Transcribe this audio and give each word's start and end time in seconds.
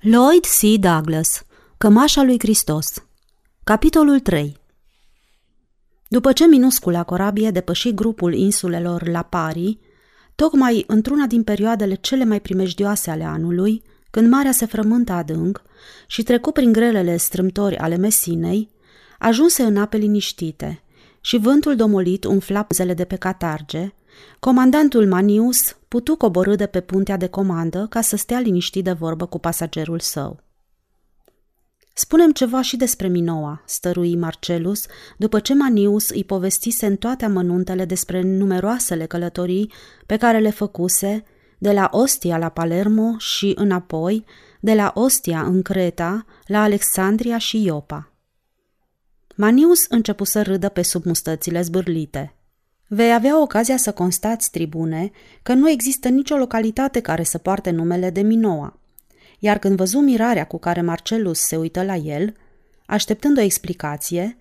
Lloyd 0.00 0.44
C. 0.44 0.78
Douglas 0.80 1.44
Cămașa 1.78 2.22
lui 2.22 2.38
Hristos 2.38 3.04
Capitolul 3.64 4.20
3 4.20 4.56
După 6.08 6.32
ce 6.32 6.46
minuscula 6.46 7.02
corabie 7.02 7.50
depăși 7.50 7.94
grupul 7.94 8.34
insulelor 8.34 9.08
La 9.08 9.22
Pari, 9.22 9.78
tocmai 10.34 10.84
într-una 10.86 11.26
din 11.26 11.42
perioadele 11.42 11.94
cele 11.94 12.24
mai 12.24 12.40
primejdioase 12.40 13.10
ale 13.10 13.24
anului, 13.24 13.82
când 14.10 14.28
marea 14.28 14.52
se 14.52 14.66
frământă 14.66 15.12
adânc 15.12 15.62
și 16.06 16.22
trecu 16.22 16.52
prin 16.52 16.72
grelele 16.72 17.16
strâmtori 17.16 17.76
ale 17.76 17.96
Mesinei, 17.96 18.70
ajunse 19.18 19.62
în 19.62 19.76
ape 19.76 19.96
liniștite 19.96 20.82
și 21.20 21.38
vântul 21.38 21.76
domolit 21.76 22.24
umfla 22.24 22.66
zele 22.70 22.94
de 22.94 23.04
pe 23.04 23.16
catarge, 23.16 23.92
Comandantul 24.38 25.06
Manius 25.06 25.76
putu 25.88 26.16
coborâ 26.16 26.54
de 26.54 26.66
pe 26.66 26.80
puntea 26.80 27.16
de 27.16 27.26
comandă 27.26 27.86
ca 27.90 28.00
să 28.00 28.16
stea 28.16 28.40
liniștit 28.40 28.84
de 28.84 28.92
vorbă 28.92 29.26
cu 29.26 29.38
pasagerul 29.38 30.00
său. 30.00 30.40
Spunem 31.94 32.32
ceva 32.32 32.62
și 32.62 32.76
despre 32.76 33.08
Minoa, 33.08 33.62
stărui 33.66 34.16
Marcelus, 34.16 34.86
după 35.16 35.40
ce 35.40 35.54
Manius 35.54 36.08
îi 36.08 36.24
povestise 36.24 36.86
în 36.86 36.96
toate 36.96 37.24
amănuntele 37.24 37.84
despre 37.84 38.22
numeroasele 38.22 39.06
călătorii 39.06 39.72
pe 40.06 40.16
care 40.16 40.38
le 40.38 40.50
făcuse, 40.50 41.24
de 41.58 41.72
la 41.72 41.88
Ostia 41.92 42.38
la 42.38 42.48
Palermo 42.48 43.14
și 43.18 43.52
înapoi, 43.56 44.24
de 44.60 44.74
la 44.74 44.92
Ostia 44.94 45.40
în 45.40 45.62
Creta, 45.62 46.24
la 46.46 46.62
Alexandria 46.62 47.38
și 47.38 47.62
Iopa. 47.62 48.12
Manius 49.34 49.86
începu 49.88 50.24
să 50.24 50.42
râdă 50.42 50.68
pe 50.68 50.82
sub 50.82 51.04
mustățile 51.04 51.62
zbârlite– 51.62 52.32
Vei 52.90 53.12
avea 53.14 53.40
ocazia 53.40 53.76
să 53.76 53.92
constați, 53.92 54.50
tribune, 54.50 55.10
că 55.42 55.54
nu 55.54 55.70
există 55.70 56.08
nicio 56.08 56.36
localitate 56.36 57.00
care 57.00 57.22
să 57.22 57.38
poarte 57.38 57.70
numele 57.70 58.10
de 58.10 58.20
Minoa. 58.20 58.78
Iar 59.38 59.58
când 59.58 59.76
văzu 59.76 59.98
mirarea 59.98 60.46
cu 60.46 60.58
care 60.58 60.80
Marcelus 60.80 61.38
se 61.38 61.56
uită 61.56 61.82
la 61.82 61.94
el, 61.94 62.34
așteptând 62.86 63.38
o 63.38 63.40
explicație, 63.40 64.36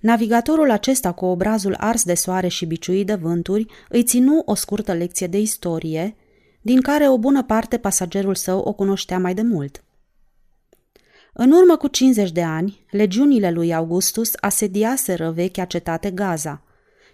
navigatorul 0.00 0.70
acesta 0.70 1.12
cu 1.12 1.24
obrazul 1.24 1.74
ars 1.78 2.04
de 2.04 2.14
soare 2.14 2.48
și 2.48 2.66
biciuit 2.66 3.06
de 3.06 3.14
vânturi 3.14 3.66
îi 3.88 4.02
ținu 4.02 4.42
o 4.44 4.54
scurtă 4.54 4.92
lecție 4.92 5.26
de 5.26 5.38
istorie, 5.38 6.16
din 6.60 6.80
care 6.80 7.08
o 7.08 7.18
bună 7.18 7.42
parte 7.42 7.78
pasagerul 7.78 8.34
său 8.34 8.58
o 8.58 8.72
cunoștea 8.72 9.18
mai 9.18 9.34
de 9.34 9.42
mult. 9.42 9.84
În 11.32 11.50
urmă 11.50 11.76
cu 11.76 11.88
50 11.88 12.32
de 12.32 12.42
ani, 12.42 12.84
legiunile 12.90 13.50
lui 13.50 13.74
Augustus 13.74 14.30
asediaseră 14.40 15.30
vechea 15.30 15.64
cetate 15.64 16.10
Gaza– 16.10 16.60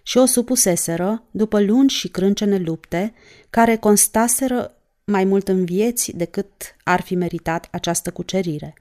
și 0.03 0.17
o 0.17 0.25
supuseseră 0.25 1.23
după 1.31 1.61
lungi 1.61 1.95
și 1.95 2.07
crâncene 2.07 2.57
lupte, 2.57 3.13
care 3.49 3.75
constaseră 3.75 4.75
mai 5.03 5.23
mult 5.23 5.47
în 5.47 5.65
vieți 5.65 6.11
decât 6.15 6.51
ar 6.83 7.01
fi 7.01 7.15
meritat 7.15 7.67
această 7.71 8.11
cucerire. 8.11 8.73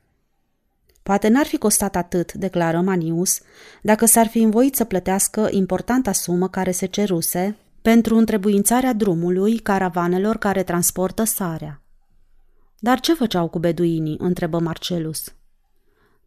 Poate 1.03 1.29
n-ar 1.29 1.47
fi 1.47 1.57
costat 1.57 1.97
atât, 1.97 2.33
declară 2.33 2.81
Manius, 2.81 3.41
dacă 3.83 4.07
s-ar 4.07 4.27
fi 4.27 4.39
învoit 4.39 4.77
să 4.77 4.85
plătească 4.85 5.49
importanta 5.51 6.13
sumă 6.13 6.49
care 6.49 6.71
se 6.71 6.87
ceruse 6.87 7.57
pentru 7.83 8.17
întrebuințarea 8.17 8.93
drumului 8.93 9.59
caravanelor 9.59 10.37
care 10.37 10.63
transportă 10.63 11.25
sarea. 11.25 11.83
Dar 12.79 13.01
ce 13.01 13.15
făceau 13.15 13.49
cu 13.49 13.59
beduinii? 13.59 14.17
întrebă 14.19 14.59
Marcelus. 14.59 15.35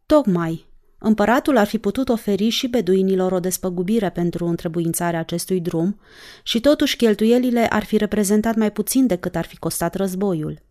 Tocmai, 0.06 0.66
Împăratul 1.06 1.56
ar 1.56 1.66
fi 1.66 1.78
putut 1.78 2.08
oferi 2.08 2.48
și 2.48 2.66
beduinilor 2.66 3.32
o 3.32 3.40
despăgubire 3.40 4.10
pentru 4.10 4.46
întrebuințarea 4.46 5.18
acestui 5.18 5.60
drum 5.60 6.00
și 6.42 6.60
totuși 6.60 6.96
cheltuielile 6.96 7.66
ar 7.66 7.84
fi 7.84 7.96
reprezentat 7.96 8.56
mai 8.56 8.72
puțin 8.72 9.06
decât 9.06 9.36
ar 9.36 9.44
fi 9.44 9.56
costat 9.56 9.94
războiul. 9.94 10.62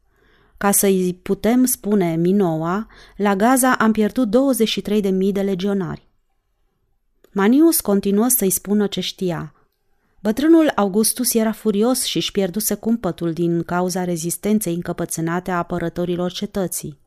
Ca 0.58 0.72
să-i 0.72 1.19
putem 1.22 1.66
spune 1.66 2.16
Minoa, 2.16 2.88
la 3.17 3.36
Gaza 3.36 3.75
am 3.75 3.92
pierdut 3.92 4.36
23.000 4.36 5.31
de 5.31 5.42
legionari. 5.42 6.08
Manius 7.31 7.81
continuă 7.81 8.27
să-i 8.27 8.49
spună 8.49 8.88
ce 8.88 8.99
știa. 8.99 9.53
Bătrânul 10.21 10.71
Augustus 10.76 11.33
era 11.33 11.52
furios 11.52 12.04
și 12.04 12.17
își 12.17 12.31
pierduse 12.31 12.73
cumpătul 12.76 13.33
din 13.33 13.64
cauza 13.64 14.04
rezistenței 14.04 14.73
încăpățânate 14.73 15.52
a 15.52 15.58
apărătorilor 15.58 16.31
cetății 16.31 17.04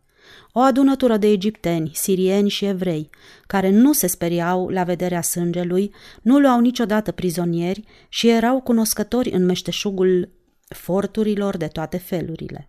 o 0.53 0.61
adunătură 0.61 1.17
de 1.17 1.27
egipteni, 1.27 1.91
sirieni 1.95 2.49
și 2.49 2.65
evrei, 2.65 3.11
care 3.47 3.71
nu 3.71 3.93
se 3.93 4.07
speriau 4.07 4.69
la 4.69 4.85
vederea 4.85 5.23
sângelui, 5.23 5.95
nu 6.23 6.39
luau 6.39 6.61
niciodată 6.61 7.13
prizonieri 7.13 7.85
și 8.09 8.29
erau 8.29 8.61
cunoscători 8.61 9.31
în 9.31 9.45
meșteșugul 9.45 10.29
forturilor 10.69 11.57
de 11.57 11.67
toate 11.67 11.97
felurile. 11.97 12.69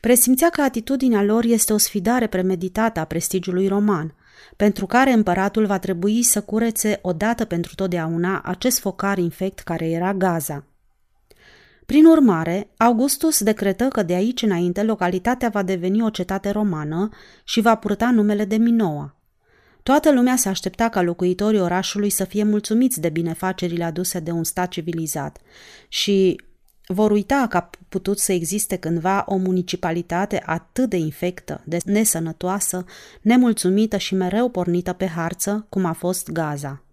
Presimțea 0.00 0.48
că 0.48 0.62
atitudinea 0.62 1.22
lor 1.22 1.44
este 1.44 1.72
o 1.72 1.76
sfidare 1.76 2.26
premeditată 2.26 3.00
a 3.00 3.04
prestigiului 3.04 3.68
roman, 3.68 4.14
pentru 4.56 4.86
care 4.86 5.12
împăratul 5.12 5.66
va 5.66 5.78
trebui 5.78 6.22
să 6.22 6.40
curețe 6.40 6.98
odată 7.02 7.44
pentru 7.44 7.74
totdeauna 7.74 8.40
acest 8.44 8.78
focar 8.78 9.18
infect 9.18 9.58
care 9.58 9.90
era 9.90 10.14
Gaza– 10.14 10.64
prin 11.90 12.04
urmare, 12.04 12.70
Augustus 12.76 13.42
decretă 13.42 13.84
că 13.84 14.02
de 14.02 14.14
aici 14.14 14.42
înainte 14.42 14.82
localitatea 14.82 15.48
va 15.48 15.62
deveni 15.62 16.02
o 16.02 16.10
cetate 16.10 16.50
romană 16.50 17.08
și 17.44 17.60
va 17.60 17.74
purta 17.74 18.10
numele 18.10 18.44
de 18.44 18.56
Minoa. 18.56 19.16
Toată 19.82 20.12
lumea 20.12 20.36
se 20.36 20.48
aștepta 20.48 20.88
ca 20.88 21.02
locuitorii 21.02 21.60
orașului 21.60 22.10
să 22.10 22.24
fie 22.24 22.44
mulțumiți 22.44 23.00
de 23.00 23.08
binefacerile 23.08 23.84
aduse 23.84 24.20
de 24.20 24.30
un 24.30 24.44
stat 24.44 24.68
civilizat 24.68 25.38
și 25.88 26.40
vor 26.86 27.10
uita 27.10 27.46
că 27.48 27.56
a 27.56 27.70
putut 27.88 28.18
să 28.18 28.32
existe 28.32 28.76
cândva 28.76 29.24
o 29.26 29.36
municipalitate 29.36 30.42
atât 30.46 30.88
de 30.88 30.96
infectă, 30.96 31.62
de 31.64 31.78
nesănătoasă, 31.84 32.84
nemulțumită 33.20 33.96
și 33.96 34.14
mereu 34.14 34.48
pornită 34.48 34.92
pe 34.92 35.06
harță, 35.06 35.66
cum 35.68 35.84
a 35.84 35.92
fost 35.92 36.30
Gaza. 36.32 36.84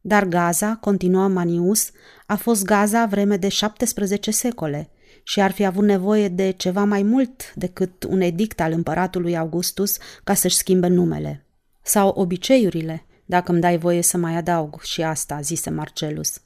Dar 0.00 0.24
Gaza, 0.24 0.76
continuă 0.76 1.28
Manius, 1.28 1.90
a 2.30 2.36
fost 2.36 2.64
Gaza 2.64 3.06
vreme 3.06 3.36
de 3.36 3.48
17 3.48 4.30
secole 4.30 4.90
și 5.22 5.40
ar 5.40 5.50
fi 5.50 5.64
avut 5.64 5.84
nevoie 5.84 6.28
de 6.28 6.50
ceva 6.50 6.84
mai 6.84 7.02
mult 7.02 7.54
decât 7.54 8.02
un 8.02 8.20
edict 8.20 8.60
al 8.60 8.72
împăratului 8.72 9.36
Augustus 9.36 9.96
ca 10.24 10.34
să-și 10.34 10.56
schimbe 10.56 10.86
numele. 10.86 11.46
Sau 11.82 12.08
obiceiurile, 12.08 13.06
dacă 13.24 13.52
îmi 13.52 13.60
dai 13.60 13.78
voie 13.78 14.02
să 14.02 14.16
mai 14.16 14.36
adaug 14.36 14.80
și 14.82 15.02
asta, 15.02 15.40
zise 15.40 15.70
Marcelus. 15.70 16.40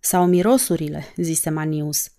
Sau 0.00 0.26
mirosurile, 0.26 1.04
zise 1.16 1.50
Manius. 1.50 2.10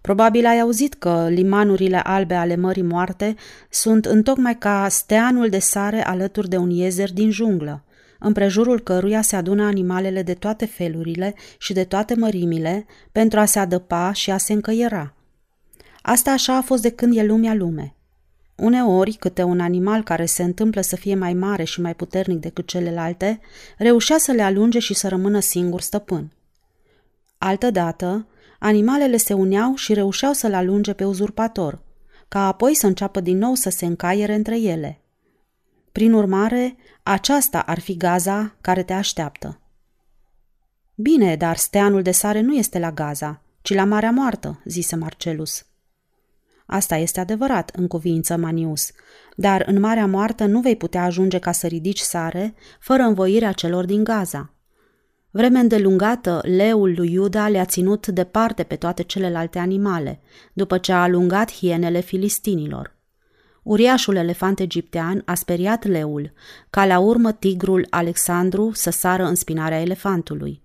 Probabil 0.00 0.46
ai 0.46 0.60
auzit 0.60 0.94
că 0.94 1.28
limanurile 1.28 1.98
albe 1.98 2.34
ale 2.34 2.56
Mării 2.56 2.82
Moarte 2.82 3.34
sunt 3.70 4.04
întocmai 4.04 4.58
ca 4.58 4.88
steanul 4.88 5.48
de 5.48 5.58
sare 5.58 6.06
alături 6.06 6.48
de 6.48 6.56
un 6.56 6.70
iezer 6.70 7.12
din 7.12 7.30
junglă– 7.30 7.84
împrejurul 8.22 8.80
căruia 8.80 9.22
se 9.22 9.36
adună 9.36 9.62
animalele 9.62 10.22
de 10.22 10.34
toate 10.34 10.66
felurile 10.66 11.34
și 11.58 11.72
de 11.72 11.84
toate 11.84 12.14
mărimile 12.14 12.86
pentru 13.12 13.40
a 13.40 13.44
se 13.44 13.58
adăpa 13.58 14.12
și 14.12 14.30
a 14.30 14.38
se 14.38 14.52
încăiera. 14.52 15.14
Asta 16.02 16.30
așa 16.30 16.56
a 16.56 16.60
fost 16.60 16.82
de 16.82 16.90
când 16.90 17.16
e 17.16 17.22
lumea 17.22 17.54
lume. 17.54 17.94
Uneori, 18.56 19.12
câte 19.12 19.42
un 19.42 19.60
animal 19.60 20.02
care 20.02 20.24
se 20.24 20.42
întâmplă 20.42 20.80
să 20.80 20.96
fie 20.96 21.14
mai 21.14 21.34
mare 21.34 21.64
și 21.64 21.80
mai 21.80 21.94
puternic 21.94 22.40
decât 22.40 22.66
celelalte, 22.66 23.40
reușea 23.78 24.18
să 24.18 24.32
le 24.32 24.42
alunge 24.42 24.78
și 24.78 24.94
să 24.94 25.08
rămână 25.08 25.40
singur 25.40 25.80
stăpân. 25.80 26.32
Altădată, 27.38 28.26
animalele 28.58 29.16
se 29.16 29.32
uneau 29.32 29.74
și 29.74 29.94
reușeau 29.94 30.32
să-l 30.32 30.54
alunge 30.54 30.92
pe 30.92 31.04
uzurpator, 31.04 31.78
ca 32.28 32.46
apoi 32.46 32.74
să 32.74 32.86
înceapă 32.86 33.20
din 33.20 33.38
nou 33.38 33.54
să 33.54 33.70
se 33.70 33.86
încaiere 33.86 34.34
între 34.34 34.60
ele– 34.60 34.96
prin 35.92 36.12
urmare, 36.12 36.76
aceasta 37.02 37.60
ar 37.60 37.80
fi 37.80 37.96
Gaza 37.96 38.56
care 38.60 38.82
te 38.82 38.92
așteaptă. 38.92 39.60
Bine, 40.94 41.36
dar 41.36 41.56
steanul 41.56 42.02
de 42.02 42.10
sare 42.10 42.40
nu 42.40 42.54
este 42.54 42.78
la 42.78 42.92
Gaza, 42.92 43.42
ci 43.62 43.74
la 43.74 43.84
Marea 43.84 44.10
Moartă, 44.10 44.62
zise 44.64 44.96
Marcelus. 44.96 45.66
Asta 46.66 46.96
este 46.96 47.20
adevărat, 47.20 47.70
în 47.74 47.86
cuvință 47.86 48.36
Manius, 48.36 48.90
dar 49.36 49.62
în 49.66 49.80
Marea 49.80 50.06
Moartă 50.06 50.46
nu 50.46 50.60
vei 50.60 50.76
putea 50.76 51.02
ajunge 51.02 51.38
ca 51.38 51.52
să 51.52 51.66
ridici 51.66 51.98
sare 51.98 52.54
fără 52.80 53.02
învoirea 53.02 53.52
celor 53.52 53.84
din 53.84 54.04
Gaza. 54.04 54.54
Vreme 55.30 55.58
îndelungată, 55.58 56.40
leul 56.42 56.94
lui 56.96 57.12
Iuda 57.12 57.48
le-a 57.48 57.64
ținut 57.64 58.06
departe 58.06 58.62
pe 58.62 58.76
toate 58.76 59.02
celelalte 59.02 59.58
animale, 59.58 60.20
după 60.52 60.78
ce 60.78 60.92
a 60.92 61.02
alungat 61.02 61.52
hienele 61.52 62.00
filistinilor. 62.00 62.96
Uriașul 63.62 64.16
elefant 64.16 64.58
egiptean 64.58 65.22
a 65.24 65.34
speriat 65.34 65.84
leul, 65.84 66.32
ca 66.70 66.86
la 66.86 66.98
urmă 66.98 67.32
tigrul 67.32 67.86
Alexandru 67.90 68.70
să 68.72 68.90
sară 68.90 69.24
în 69.24 69.34
spinarea 69.34 69.80
elefantului. 69.80 70.62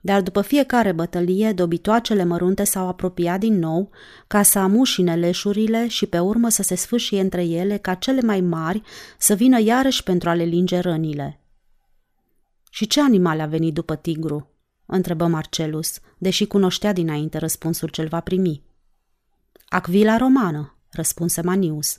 Dar 0.00 0.22
după 0.22 0.40
fiecare 0.40 0.92
bătălie, 0.92 1.52
dobitoacele 1.52 2.24
mărunte 2.24 2.64
s-au 2.64 2.88
apropiat 2.88 3.40
din 3.40 3.58
nou 3.58 3.90
ca 4.26 4.42
să 4.42 4.58
amușine 4.58 5.16
leșurile 5.16 5.88
și 5.88 6.06
pe 6.06 6.18
urmă 6.18 6.48
să 6.48 6.62
se 6.62 6.74
sfâșie 6.74 7.20
între 7.20 7.44
ele 7.44 7.76
ca 7.76 7.94
cele 7.94 8.20
mai 8.20 8.40
mari 8.40 8.82
să 9.18 9.34
vină 9.34 9.60
iarăși 9.60 10.02
pentru 10.02 10.28
a 10.28 10.34
le 10.34 10.44
linge 10.44 10.78
rănile. 10.78 11.40
Și 12.70 12.86
ce 12.86 13.00
animal 13.00 13.40
a 13.40 13.46
venit 13.46 13.74
după 13.74 13.96
tigru?" 13.96 14.50
întrebă 14.86 15.26
Marcelus, 15.26 15.98
deși 16.18 16.46
cunoștea 16.46 16.92
dinainte 16.92 17.38
răspunsul 17.38 17.88
ce 17.88 18.04
va 18.04 18.20
primi. 18.20 18.62
Acvila 19.68 20.16
romană, 20.16 20.76
răspunse 20.90 21.42
Manius. 21.42 21.98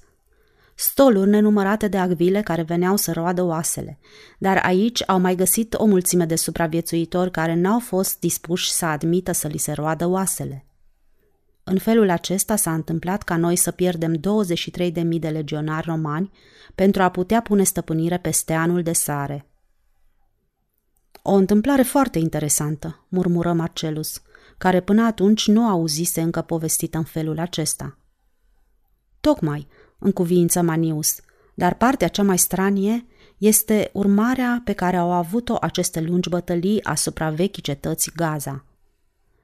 Stoluri 0.82 1.30
nenumărate 1.30 1.88
de 1.88 1.98
agvile 1.98 2.42
care 2.42 2.62
veneau 2.62 2.96
să 2.96 3.12
roadă 3.12 3.44
oasele, 3.44 4.00
dar 4.38 4.58
aici 4.58 5.04
au 5.08 5.20
mai 5.20 5.36
găsit 5.36 5.74
o 5.74 5.86
mulțime 5.86 6.26
de 6.26 6.36
supraviețuitori 6.36 7.32
care 7.32 7.54
n-au 7.54 7.80
fost 7.80 8.20
dispuși 8.20 8.72
să 8.72 8.86
admită 8.86 9.32
să 9.32 9.48
li 9.48 9.58
se 9.58 9.72
roadă 9.72 10.06
oasele. 10.06 10.66
În 11.64 11.78
felul 11.78 12.10
acesta 12.10 12.56
s-a 12.56 12.74
întâmplat 12.74 13.24
ca 13.24 13.38
noi 13.38 13.56
să 13.56 13.72
pierdem 13.72 14.16
23.000 14.16 15.20
de 15.20 15.30
legionari 15.30 15.86
romani 15.86 16.32
pentru 16.76 17.02
a 17.02 17.10
putea 17.10 17.42
pune 17.42 17.64
stăpânire 17.64 18.18
peste 18.18 18.54
anul 18.54 18.82
de 18.84 18.94
sare. 18.94 19.50
O 21.22 21.34
întâmplare 21.34 21.82
foarte 21.82 22.20
interesantă, 22.20 23.06
murmură 23.08 23.54
Marcelus, 23.54 24.22
care 24.58 24.82
până 24.82 25.06
atunci 25.06 25.48
nu 25.48 25.68
auzise 25.68 26.22
încă 26.22 26.42
povestită 26.42 26.98
în 26.98 27.04
felul 27.04 27.40
acesta. 27.40 27.98
Tocmai, 29.20 29.68
în 30.04 30.12
cuvință 30.12 30.62
Manius, 30.62 31.16
dar 31.54 31.74
partea 31.74 32.08
cea 32.08 32.24
mai 32.24 32.38
stranie 32.38 33.06
este 33.38 33.90
urmarea 33.94 34.62
pe 34.64 34.74
care 34.74 34.98
au 34.98 35.12
avut-o 35.12 35.58
aceste 35.62 36.02
lungi 36.02 36.30
bătălii 36.30 36.84
asupra 36.84 37.30
vechii 37.30 37.62
cetăți 37.62 38.12
Gaza. 38.16 38.66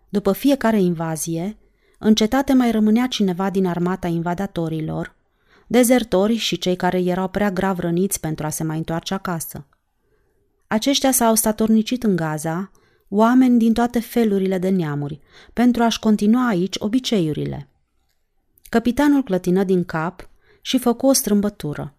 După 0.10 0.32
fiecare 0.32 0.82
invazie, 0.82 1.58
în 2.00 2.16
cetate 2.16 2.54
mai 2.54 2.72
rămânea 2.72 3.08
cineva 3.08 3.50
din 3.50 3.66
armata 3.66 4.08
invadatorilor, 4.08 5.16
dezertori 5.68 6.36
și 6.36 6.58
cei 6.58 6.76
care 6.76 7.00
erau 7.00 7.28
prea 7.28 7.52
grav 7.52 7.80
răniți 7.80 8.20
pentru 8.20 8.46
a 8.46 8.50
se 8.50 8.64
mai 8.64 8.78
întoarce 8.78 9.14
acasă. 9.14 9.66
Aceștia 10.68 11.12
s-au 11.12 11.36
statornicit 11.36 12.04
în 12.04 12.16
Gaza, 12.16 12.72
oameni 13.10 13.58
din 13.58 13.74
toate 13.74 14.00
felurile 14.00 14.58
de 14.58 14.70
neamuri, 14.70 15.20
pentru 15.54 15.84
a-și 15.84 16.00
continua 16.00 16.48
aici 16.48 16.76
obiceiurile. 16.80 17.68
Capitanul 18.70 19.24
clătină 19.24 19.64
din 19.64 19.84
cap 19.84 20.30
și 20.68 20.78
făcu 20.78 21.08
o 21.08 21.14
strâmbătură. 21.14 21.94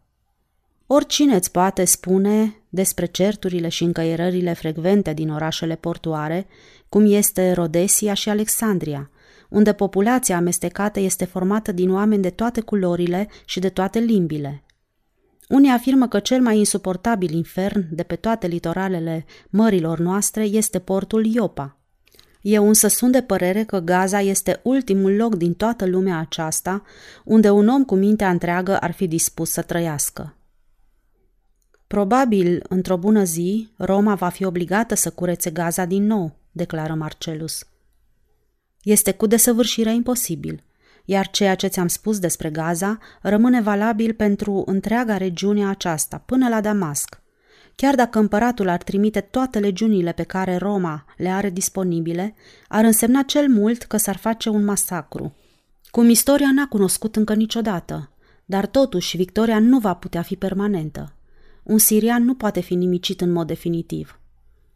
Oricine 0.87 1.35
îți 1.35 1.51
poate 1.51 1.85
spune 1.85 2.63
despre 2.69 3.07
certurile 3.07 3.69
și 3.69 3.85
încăierările 3.85 4.53
frecvente 4.53 5.13
din 5.13 5.31
orașele 5.31 5.77
portoare, 5.77 6.47
cum 6.89 7.13
este 7.13 7.53
Rodesia 7.53 8.15
și 8.15 8.29
Alexandria, 8.29 9.11
unde 9.49 9.73
populația 9.73 10.37
amestecată 10.37 11.01
este 11.01 11.25
formată 11.25 11.73
din 11.73 11.93
oameni 11.93 12.23
de 12.23 12.31
toate 12.31 12.61
culorile 12.61 13.29
și 13.45 13.61
de 13.61 13.69
toate 13.69 13.99
limbile. 13.99 14.65
Unii 15.49 15.71
afirmă 15.71 16.09
că 16.09 16.19
cel 16.19 16.41
mai 16.41 16.59
insuportabil 16.59 17.33
infern 17.33 17.87
de 17.91 18.03
pe 18.03 18.17
toate 18.17 18.47
litoralele 18.47 19.25
mărilor 19.51 19.99
noastre 19.99 20.45
este 20.45 20.79
portul 20.79 21.27
Iopa. 21.27 21.78
Eu 22.41 22.69
însă 22.69 22.89
sunt 22.89 23.13
de 23.13 23.23
părere 23.23 23.65
că 23.65 23.79
Gaza 23.79 24.21
este 24.21 24.61
ultimul 24.63 25.17
loc 25.17 25.35
din 25.35 25.55
toată 25.55 25.87
lumea 25.87 26.19
aceasta 26.19 26.83
unde 27.25 27.51
un 27.51 27.69
om 27.69 27.85
cu 27.85 27.95
mintea 27.95 28.31
întreagă 28.31 28.79
ar 28.79 28.91
fi 28.91 29.07
dispus 29.07 29.51
să 29.51 29.63
trăiască. 29.63 30.33
Probabil, 31.87 32.65
într-o 32.69 32.97
bună 32.97 33.25
zi, 33.25 33.69
Roma 33.77 34.15
va 34.15 34.29
fi 34.29 34.45
obligată 34.45 34.95
să 34.95 35.11
curețe 35.11 35.51
Gaza 35.51 35.85
din 35.85 36.07
nou, 36.07 36.37
declară 36.53 36.95
Marcelus. 36.95 37.67
Este 38.83 39.13
cu 39.13 39.27
desăvârșire 39.27 39.95
imposibil, 39.95 40.63
iar 41.05 41.31
ceea 41.31 41.55
ce 41.55 41.67
ți-am 41.67 41.89
spus 41.89 42.19
despre 42.19 42.51
Gaza 42.51 42.99
rămâne 43.23 43.61
valabil 43.61 44.15
pentru 44.15 44.63
întreaga 44.67 45.17
regiune 45.17 45.69
aceasta, 45.69 46.23
până 46.27 46.49
la 46.49 46.61
Damasc. 46.61 47.23
Chiar 47.81 47.95
dacă 47.95 48.19
împăratul 48.19 48.69
ar 48.69 48.83
trimite 48.83 49.21
toate 49.21 49.59
legiunile 49.59 50.13
pe 50.13 50.23
care 50.23 50.57
Roma 50.57 51.05
le 51.17 51.29
are 51.29 51.51
disponibile, 51.51 52.35
ar 52.69 52.85
însemna 52.85 53.23
cel 53.23 53.49
mult 53.49 53.83
că 53.83 53.97
s-ar 53.97 54.17
face 54.17 54.49
un 54.49 54.65
masacru. 54.65 55.35
Cum 55.91 56.09
istoria 56.09 56.53
n-a 56.53 56.69
cunoscut 56.69 57.17
încă 57.17 57.35
niciodată, 57.35 58.11
dar 58.45 58.67
totuși 58.67 59.17
victoria 59.17 59.59
nu 59.59 59.79
va 59.79 59.95
putea 59.95 60.23
fi 60.23 60.37
permanentă. 60.37 61.13
Un 61.63 61.79
sirian 61.79 62.25
nu 62.25 62.35
poate 62.35 62.61
fi 62.61 62.75
nimicit 62.75 63.21
în 63.21 63.31
mod 63.31 63.47
definitiv. 63.47 64.21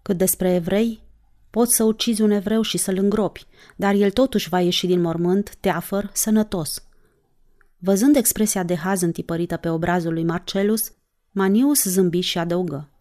Cât 0.02 0.16
despre 0.16 0.54
evrei, 0.54 1.02
Poți 1.50 1.74
să 1.74 1.84
ucizi 1.84 2.22
un 2.22 2.30
evreu 2.30 2.62
și 2.62 2.78
să-l 2.78 2.98
îngropi, 2.98 3.46
dar 3.76 3.94
el 3.94 4.10
totuși 4.10 4.48
va 4.48 4.60
ieși 4.60 4.86
din 4.86 5.00
mormânt, 5.00 5.56
teafăr, 5.60 6.10
sănătos. 6.12 6.84
Văzând 7.78 8.16
expresia 8.16 8.62
de 8.62 8.76
haz 8.76 9.00
întipărită 9.00 9.56
pe 9.56 9.68
obrazul 9.68 10.12
lui 10.12 10.24
Marcelus, 10.24 10.92
Manius 11.30 11.82
zâmbi 11.82 12.20
și 12.20 12.38
adăugă. 12.38 12.91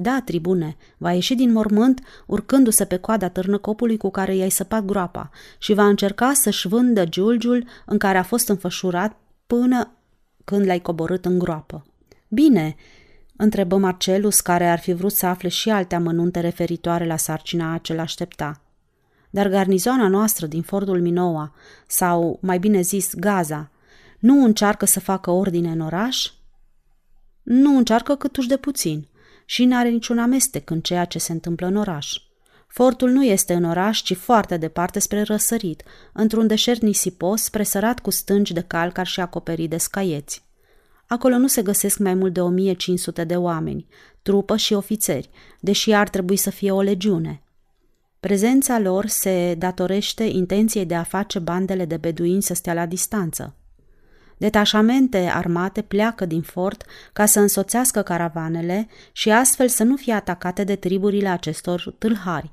Da, 0.00 0.20
tribune, 0.24 0.76
va 0.98 1.12
ieși 1.12 1.34
din 1.34 1.52
mormânt 1.52 2.00
urcându-se 2.26 2.84
pe 2.84 2.96
coada 2.96 3.28
târnăcopului 3.28 3.96
cu 3.96 4.10
care 4.10 4.34
i-ai 4.34 4.50
săpat 4.50 4.84
groapa 4.84 5.30
și 5.58 5.72
va 5.72 5.86
încerca 5.86 6.32
să-și 6.32 6.68
vândă 6.68 7.04
giulgiul 7.04 7.64
în 7.86 7.98
care 7.98 8.18
a 8.18 8.22
fost 8.22 8.48
înfășurat 8.48 9.16
până 9.46 9.92
când 10.44 10.66
l-ai 10.66 10.80
coborât 10.80 11.24
în 11.24 11.38
groapă. 11.38 11.86
Bine, 12.28 12.76
întrebă 13.36 13.76
Marcelus, 13.76 14.40
care 14.40 14.68
ar 14.68 14.78
fi 14.78 14.92
vrut 14.92 15.12
să 15.12 15.26
afle 15.26 15.48
și 15.48 15.70
alte 15.70 15.94
amănunte 15.94 16.40
referitoare 16.40 17.06
la 17.06 17.16
sarcina 17.16 17.78
ce 17.78 17.94
l-aștepta. 17.94 18.60
Dar 19.30 19.48
garnizoana 19.48 20.08
noastră 20.08 20.46
din 20.46 20.62
Fordul 20.62 21.00
Minoa, 21.00 21.54
sau, 21.86 22.38
mai 22.42 22.58
bine 22.58 22.80
zis, 22.80 23.14
Gaza, 23.14 23.70
nu 24.18 24.44
încearcă 24.44 24.84
să 24.84 25.00
facă 25.00 25.30
ordine 25.30 25.70
în 25.70 25.80
oraș? 25.80 26.30
Nu 27.42 27.76
încearcă 27.76 28.14
câtuși 28.14 28.48
de 28.48 28.56
puțin 28.56 29.08
și 29.50 29.64
nu 29.64 29.76
are 29.76 29.88
niciun 29.88 30.18
amestec 30.18 30.70
în 30.70 30.80
ceea 30.80 31.04
ce 31.04 31.18
se 31.18 31.32
întâmplă 31.32 31.66
în 31.66 31.76
oraș. 31.76 32.16
Fortul 32.66 33.10
nu 33.10 33.24
este 33.24 33.54
în 33.54 33.64
oraș, 33.64 34.00
ci 34.02 34.16
foarte 34.16 34.56
departe 34.56 34.98
spre 34.98 35.22
răsărit, 35.22 35.82
într-un 36.12 36.46
deșert 36.46 36.80
nisipos, 36.80 37.48
presărat 37.48 38.00
cu 38.00 38.10
stânci 38.10 38.52
de 38.52 38.60
calcar 38.60 39.06
și 39.06 39.20
acoperit 39.20 39.70
de 39.70 39.76
scaieți. 39.76 40.44
Acolo 41.06 41.38
nu 41.38 41.46
se 41.46 41.62
găsesc 41.62 41.98
mai 41.98 42.14
mult 42.14 42.32
de 42.32 42.40
1500 42.40 43.24
de 43.24 43.36
oameni, 43.36 43.86
trupă 44.22 44.56
și 44.56 44.72
ofițeri, 44.72 45.30
deși 45.60 45.92
ar 45.92 46.08
trebui 46.08 46.36
să 46.36 46.50
fie 46.50 46.70
o 46.70 46.80
legiune. 46.80 47.42
Prezența 48.20 48.78
lor 48.78 49.06
se 49.06 49.54
datorește 49.58 50.24
intenției 50.24 50.86
de 50.86 50.94
a 50.94 51.02
face 51.02 51.38
bandele 51.38 51.84
de 51.84 51.96
beduini 51.96 52.42
să 52.42 52.54
stea 52.54 52.74
la 52.74 52.86
distanță. 52.86 53.57
Detașamente 54.38 55.18
armate 55.18 55.82
pleacă 55.82 56.26
din 56.26 56.42
fort 56.42 56.84
ca 57.12 57.26
să 57.26 57.40
însoțească 57.40 58.02
caravanele 58.02 58.88
și 59.12 59.30
astfel 59.30 59.68
să 59.68 59.84
nu 59.84 59.96
fie 59.96 60.12
atacate 60.12 60.64
de 60.64 60.76
triburile 60.76 61.28
acestor 61.28 61.94
tâlhari. 61.98 62.52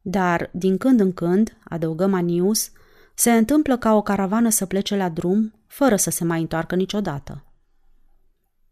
Dar, 0.00 0.50
din 0.52 0.78
când 0.78 1.00
în 1.00 1.12
când, 1.12 1.56
adăugă 1.64 2.06
Manius, 2.06 2.70
se 3.14 3.32
întâmplă 3.32 3.76
ca 3.76 3.94
o 3.94 4.02
caravană 4.02 4.48
să 4.48 4.66
plece 4.66 4.96
la 4.96 5.08
drum 5.08 5.54
fără 5.66 5.96
să 5.96 6.10
se 6.10 6.24
mai 6.24 6.40
întoarcă 6.40 6.74
niciodată. 6.74 7.44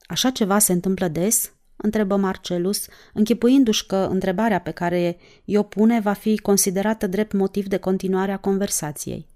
Așa 0.01 0.31
ceva 0.31 0.59
se 0.59 0.73
întâmplă 0.73 1.09
des? 1.09 1.53
întrebă 1.77 2.17
Marcelus, 2.17 2.87
închipuindu-și 3.13 3.87
că 3.87 3.97
întrebarea 4.11 4.61
pe 4.61 4.71
care 4.71 5.19
i-o 5.45 5.63
pune 5.63 6.01
va 6.01 6.13
fi 6.13 6.39
considerată 6.39 7.07
drept 7.07 7.33
motiv 7.33 7.67
de 7.67 7.77
continuare 7.77 8.33
a 8.33 8.37
conversației. 8.37 9.27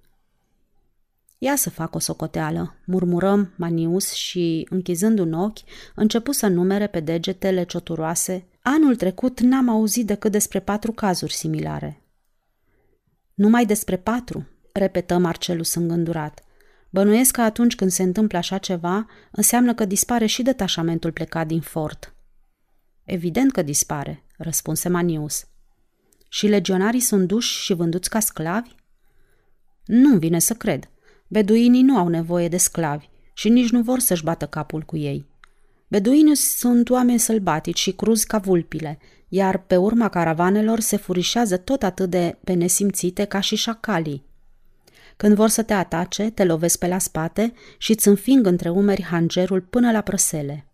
Ia 1.44 1.56
să 1.56 1.70
fac 1.70 1.94
o 1.94 1.98
socoteală, 1.98 2.74
murmurăm 2.84 3.52
Manius 3.56 4.12
și, 4.12 4.66
închizând 4.70 5.18
un 5.18 5.32
ochi, 5.32 5.58
începu 5.94 6.32
să 6.32 6.46
numere 6.46 6.86
pe 6.86 7.00
degetele 7.00 7.64
cioturoase. 7.64 8.46
Anul 8.60 8.96
trecut 8.96 9.40
n-am 9.40 9.68
auzit 9.68 10.06
decât 10.06 10.32
despre 10.32 10.60
patru 10.60 10.92
cazuri 10.92 11.32
similare. 11.32 12.02
Numai 13.34 13.66
despre 13.66 13.96
patru, 13.96 14.48
repetă 14.72 15.18
Marcelus 15.18 15.74
îngândurat. 15.74 16.42
Bănuiesc 16.90 17.32
că 17.32 17.40
atunci 17.40 17.74
când 17.74 17.90
se 17.90 18.02
întâmplă 18.02 18.38
așa 18.38 18.58
ceva, 18.58 19.06
înseamnă 19.30 19.74
că 19.74 19.84
dispare 19.84 20.26
și 20.26 20.42
detașamentul 20.42 21.12
plecat 21.12 21.46
din 21.46 21.60
fort. 21.60 22.14
Evident 23.04 23.52
că 23.52 23.62
dispare, 23.62 24.24
răspunse 24.36 24.88
Manius. 24.88 25.46
Și 26.28 26.46
legionarii 26.46 27.00
sunt 27.00 27.26
duși 27.26 27.62
și 27.62 27.72
vânduți 27.72 28.10
ca 28.10 28.20
sclavi? 28.20 28.70
Nu 29.84 30.18
vine 30.18 30.38
să 30.38 30.54
cred. 30.54 30.86
Beduinii 31.32 31.82
nu 31.82 31.96
au 31.96 32.08
nevoie 32.08 32.48
de 32.48 32.56
sclavi 32.56 33.08
și 33.32 33.48
nici 33.48 33.70
nu 33.70 33.82
vor 33.82 33.98
să-și 33.98 34.24
bată 34.24 34.46
capul 34.46 34.82
cu 34.82 34.96
ei. 34.96 35.26
Beduinii 35.88 36.36
sunt 36.36 36.90
oameni 36.90 37.18
sălbatici 37.18 37.78
și 37.78 37.92
cruzi 37.92 38.26
ca 38.26 38.38
vulpile, 38.38 38.98
iar 39.28 39.58
pe 39.58 39.76
urma 39.76 40.08
caravanelor 40.08 40.80
se 40.80 40.96
furișează 40.96 41.56
tot 41.56 41.82
atât 41.82 42.10
de 42.10 42.38
pe 42.44 42.52
nesimțite 42.52 43.24
ca 43.24 43.40
și 43.40 43.56
șacalii. 43.56 44.24
Când 45.16 45.34
vor 45.34 45.48
să 45.48 45.62
te 45.62 45.72
atace, 45.72 46.30
te 46.30 46.44
lovesc 46.44 46.78
pe 46.78 46.86
la 46.86 46.98
spate 46.98 47.52
și 47.78 47.90
îți 47.90 48.08
înfing 48.08 48.46
între 48.46 48.70
umeri 48.70 49.02
hangerul 49.02 49.60
până 49.60 49.92
la 49.92 50.00
prăsele. 50.00 50.66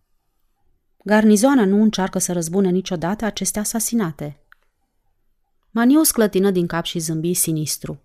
Garnizoana 1.05 1.65
nu 1.65 1.83
încearcă 1.83 2.19
să 2.19 2.33
răzbune 2.33 2.71
niciodată 2.71 3.25
aceste 3.25 3.59
asasinate. 3.59 4.41
Manius 5.71 6.11
clătină 6.11 6.51
din 6.51 6.67
cap 6.67 6.85
și 6.85 6.99
zâmbi 6.99 7.35
sinistru. 7.35 8.01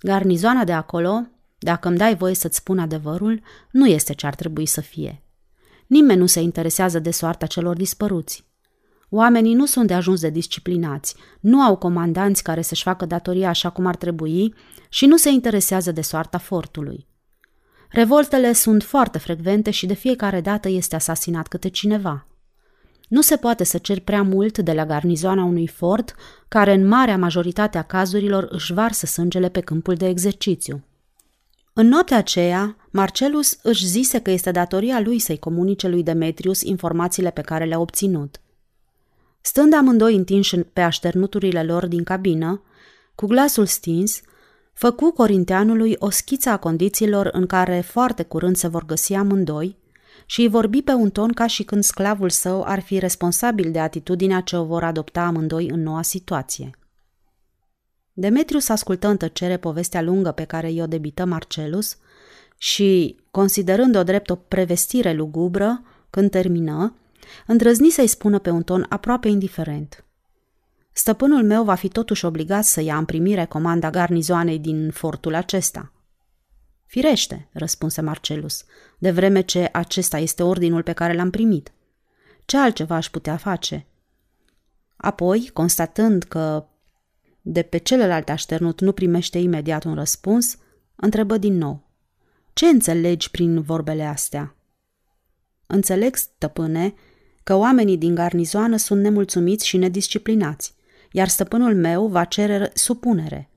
Garnizoana 0.00 0.64
de 0.64 0.72
acolo, 0.72 1.26
dacă 1.58 1.88
îmi 1.88 1.96
dai 1.96 2.16
voie 2.16 2.34
să-ți 2.34 2.56
spun 2.56 2.78
adevărul, 2.78 3.40
nu 3.70 3.86
este 3.86 4.14
ce 4.14 4.26
ar 4.26 4.34
trebui 4.34 4.66
să 4.66 4.80
fie. 4.80 5.22
Nimeni 5.86 6.18
nu 6.18 6.26
se 6.26 6.40
interesează 6.40 6.98
de 6.98 7.10
soarta 7.10 7.46
celor 7.46 7.76
dispăruți. 7.76 8.46
Oamenii 9.10 9.54
nu 9.54 9.66
sunt 9.66 9.86
de 9.86 9.94
ajuns 9.94 10.20
de 10.20 10.30
disciplinați, 10.30 11.14
nu 11.40 11.60
au 11.60 11.76
comandanți 11.76 12.42
care 12.42 12.62
să-și 12.62 12.82
facă 12.82 13.06
datoria 13.06 13.48
așa 13.48 13.70
cum 13.70 13.86
ar 13.86 13.96
trebui 13.96 14.54
și 14.88 15.06
nu 15.06 15.16
se 15.16 15.30
interesează 15.30 15.92
de 15.92 16.00
soarta 16.00 16.38
fortului. 16.38 17.06
Revoltele 17.90 18.52
sunt 18.52 18.82
foarte 18.82 19.18
frecvente 19.18 19.70
și 19.70 19.86
de 19.86 19.94
fiecare 19.94 20.40
dată 20.40 20.68
este 20.68 20.94
asasinat 20.94 21.48
câte 21.48 21.68
cineva. 21.68 22.26
Nu 23.08 23.20
se 23.20 23.36
poate 23.36 23.64
să 23.64 23.78
cer 23.78 24.00
prea 24.00 24.22
mult 24.22 24.58
de 24.58 24.72
la 24.72 24.86
garnizoana 24.86 25.44
unui 25.44 25.66
fort, 25.66 26.14
care 26.48 26.72
în 26.72 26.86
marea 26.86 27.18
majoritate 27.18 27.78
a 27.78 27.82
cazurilor 27.82 28.46
își 28.50 28.72
varsă 28.72 29.06
sângele 29.06 29.48
pe 29.48 29.60
câmpul 29.60 29.94
de 29.94 30.08
exercițiu. 30.08 30.84
În 31.80 31.88
noaptea 31.88 32.16
aceea, 32.16 32.76
Marcelus 32.90 33.58
își 33.62 33.86
zise 33.86 34.18
că 34.18 34.30
este 34.30 34.50
datoria 34.50 35.00
lui 35.00 35.18
să-i 35.18 35.38
comunice 35.38 35.88
lui 35.88 36.02
Demetrius 36.02 36.62
informațiile 36.62 37.30
pe 37.30 37.40
care 37.40 37.64
le-a 37.64 37.78
obținut. 37.78 38.40
Stând 39.40 39.74
amândoi 39.74 40.14
întinși 40.14 40.56
pe 40.56 40.80
așternuturile 40.80 41.62
lor 41.62 41.86
din 41.86 42.04
cabină, 42.04 42.62
cu 43.14 43.26
glasul 43.26 43.66
stins, 43.66 44.20
făcu 44.72 45.10
corinteanului 45.10 45.96
o 45.98 46.10
schiță 46.10 46.50
a 46.50 46.56
condițiilor 46.56 47.28
în 47.32 47.46
care 47.46 47.80
foarte 47.80 48.22
curând 48.22 48.56
se 48.56 48.68
vor 48.68 48.84
găsi 48.84 49.14
amândoi 49.14 49.76
și 50.26 50.40
îi 50.40 50.48
vorbi 50.48 50.82
pe 50.82 50.92
un 50.92 51.10
ton 51.10 51.32
ca 51.32 51.46
și 51.46 51.62
când 51.62 51.82
sclavul 51.82 52.30
său 52.30 52.62
ar 52.62 52.80
fi 52.80 52.98
responsabil 52.98 53.70
de 53.70 53.78
atitudinea 53.78 54.40
ce 54.40 54.56
o 54.56 54.64
vor 54.64 54.84
adopta 54.84 55.20
amândoi 55.20 55.68
în 55.68 55.82
noua 55.82 56.02
situație. 56.02 56.77
Demetrius 58.20 58.68
ascultă 58.68 59.08
în 59.08 59.16
tăcere 59.16 59.56
povestea 59.56 60.02
lungă 60.02 60.32
pe 60.32 60.44
care 60.44 60.70
i-o 60.70 60.86
debită 60.86 61.24
Marcelus 61.24 61.96
și, 62.56 63.16
considerând-o 63.30 64.02
drept 64.02 64.30
o 64.30 64.34
prevestire 64.34 65.12
lugubră, 65.12 65.82
când 66.10 66.30
termină, 66.30 66.94
îndrăzni 67.46 67.90
să-i 67.90 68.06
spună 68.06 68.38
pe 68.38 68.50
un 68.50 68.62
ton 68.62 68.86
aproape 68.88 69.28
indiferent. 69.28 70.04
Stăpânul 70.92 71.44
meu 71.44 71.64
va 71.64 71.74
fi 71.74 71.88
totuși 71.88 72.24
obligat 72.24 72.64
să 72.64 72.80
ia 72.80 72.96
în 72.96 73.04
primire 73.04 73.44
comanda 73.44 73.90
garnizoanei 73.90 74.58
din 74.58 74.90
fortul 74.90 75.34
acesta. 75.34 75.92
Firește, 76.86 77.48
răspunse 77.52 78.00
Marcelus, 78.00 78.64
de 78.98 79.10
vreme 79.10 79.40
ce 79.40 79.68
acesta 79.72 80.18
este 80.18 80.42
ordinul 80.42 80.82
pe 80.82 80.92
care 80.92 81.14
l-am 81.14 81.30
primit. 81.30 81.72
Ce 82.44 82.56
altceva 82.56 82.94
aș 82.94 83.08
putea 83.08 83.36
face? 83.36 83.86
Apoi, 84.96 85.50
constatând 85.52 86.22
că 86.22 86.66
de 87.50 87.62
pe 87.62 87.76
celălalt 87.76 88.28
așternut 88.28 88.80
nu 88.80 88.92
primește 88.92 89.38
imediat 89.38 89.84
un 89.84 89.94
răspuns, 89.94 90.56
întrebă 90.96 91.38
din 91.38 91.56
nou. 91.56 91.90
Ce 92.52 92.66
înțelegi 92.66 93.30
prin 93.30 93.60
vorbele 93.60 94.04
astea? 94.04 94.56
Înțeleg, 95.66 96.16
stăpâne, 96.16 96.94
că 97.42 97.54
oamenii 97.54 97.96
din 97.96 98.14
garnizoană 98.14 98.76
sunt 98.76 99.00
nemulțumiți 99.02 99.66
și 99.66 99.76
nedisciplinați, 99.76 100.74
iar 101.12 101.28
stăpânul 101.28 101.74
meu 101.74 102.06
va 102.06 102.24
cere 102.24 102.70
supunere. 102.74 103.50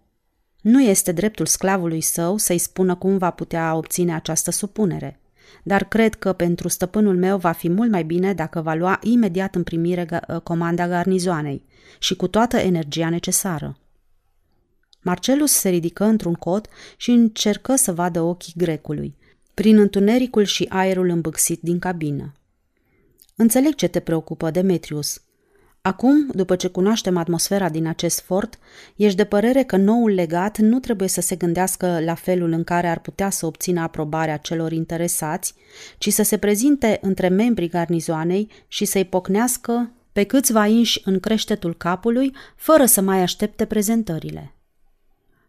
Nu 0.62 0.82
este 0.82 1.12
dreptul 1.12 1.46
sclavului 1.46 2.02
său 2.02 2.38
să-i 2.38 2.58
spună 2.58 2.96
cum 2.96 3.18
va 3.18 3.30
putea 3.32 3.76
obține 3.76 4.14
această 4.16 4.52
supunere, 4.52 5.20
dar 5.64 5.84
cred 5.84 6.16
că 6.16 6.34
pentru 6.34 6.68
stăpânul 6.68 7.18
meu 7.18 7.38
va 7.38 7.52
fi 7.52 7.70
mult 7.70 7.92
mai 7.92 8.04
bine 8.04 8.34
dacă 8.34 8.62
va 8.62 8.74
lua 8.74 9.00
imediat 9.04 9.56
în 9.56 9.64
primire 9.64 10.08
comanda 10.44 10.88
garnizoanei 10.88 11.64
și 12.00 12.16
cu 12.16 12.28
toată 12.28 12.58
energia 12.58 13.10
necesară. 13.10 13.78
Marcelus 15.02 15.52
se 15.52 15.70
ridică 15.70 16.04
într-un 16.04 16.34
cot 16.34 16.68
și 16.98 17.12
încercă 17.12 17.76
să 17.76 17.94
vadă 17.94 18.22
ochii 18.22 18.54
grecului, 18.56 19.16
prin 19.54 19.78
întunericul 19.78 20.44
și 20.44 20.66
aerul 20.70 21.10
îmbâxit 21.10 21.62
din 21.62 21.80
cabină. 21.80 22.34
Înțeleg 23.36 23.76
ce 23.76 23.88
te 23.88 24.00
preocupă, 24.00 24.52
Demetrius. 24.52 25.22
Acum, 25.84 26.30
după 26.34 26.56
ce 26.56 26.68
cunoaștem 26.68 27.18
atmosfera 27.18 27.70
din 27.70 27.88
acest 27.88 28.20
fort, 28.20 28.60
ești 28.96 29.18
de 29.18 29.24
părere 29.24 29.64
că 29.64 29.78
noul 29.78 30.12
legat 30.12 30.58
nu 30.58 30.80
trebuie 30.80 31.08
să 31.08 31.22
se 31.22 31.36
gândească 31.36 32.00
la 32.04 32.14
felul 32.14 32.52
în 32.52 32.64
care 32.64 32.88
ar 32.88 33.00
putea 33.00 33.30
să 33.30 33.46
obțină 33.46 33.82
aprobarea 33.82 34.38
celor 34.38 34.72
interesați, 34.72 35.54
ci 35.98 36.10
să 36.10 36.24
se 36.24 36.38
prezinte 36.38 37.00
între 37.02 37.28
membrii 37.28 37.70
garnizoanei 37.70 38.52
și 38.68 38.86
să-i 38.86 39.06
pocnească 39.06 39.92
pe 40.12 40.24
câțiva 40.24 40.66
inși 40.66 41.02
în 41.06 41.20
creștetul 41.20 41.76
capului, 41.76 42.36
fără 42.56 42.86
să 42.86 43.02
mai 43.02 43.22
aștepte 43.22 43.66
prezentările. 43.66 44.56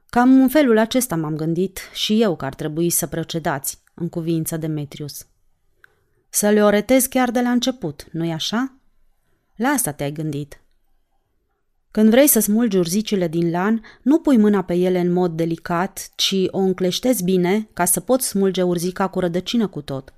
Cam 0.07 0.41
în 0.41 0.49
felul 0.49 0.79
acesta 0.79 1.17
m-am 1.17 1.37
gândit 1.37 1.79
și 1.93 2.23
eu 2.23 2.37
că 2.37 2.45
ar 2.45 2.55
trebui 2.55 2.91
să 2.91 3.07
procedați, 3.07 3.83
în 3.95 4.09
cuvință 4.09 4.57
Demetrius. 4.57 5.27
Să 6.29 6.49
le 6.49 6.65
oretezi 6.65 7.09
chiar 7.09 7.31
de 7.31 7.41
la 7.41 7.51
început, 7.51 8.07
nu-i 8.11 8.33
așa? 8.33 8.77
La 9.57 9.69
asta 9.69 9.93
te-ai 9.93 10.13
gândit. 10.13 10.61
Când 11.91 12.11
vrei 12.11 12.27
să 12.27 12.41
smulgi 12.41 12.77
urzicile 12.77 13.29
din 13.29 13.51
lan, 13.51 13.83
nu 14.03 14.19
pui 14.19 14.37
mâna 14.37 14.63
pe 14.63 14.75
ele 14.75 14.99
în 14.99 15.13
mod 15.13 15.33
delicat, 15.33 16.11
ci 16.15 16.35
o 16.47 16.59
încleștezi 16.59 17.25
bine 17.25 17.69
ca 17.73 17.85
să 17.85 18.01
poți 18.01 18.27
smulge 18.27 18.63
urzica 18.63 19.09
cu 19.09 19.21
rădăcină 19.21 19.67
cu 19.67 19.81
tot. 19.81 20.15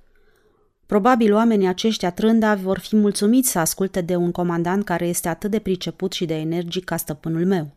Probabil 0.85 1.33
oamenii 1.33 1.67
aceștia 1.67 2.11
trândavi 2.11 2.63
vor 2.63 2.79
fi 2.79 2.95
mulțumiți 2.95 3.49
să 3.49 3.59
asculte 3.59 4.01
de 4.01 4.15
un 4.15 4.31
comandant 4.31 4.83
care 4.83 5.07
este 5.07 5.27
atât 5.27 5.51
de 5.51 5.59
priceput 5.59 6.11
și 6.11 6.25
de 6.25 6.35
energic 6.35 6.83
ca 6.83 6.97
stăpânul 6.97 7.45
meu. 7.45 7.71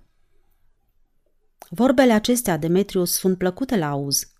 Vorbele 1.71 2.12
acestea, 2.12 2.57
Demetrius, 2.57 3.12
sunt 3.12 3.38
plăcute 3.38 3.77
la 3.77 3.88
auz. 3.88 4.33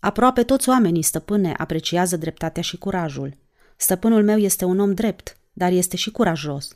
Aproape 0.00 0.42
toți 0.42 0.68
oamenii, 0.68 1.02
stăpâne, 1.02 1.54
apreciază 1.56 2.16
dreptatea 2.16 2.62
și 2.62 2.78
curajul. 2.78 3.36
Stăpânul 3.76 4.24
meu 4.24 4.38
este 4.38 4.64
un 4.64 4.78
om 4.78 4.94
drept, 4.94 5.38
dar 5.54 5.72
este 5.72 5.96
și 5.96 6.10
curajos. 6.10 6.72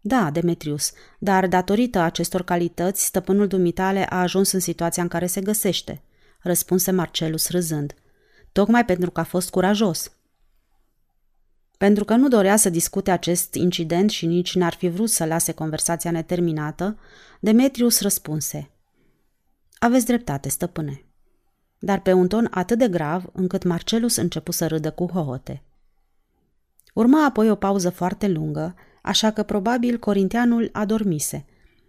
Da, 0.00 0.30
Demetrius, 0.30 0.92
dar 1.18 1.46
datorită 1.46 1.98
acestor 1.98 2.42
calități, 2.42 3.04
stăpânul 3.04 3.46
dumitale 3.46 4.06
a 4.10 4.20
ajuns 4.20 4.52
în 4.52 4.60
situația 4.60 5.02
în 5.02 5.08
care 5.08 5.26
se 5.26 5.40
găsește, 5.40 6.02
răspunse 6.40 6.90
Marcelus 6.90 7.50
râzând. 7.50 7.94
Tocmai 8.52 8.84
pentru 8.84 9.10
că 9.10 9.20
a 9.20 9.24
fost 9.24 9.50
curajos. 9.50 10.12
Pentru 11.78 12.04
că 12.04 12.14
nu 12.14 12.28
dorea 12.28 12.56
să 12.56 12.68
discute 12.68 13.10
acest 13.10 13.54
incident 13.54 14.10
și 14.10 14.26
nici 14.26 14.54
n-ar 14.54 14.74
fi 14.74 14.88
vrut 14.88 15.10
să 15.10 15.24
lase 15.24 15.52
conversația 15.52 16.10
neterminată, 16.10 16.98
Demetrius 17.40 18.00
răspunse. 18.00 18.70
Aveți 19.78 20.06
dreptate, 20.06 20.48
stăpâne. 20.48 21.04
Dar 21.78 22.00
pe 22.00 22.12
un 22.12 22.28
ton 22.28 22.48
atât 22.50 22.78
de 22.78 22.88
grav 22.88 23.24
încât 23.32 23.62
Marcelus 23.62 24.16
începu 24.16 24.52
să 24.52 24.66
râdă 24.66 24.90
cu 24.90 25.06
hohote. 25.06 25.62
Urma 26.94 27.24
apoi 27.24 27.50
o 27.50 27.54
pauză 27.54 27.90
foarte 27.90 28.28
lungă, 28.28 28.74
așa 29.02 29.30
că 29.30 29.42
probabil 29.42 29.98
corinteanul 29.98 30.68
adormise, 30.72 31.44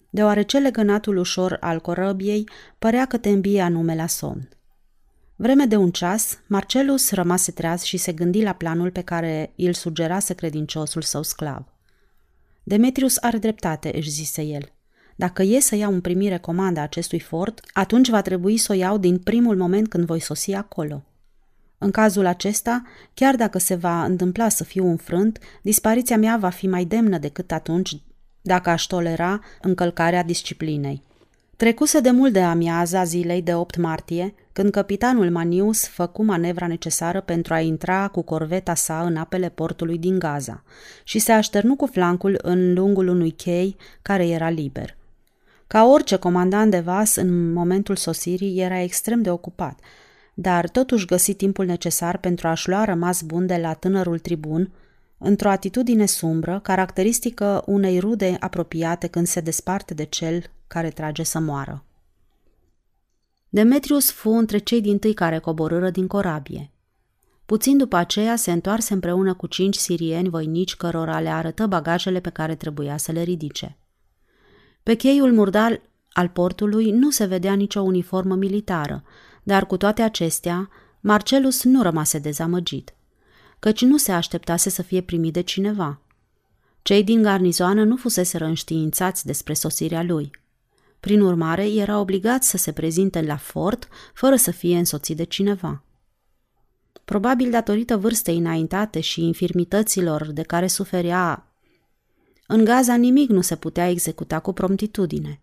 deoarece 0.09 0.57
legănatul 0.57 1.17
ușor 1.17 1.57
al 1.59 1.79
corăbiei 1.79 2.49
părea 2.79 3.05
că 3.05 3.17
te 3.17 3.29
îmbie 3.29 3.61
anume 3.61 3.95
la 3.95 4.07
somn. 4.07 4.49
Vreme 5.35 5.65
de 5.65 5.75
un 5.75 5.91
ceas, 5.91 6.39
Marcelus 6.47 7.11
rămase 7.11 7.51
treaz 7.51 7.81
și 7.81 7.97
se 7.97 8.11
gândi 8.11 8.43
la 8.43 8.53
planul 8.53 8.91
pe 8.91 9.01
care 9.01 9.53
îl 9.57 9.73
sugerase 9.73 10.33
credinciosul 10.33 11.01
său 11.01 11.23
sclav. 11.23 11.63
Demetrius 12.63 13.17
are 13.17 13.37
dreptate, 13.37 13.91
își 13.95 14.09
zise 14.09 14.41
el. 14.41 14.71
Dacă 15.15 15.43
e 15.43 15.59
să 15.59 15.75
iau 15.75 15.93
în 15.93 16.01
primire 16.01 16.37
comanda 16.37 16.81
acestui 16.81 17.19
fort, 17.19 17.59
atunci 17.73 18.09
va 18.09 18.21
trebui 18.21 18.57
să 18.57 18.71
o 18.71 18.75
iau 18.75 18.97
din 18.97 19.17
primul 19.19 19.57
moment 19.57 19.87
când 19.87 20.05
voi 20.05 20.19
sosi 20.19 20.53
acolo. 20.53 21.03
În 21.77 21.91
cazul 21.91 22.25
acesta, 22.25 22.81
chiar 23.13 23.35
dacă 23.35 23.59
se 23.59 23.75
va 23.75 24.03
întâmpla 24.03 24.49
să 24.49 24.63
fiu 24.63 24.87
înfrânt, 24.87 25.39
dispariția 25.61 26.17
mea 26.17 26.37
va 26.37 26.49
fi 26.49 26.67
mai 26.67 26.85
demnă 26.85 27.17
decât 27.17 27.51
atunci 27.51 28.01
dacă 28.41 28.69
aș 28.69 28.83
tolera 28.83 29.39
încălcarea 29.61 30.23
disciplinei. 30.23 31.03
Trecuse 31.57 31.99
de 31.99 32.11
mult 32.11 32.33
de 32.33 32.41
amiaza 32.41 33.03
zilei 33.03 33.41
de 33.41 33.55
8 33.55 33.77
martie, 33.77 34.33
când 34.53 34.71
capitanul 34.71 35.31
Manius 35.31 35.87
făcu 35.87 36.23
manevra 36.23 36.67
necesară 36.67 37.21
pentru 37.21 37.53
a 37.53 37.59
intra 37.59 38.07
cu 38.07 38.21
corveta 38.21 38.73
sa 38.73 39.01
în 39.01 39.15
apele 39.15 39.49
portului 39.49 39.97
din 39.97 40.19
Gaza 40.19 40.63
și 41.03 41.19
se 41.19 41.31
așternu 41.31 41.75
cu 41.75 41.85
flancul 41.85 42.39
în 42.41 42.73
lungul 42.73 43.07
unui 43.07 43.31
chei 43.31 43.75
care 44.01 44.27
era 44.27 44.49
liber. 44.49 44.97
Ca 45.67 45.85
orice 45.85 46.15
comandant 46.15 46.71
de 46.71 46.79
vas, 46.79 47.15
în 47.15 47.53
momentul 47.53 47.95
sosirii 47.95 48.59
era 48.59 48.81
extrem 48.81 49.21
de 49.21 49.29
ocupat, 49.29 49.79
dar 50.37 50.69
totuși 50.69 51.05
găsi 51.05 51.33
timpul 51.33 51.65
necesar 51.65 52.17
pentru 52.17 52.47
a-și 52.47 52.69
lua 52.69 52.83
rămas 52.83 53.21
bun 53.21 53.45
de 53.45 53.57
la 53.57 53.73
tânărul 53.73 54.19
tribun, 54.19 54.71
într-o 55.17 55.49
atitudine 55.49 56.05
sumbră, 56.05 56.59
caracteristică 56.63 57.63
unei 57.65 57.99
rude 57.99 58.37
apropiate 58.39 59.07
când 59.07 59.27
se 59.27 59.39
desparte 59.39 59.93
de 59.93 60.03
cel 60.03 60.43
care 60.67 60.89
trage 60.89 61.23
să 61.23 61.39
moară. 61.39 61.83
Demetrius 63.49 64.11
fu 64.11 64.29
între 64.29 64.57
cei 64.57 64.81
din 64.81 64.97
tâi 64.99 65.13
care 65.13 65.39
coborâră 65.39 65.89
din 65.89 66.07
corabie. 66.07 66.71
Puțin 67.45 67.77
după 67.77 67.95
aceea 67.95 68.35
se 68.35 68.51
întoarse 68.51 68.93
împreună 68.93 69.33
cu 69.33 69.47
cinci 69.47 69.75
sirieni 69.75 70.29
voinici 70.29 70.75
cărora 70.75 71.19
le 71.19 71.29
arătă 71.29 71.67
bagajele 71.67 72.19
pe 72.19 72.29
care 72.29 72.55
trebuia 72.55 72.97
să 72.97 73.11
le 73.11 73.21
ridice. 73.21 73.77
Pe 74.83 74.93
cheiul 74.93 75.33
murdar 75.33 75.81
al 76.11 76.27
portului 76.27 76.91
nu 76.91 77.09
se 77.09 77.25
vedea 77.25 77.53
nicio 77.53 77.81
uniformă 77.81 78.35
militară, 78.35 79.03
dar 79.45 79.65
cu 79.65 79.77
toate 79.77 80.01
acestea, 80.01 80.69
Marcelus 80.99 81.63
nu 81.63 81.81
rămase 81.81 82.19
dezamăgit, 82.19 82.93
căci 83.59 83.81
nu 83.81 83.97
se 83.97 84.11
așteptase 84.11 84.69
să 84.69 84.81
fie 84.81 85.01
primit 85.01 85.33
de 85.33 85.41
cineva. 85.41 85.99
Cei 86.81 87.03
din 87.03 87.21
garnizoană 87.21 87.83
nu 87.83 87.95
fusese 87.95 88.43
înștiințați 88.43 89.25
despre 89.25 89.53
sosirea 89.53 90.03
lui– 90.03 90.31
Prin 91.05 91.21
urmare, 91.21 91.71
era 91.71 91.99
obligat 91.99 92.43
să 92.43 92.57
se 92.57 92.71
prezinte 92.71 93.21
la 93.21 93.37
fort 93.37 93.87
fără 94.13 94.35
să 94.35 94.51
fie 94.51 94.77
însoțit 94.77 95.17
de 95.17 95.23
cineva. 95.23 95.83
Probabil 97.05 97.51
datorită 97.51 97.97
vârstei 97.97 98.37
înaintate 98.37 98.99
și 98.99 99.23
infirmităților 99.23 100.31
de 100.31 100.41
care 100.41 100.67
suferea, 100.67 101.47
în 102.47 102.63
Gaza 102.63 102.95
nimic 102.95 103.29
nu 103.29 103.41
se 103.41 103.55
putea 103.55 103.89
executa 103.89 104.39
cu 104.39 104.53
promptitudine. 104.53 105.41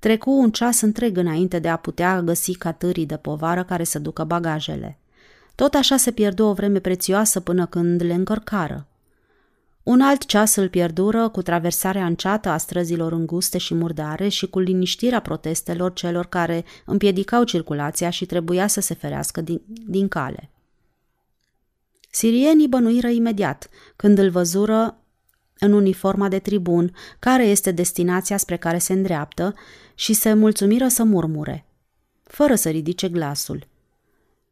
Trecu 0.00 0.30
un 0.30 0.50
ceas 0.50 0.80
întreg 0.80 1.16
înainte 1.16 1.58
de 1.58 1.68
a 1.68 1.76
putea 1.76 2.22
găsi 2.22 2.54
catârii 2.54 3.06
de 3.06 3.16
povară 3.16 3.64
care 3.64 3.84
să 3.84 3.98
ducă 3.98 4.24
bagajele. 4.24 4.98
Tot 5.54 5.74
așa 5.74 5.96
se 5.96 6.10
pierdu 6.10 6.44
o 6.44 6.52
vreme 6.52 6.78
prețioasă 6.78 7.40
până 7.40 7.66
când 7.66 8.02
le 8.02 8.14
încărcară. 8.14 8.86
Un 9.82 10.00
alt 10.00 10.26
ceas 10.26 10.54
îl 10.54 10.68
pierdură 10.68 11.28
cu 11.28 11.42
traversarea 11.42 12.06
înceată 12.06 12.48
a 12.48 12.56
străzilor 12.56 13.12
înguste 13.12 13.58
și 13.58 13.74
murdare 13.74 14.28
și 14.28 14.46
cu 14.46 14.58
liniștirea 14.58 15.20
protestelor 15.20 15.92
celor 15.92 16.26
care 16.26 16.64
împiedicau 16.84 17.44
circulația 17.44 18.10
și 18.10 18.26
trebuia 18.26 18.66
să 18.66 18.80
se 18.80 18.94
ferească 18.94 19.40
din, 19.40 19.60
din 19.86 20.08
cale. 20.08 20.50
Sirienii 22.10 22.68
bănuiră 22.68 23.08
imediat, 23.08 23.68
când 23.96 24.18
îl 24.18 24.30
văzură 24.30 24.96
în 25.60 25.72
uniforma 25.72 26.28
de 26.28 26.38
tribun, 26.38 26.94
care 27.18 27.44
este 27.44 27.70
destinația 27.70 28.36
spre 28.36 28.56
care 28.56 28.78
se 28.78 28.92
îndreaptă, 28.92 29.54
și 29.94 30.12
se 30.12 30.32
mulțumiră 30.32 30.88
să 30.88 31.04
murmure, 31.04 31.66
fără 32.22 32.54
să 32.54 32.68
ridice 32.68 33.08
glasul. 33.08 33.66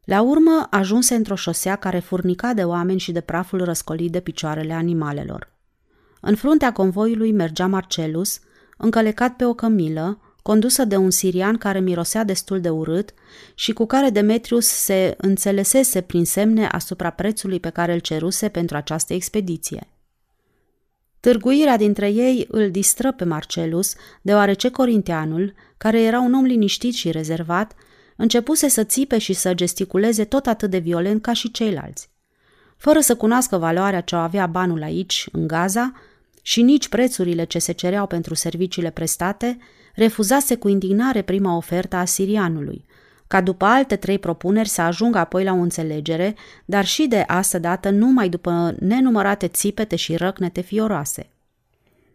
La 0.03 0.21
urmă 0.21 0.67
ajunse 0.69 1.15
într-o 1.15 1.35
șosea 1.35 1.75
care 1.75 1.99
furnica 1.99 2.53
de 2.53 2.63
oameni 2.63 2.99
și 2.99 3.11
de 3.11 3.21
praful 3.21 3.63
răscolit 3.63 4.11
de 4.11 4.19
picioarele 4.19 4.73
animalelor. 4.73 5.51
În 6.21 6.35
fruntea 6.35 6.71
convoiului 6.71 7.31
mergea 7.31 7.67
Marcelus, 7.67 8.39
încălecat 8.77 9.35
pe 9.35 9.45
o 9.45 9.53
cămilă, 9.53 10.21
condusă 10.41 10.85
de 10.85 10.95
un 10.95 11.09
sirian 11.09 11.57
care 11.57 11.79
mirosea 11.79 12.23
destul 12.23 12.59
de 12.61 12.69
urât 12.69 13.13
și 13.55 13.73
cu 13.73 13.85
care 13.85 14.09
Demetrius 14.09 14.67
se 14.67 15.15
înțelesese 15.17 16.01
prin 16.01 16.25
semne 16.25 16.67
asupra 16.67 17.09
prețului 17.09 17.59
pe 17.59 17.69
care 17.69 17.93
îl 17.93 17.99
ceruse 17.99 18.49
pentru 18.49 18.77
această 18.77 19.13
expediție. 19.13 19.87
Târguirea 21.19 21.77
dintre 21.77 22.09
ei 22.09 22.45
îl 22.49 22.71
distră 22.71 23.11
pe 23.11 23.23
Marcelus, 23.23 23.93
deoarece 24.21 24.69
corinteanul, 24.69 25.53
care 25.77 26.01
era 26.01 26.19
un 26.19 26.33
om 26.33 26.43
liniștit 26.43 26.93
și 26.93 27.11
rezervat, 27.11 27.73
începuse 28.15 28.67
să 28.67 28.83
țipe 28.83 29.17
și 29.17 29.33
să 29.33 29.53
gesticuleze 29.53 30.25
tot 30.25 30.47
atât 30.47 30.69
de 30.69 30.77
violent 30.77 31.21
ca 31.21 31.33
și 31.33 31.51
ceilalți. 31.51 32.09
Fără 32.77 32.99
să 32.99 33.15
cunoască 33.15 33.57
valoarea 33.57 34.01
ce 34.01 34.15
o 34.15 34.17
avea 34.17 34.47
banul 34.47 34.83
aici, 34.83 35.27
în 35.31 35.47
Gaza, 35.47 35.91
și 36.41 36.61
nici 36.61 36.87
prețurile 36.87 37.43
ce 37.43 37.59
se 37.59 37.71
cereau 37.71 38.07
pentru 38.07 38.33
serviciile 38.33 38.89
prestate, 38.89 39.57
refuzase 39.95 40.55
cu 40.55 40.67
indignare 40.67 41.21
prima 41.21 41.55
ofertă 41.55 41.95
a 41.95 42.05
sirianului, 42.05 42.85
ca 43.29 43.41
după 43.41 43.65
alte 43.65 43.95
trei 43.95 44.19
propuneri 44.19 44.69
să 44.69 44.81
ajungă 44.81 45.17
apoi 45.17 45.43
la 45.43 45.51
o 45.51 45.55
înțelegere, 45.55 46.35
dar 46.65 46.85
și 46.85 47.07
de 47.07 47.23
asta 47.27 47.57
dată 47.57 47.89
numai 47.89 48.29
după 48.29 48.75
nenumărate 48.79 49.47
țipete 49.47 49.95
și 49.95 50.15
răcnete 50.15 50.61
fioroase. 50.61 51.29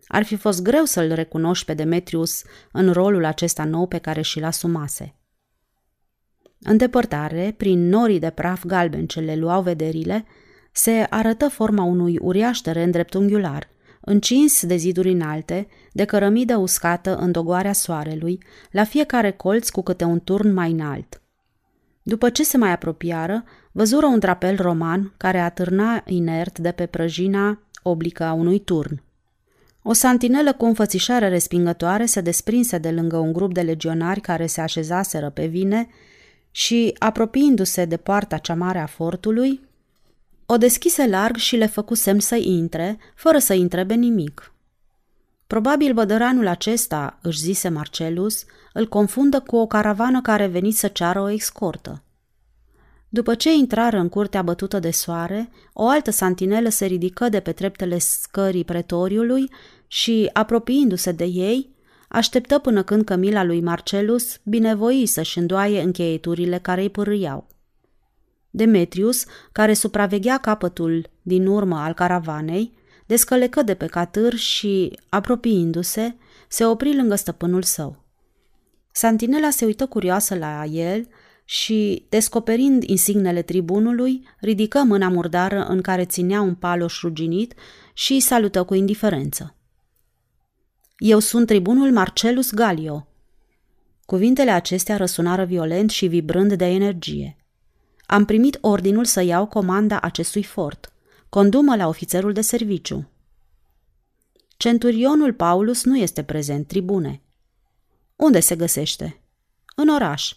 Ar 0.06 0.24
fi 0.24 0.36
fost 0.36 0.62
greu 0.62 0.84
să-l 0.84 1.12
recunoști 1.12 1.64
pe 1.64 1.74
Demetrius 1.74 2.42
în 2.72 2.92
rolul 2.92 3.24
acesta 3.24 3.64
nou 3.64 3.86
pe 3.86 3.98
care 3.98 4.20
și-l 4.20 4.44
asumase. 4.44 5.14
În 6.60 6.76
depărtare, 6.76 7.54
prin 7.56 7.88
norii 7.88 8.18
de 8.18 8.30
praf 8.30 8.64
galben 8.64 9.06
ce 9.06 9.20
le 9.20 9.36
luau 9.36 9.62
vederile, 9.62 10.24
se 10.72 11.06
arătă 11.10 11.48
forma 11.48 11.82
unui 11.82 12.18
uriaș 12.20 12.58
teren 12.58 12.90
dreptunghiular, 12.90 13.68
încins 14.00 14.66
de 14.66 14.76
ziduri 14.76 15.10
înalte, 15.10 15.66
de 15.94 16.04
cărămidă 16.04 16.56
uscată 16.56 17.16
în 17.16 17.32
dogoarea 17.32 17.72
soarelui, 17.72 18.38
la 18.70 18.84
fiecare 18.84 19.30
colț 19.30 19.68
cu 19.68 19.82
câte 19.82 20.04
un 20.04 20.20
turn 20.20 20.52
mai 20.52 20.70
înalt. 20.70 21.22
După 22.02 22.30
ce 22.30 22.44
se 22.44 22.56
mai 22.56 22.70
apropiară, 22.72 23.44
văzură 23.72 24.06
un 24.06 24.18
drapel 24.18 24.56
roman 24.56 25.12
care 25.16 25.38
atârna 25.38 26.02
inert 26.06 26.58
de 26.58 26.70
pe 26.70 26.86
prăjina 26.86 27.62
oblică 27.82 28.24
a 28.24 28.32
unui 28.32 28.58
turn. 28.58 29.02
O 29.82 29.92
santinelă 29.92 30.52
cu 30.52 30.64
înfățișare 30.64 31.28
respingătoare 31.28 32.06
se 32.06 32.20
desprinse 32.20 32.78
de 32.78 32.90
lângă 32.90 33.16
un 33.16 33.32
grup 33.32 33.54
de 33.54 33.60
legionari 33.60 34.20
care 34.20 34.46
se 34.46 34.60
așezaseră 34.60 35.30
pe 35.30 35.46
vine 35.46 35.88
și, 36.50 36.94
apropiindu-se 36.98 37.84
de 37.84 37.96
poarta 37.96 38.38
cea 38.38 38.54
mare 38.54 38.78
a 38.78 38.86
fortului, 38.86 39.60
o 40.46 40.56
deschise 40.56 41.06
larg 41.06 41.36
și 41.36 41.56
le 41.56 41.66
făcu 41.66 41.94
semn 41.94 42.20
să 42.20 42.36
intre, 42.36 42.98
fără 43.14 43.38
să 43.38 43.54
întrebe 43.54 43.94
nimic. 43.94 44.53
Probabil 45.54 45.92
bădăranul 45.92 46.46
acesta, 46.46 47.18
își 47.22 47.38
zise 47.38 47.68
Marcelus, 47.68 48.44
îl 48.72 48.88
confundă 48.88 49.40
cu 49.40 49.56
o 49.56 49.66
caravană 49.66 50.22
care 50.22 50.46
veni 50.46 50.70
să 50.70 50.88
ceară 50.88 51.20
o 51.20 51.30
escortă. 51.30 52.02
După 53.08 53.34
ce 53.34 53.52
intrară 53.52 53.96
în 53.96 54.08
curtea 54.08 54.42
bătută 54.42 54.78
de 54.78 54.90
soare, 54.90 55.50
o 55.72 55.88
altă 55.88 56.10
santinelă 56.10 56.68
se 56.68 56.86
ridică 56.86 57.28
de 57.28 57.40
pe 57.40 57.52
treptele 57.52 57.98
scării 57.98 58.64
pretoriului 58.64 59.50
și, 59.86 60.30
apropiindu-se 60.32 61.12
de 61.12 61.24
ei, 61.24 61.74
așteptă 62.08 62.58
până 62.58 62.82
când 62.82 63.04
cămila 63.04 63.44
lui 63.44 63.60
Marcelus 63.60 64.40
binevoi 64.44 65.06
să-și 65.06 65.38
îndoaie 65.38 65.82
încheieturile 65.82 66.58
care 66.58 66.82
îi 66.82 66.90
pârâiau. 66.90 67.46
Demetrius, 68.50 69.24
care 69.52 69.74
supraveghea 69.74 70.38
capătul 70.38 71.10
din 71.22 71.46
urmă 71.46 71.76
al 71.76 71.92
caravanei, 71.92 72.82
descălecă 73.06 73.62
de 73.62 73.74
pe 73.74 73.86
catâr 73.86 74.34
și, 74.34 74.98
apropiindu-se, 75.08 76.14
se 76.48 76.64
opri 76.64 76.96
lângă 76.96 77.14
stăpânul 77.14 77.62
său. 77.62 78.04
Santinela 78.92 79.50
se 79.50 79.64
uită 79.64 79.86
curioasă 79.86 80.34
la 80.34 80.64
el 80.64 81.08
și, 81.44 82.06
descoperind 82.08 82.82
insignele 82.82 83.42
tribunului, 83.42 84.28
ridică 84.40 84.82
mâna 84.82 85.08
murdară 85.08 85.64
în 85.64 85.80
care 85.80 86.04
ținea 86.04 86.40
un 86.40 86.54
paloș 86.54 87.00
ruginit 87.00 87.54
și 87.92 88.12
îi 88.12 88.20
salută 88.20 88.64
cu 88.64 88.74
indiferență. 88.74 89.56
Eu 90.96 91.18
sunt 91.18 91.46
tribunul 91.46 91.92
Marcelus 91.92 92.52
Galio. 92.52 93.08
Cuvintele 94.04 94.50
acestea 94.50 94.96
răsunară 94.96 95.44
violent 95.44 95.90
și 95.90 96.06
vibrând 96.06 96.52
de 96.52 96.64
energie. 96.64 97.36
Am 98.06 98.24
primit 98.24 98.58
ordinul 98.60 99.04
să 99.04 99.22
iau 99.22 99.46
comanda 99.46 100.00
acestui 100.00 100.42
fort. 100.42 100.92
Condumă 101.34 101.76
la 101.76 101.88
ofițerul 101.88 102.32
de 102.32 102.40
serviciu. 102.40 103.10
Centurionul 104.56 105.32
Paulus 105.32 105.84
nu 105.84 105.96
este 105.96 106.22
prezent, 106.22 106.66
tribune. 106.66 107.22
Unde 108.16 108.40
se 108.40 108.56
găsește? 108.56 109.20
În 109.76 109.88
oraș. 109.88 110.34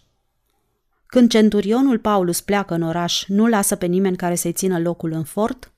Când 1.06 1.30
centurionul 1.30 2.00
Paulus 2.00 2.42
pleacă 2.42 2.74
în 2.74 2.82
oraș, 2.82 3.26
nu 3.28 3.48
lasă 3.48 3.76
pe 3.76 3.86
nimeni 3.86 4.18
care 4.18 4.36
să-i 4.36 4.52
țină 4.52 4.80
locul 4.80 5.12
în 5.12 5.24
fort? 5.24 5.72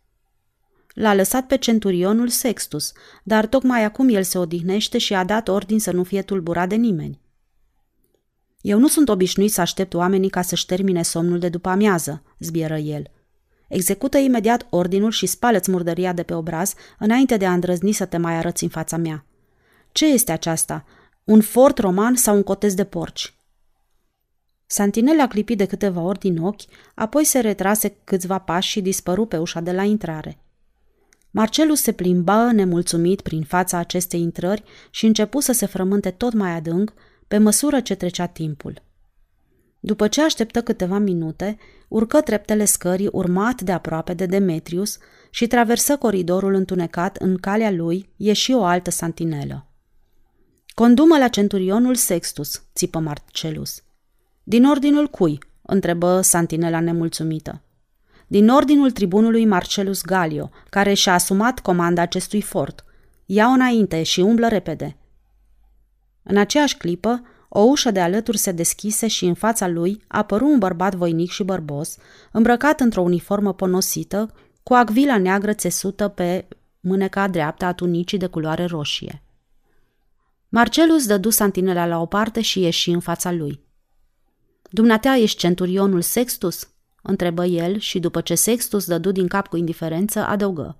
L-a 0.93 1.13
lăsat 1.13 1.47
pe 1.47 1.57
centurionul 1.57 2.27
Sextus, 2.27 2.91
dar 3.23 3.45
tocmai 3.45 3.83
acum 3.83 4.09
el 4.09 4.23
se 4.23 4.37
odihnește 4.37 4.97
și 4.97 5.13
a 5.13 5.23
dat 5.23 5.47
ordin 5.47 5.79
să 5.79 5.91
nu 5.91 6.03
fie 6.03 6.21
tulburat 6.21 6.69
de 6.69 6.75
nimeni. 6.75 7.21
Eu 8.61 8.79
nu 8.79 8.87
sunt 8.87 9.09
obișnuit 9.09 9.51
să 9.51 9.61
aștept 9.61 9.93
oamenii 9.93 10.29
ca 10.29 10.41
să-și 10.41 10.65
termine 10.65 11.01
somnul 11.01 11.39
de 11.39 11.49
după 11.49 11.69
amiază, 11.69 12.23
zbieră 12.39 12.77
el. 12.77 13.11
Execută 13.69 14.17
imediat 14.17 14.67
ordinul 14.69 15.11
și 15.11 15.25
spală-ți 15.25 15.71
murdăria 15.71 16.13
de 16.13 16.23
pe 16.23 16.33
obraz 16.33 16.73
înainte 16.99 17.37
de 17.37 17.45
a 17.45 17.53
îndrăzni 17.53 17.91
să 17.91 18.05
te 18.05 18.17
mai 18.17 18.33
arăți 18.33 18.63
în 18.63 18.69
fața 18.69 18.97
mea. 18.97 19.25
Ce 19.91 20.05
este 20.05 20.31
aceasta? 20.31 20.85
Un 21.23 21.41
fort 21.41 21.77
roman 21.77 22.15
sau 22.15 22.35
un 22.35 22.43
cotez 22.43 22.73
de 22.73 22.83
porci? 22.83 23.33
Santinel 24.65 25.19
a 25.19 25.27
clipit 25.27 25.57
de 25.57 25.65
câteva 25.65 26.01
ori 26.01 26.19
din 26.19 26.37
ochi, 26.37 26.61
apoi 26.95 27.23
se 27.23 27.39
retrase 27.39 27.95
câțiva 28.03 28.37
pași 28.37 28.69
și 28.69 28.81
dispăru 28.81 29.25
pe 29.25 29.37
ușa 29.37 29.59
de 29.59 29.71
la 29.71 29.83
intrare. 29.83 30.37
Marcelus 31.31 31.81
se 31.81 31.91
plimba 31.91 32.51
nemulțumit 32.51 33.21
prin 33.21 33.43
fața 33.43 33.77
acestei 33.77 34.21
intrări 34.21 34.63
și 34.89 35.05
începu 35.05 35.39
să 35.39 35.51
se 35.51 35.65
frământe 35.65 36.11
tot 36.11 36.33
mai 36.33 36.51
adânc 36.51 36.93
pe 37.27 37.37
măsură 37.37 37.79
ce 37.79 37.95
trecea 37.95 38.25
timpul. 38.25 38.81
După 39.79 40.07
ce 40.07 40.21
așteptă 40.21 40.61
câteva 40.61 40.97
minute, 40.97 41.57
urcă 41.87 42.21
treptele 42.21 42.65
scării 42.65 43.09
urmat 43.11 43.61
de 43.61 43.71
aproape 43.71 44.13
de 44.13 44.25
Demetrius 44.25 44.97
și 45.29 45.47
traversă 45.47 45.97
coridorul 45.97 46.53
întunecat 46.53 47.17
în 47.17 47.37
calea 47.37 47.71
lui 47.71 48.09
ieși 48.15 48.53
o 48.53 48.63
altă 48.63 48.89
santinelă. 48.89 49.67
Condumă 50.67 51.17
la 51.17 51.27
centurionul 51.27 51.95
Sextus, 51.95 52.63
țipă 52.75 52.99
Marcelus. 52.99 53.83
Din 54.43 54.65
ordinul 54.65 55.07
cui? 55.07 55.39
întrebă 55.61 56.21
santinela 56.21 56.79
nemulțumită. 56.79 57.61
Din 58.27 58.49
ordinul 58.49 58.91
tribunului 58.91 59.45
Marcelus 59.45 60.01
Galio, 60.01 60.49
care 60.69 60.93
și-a 60.93 61.13
asumat 61.13 61.59
comanda 61.59 62.01
acestui 62.01 62.41
fort. 62.41 62.83
Ia-o 63.25 63.49
înainte 63.49 64.03
și 64.03 64.19
umblă 64.19 64.47
repede. 64.47 64.97
În 66.23 66.37
aceeași 66.37 66.77
clipă, 66.77 67.21
o 67.49 67.59
ușă 67.59 67.91
de 67.91 67.99
alături 67.99 68.37
se 68.37 68.51
deschise 68.51 69.07
și 69.07 69.25
în 69.25 69.33
fața 69.33 69.67
lui 69.67 70.03
apăru 70.07 70.47
un 70.47 70.59
bărbat 70.59 70.95
voinic 70.95 71.29
și 71.31 71.43
bărbos, 71.43 71.97
îmbrăcat 72.31 72.79
într-o 72.79 73.01
uniformă 73.01 73.53
ponosită, 73.53 74.33
cu 74.63 74.73
acvila 74.73 75.17
neagră 75.17 75.53
țesută 75.53 76.07
pe 76.07 76.47
mâneca 76.79 77.27
dreaptă 77.27 77.65
a 77.65 77.73
tunicii 77.73 78.17
de 78.17 78.27
culoare 78.27 78.65
roșie. 78.65 79.23
Marcelus 80.49 81.07
dădu 81.07 81.29
santinela 81.29 81.85
la 81.85 82.01
o 82.01 82.05
parte 82.05 82.41
și 82.41 82.61
ieși 82.61 82.89
în 82.89 82.99
fața 82.99 83.31
lui. 83.31 83.63
Dumneatea 84.69 85.15
ești 85.17 85.37
centurionul 85.37 86.01
Sextus?" 86.01 86.69
întrebă 87.01 87.45
el 87.45 87.77
și 87.77 87.99
după 87.99 88.21
ce 88.21 88.35
Sextus 88.35 88.85
dădu 88.85 89.11
din 89.11 89.27
cap 89.27 89.47
cu 89.47 89.57
indiferență, 89.57 90.19
adăugă. 90.19 90.77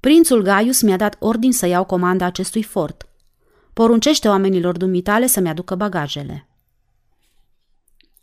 Prințul 0.00 0.42
Gaius 0.42 0.82
mi-a 0.82 0.96
dat 0.96 1.16
ordin 1.18 1.52
să 1.52 1.66
iau 1.66 1.84
comanda 1.84 2.24
acestui 2.24 2.62
fort. 2.62 3.07
Poruncește 3.78 4.28
oamenilor 4.28 4.76
dumitale 4.76 5.26
să-mi 5.26 5.48
aducă 5.48 5.74
bagajele. 5.74 6.48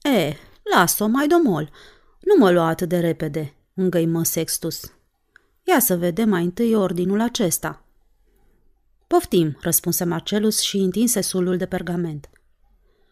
E, 0.01 0.33
las-o, 0.75 1.07
mai 1.07 1.27
domol. 1.27 1.71
Nu 2.19 2.35
mă 2.37 2.51
lua 2.51 2.67
atât 2.67 2.89
de 2.89 2.99
repede, 2.99 3.55
îngăimă 3.73 4.23
Sextus. 4.23 4.93
Ia 5.63 5.79
să 5.79 5.97
vedem 5.97 6.29
mai 6.29 6.43
întâi 6.43 6.75
ordinul 6.75 7.21
acesta. 7.21 7.85
Poftim, 9.07 9.57
răspunse 9.61 10.03
Marcelus 10.03 10.59
și 10.59 10.77
întinse 10.77 11.21
sulul 11.21 11.57
de 11.57 11.65
pergament. 11.65 12.29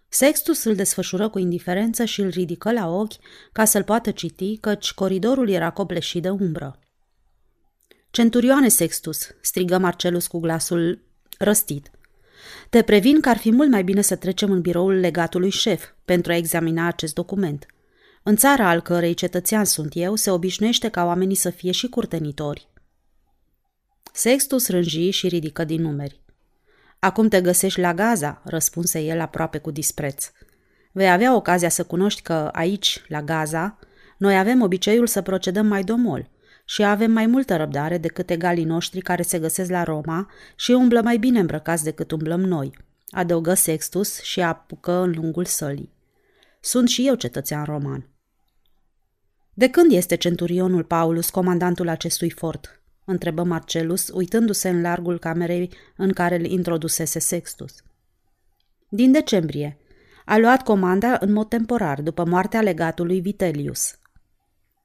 Sextus 0.09 0.63
îl 0.63 0.75
desfășură 0.75 1.29
cu 1.29 1.39
indiferență 1.39 2.05
și 2.05 2.21
îl 2.21 2.29
ridică 2.29 2.71
la 2.71 2.89
ochi 2.89 3.13
ca 3.51 3.65
să-l 3.65 3.83
poată 3.83 4.11
citi, 4.11 4.57
căci 4.57 4.93
coridorul 4.93 5.49
era 5.49 5.71
copleșit 5.71 6.21
de 6.21 6.29
umbră. 6.29 6.79
Centurioane 8.11 8.67
Sextus, 8.67 9.29
strigă 9.41 9.77
Marcelus 9.77 10.27
cu 10.27 10.39
glasul 10.39 11.03
răstit. 11.37 11.91
Te 12.73 12.81
previn 12.81 13.19
că 13.21 13.29
ar 13.29 13.37
fi 13.37 13.51
mult 13.51 13.69
mai 13.69 13.83
bine 13.83 14.01
să 14.01 14.15
trecem 14.15 14.51
în 14.51 14.61
biroul 14.61 14.93
legatului 14.93 15.49
șef 15.49 15.89
pentru 16.05 16.31
a 16.31 16.35
examina 16.35 16.87
acest 16.87 17.13
document. 17.13 17.65
În 18.23 18.35
țara 18.35 18.69
al 18.69 18.81
cărei 18.81 19.13
cetățean 19.13 19.65
sunt 19.65 19.91
eu, 19.95 20.15
se 20.15 20.31
obișnuiește 20.31 20.89
ca 20.89 21.05
oamenii 21.05 21.35
să 21.35 21.49
fie 21.49 21.71
și 21.71 21.87
curtenitori. 21.87 22.67
Sextus 24.13 24.69
rânji 24.69 25.09
și 25.09 25.27
ridică 25.27 25.63
din 25.63 25.81
numeri. 25.81 26.21
Acum 26.99 27.27
te 27.27 27.41
găsești 27.41 27.79
la 27.79 27.93
Gaza, 27.93 28.41
răspunse 28.45 28.99
el 28.99 29.19
aproape 29.19 29.57
cu 29.57 29.71
dispreț. 29.71 30.31
Vei 30.91 31.11
avea 31.11 31.35
ocazia 31.35 31.69
să 31.69 31.83
cunoști 31.83 32.21
că 32.21 32.49
aici, 32.53 33.03
la 33.07 33.21
Gaza, 33.21 33.79
noi 34.17 34.37
avem 34.37 34.61
obiceiul 34.61 35.07
să 35.07 35.21
procedăm 35.21 35.65
mai 35.65 35.83
domol 35.83 36.29
și 36.65 36.83
avem 36.83 37.11
mai 37.11 37.25
multă 37.25 37.55
răbdare 37.55 37.97
decât 37.97 38.29
egalii 38.29 38.63
noștri 38.63 39.01
care 39.01 39.21
se 39.21 39.39
găsesc 39.39 39.69
la 39.69 39.83
Roma 39.83 40.31
și 40.55 40.71
umblă 40.71 41.01
mai 41.01 41.17
bine 41.17 41.39
îmbrăcați 41.39 41.83
decât 41.83 42.11
umblăm 42.11 42.41
noi, 42.41 42.77
adăugă 43.09 43.53
Sextus 43.53 44.21
și 44.21 44.41
apucă 44.41 44.91
în 44.91 45.11
lungul 45.15 45.45
sălii. 45.45 45.91
Sunt 46.59 46.89
și 46.89 47.07
eu 47.07 47.15
cetățean 47.15 47.63
roman. 47.63 48.07
De 49.53 49.69
când 49.69 49.91
este 49.91 50.15
centurionul 50.15 50.83
Paulus 50.83 51.29
comandantul 51.29 51.87
acestui 51.87 52.29
fort? 52.29 52.81
întrebă 53.05 53.43
Marcelus, 53.43 54.07
uitându-se 54.07 54.69
în 54.69 54.81
largul 54.81 55.19
camerei 55.19 55.69
în 55.97 56.11
care 56.11 56.35
îl 56.35 56.45
introdusese 56.45 57.19
Sextus. 57.19 57.83
Din 58.89 59.11
decembrie. 59.11 59.77
A 60.25 60.37
luat 60.37 60.63
comanda 60.63 61.17
în 61.19 61.31
mod 61.31 61.49
temporar, 61.49 62.01
după 62.01 62.25
moartea 62.25 62.61
legatului 62.61 63.19
Vitelius. 63.19 63.97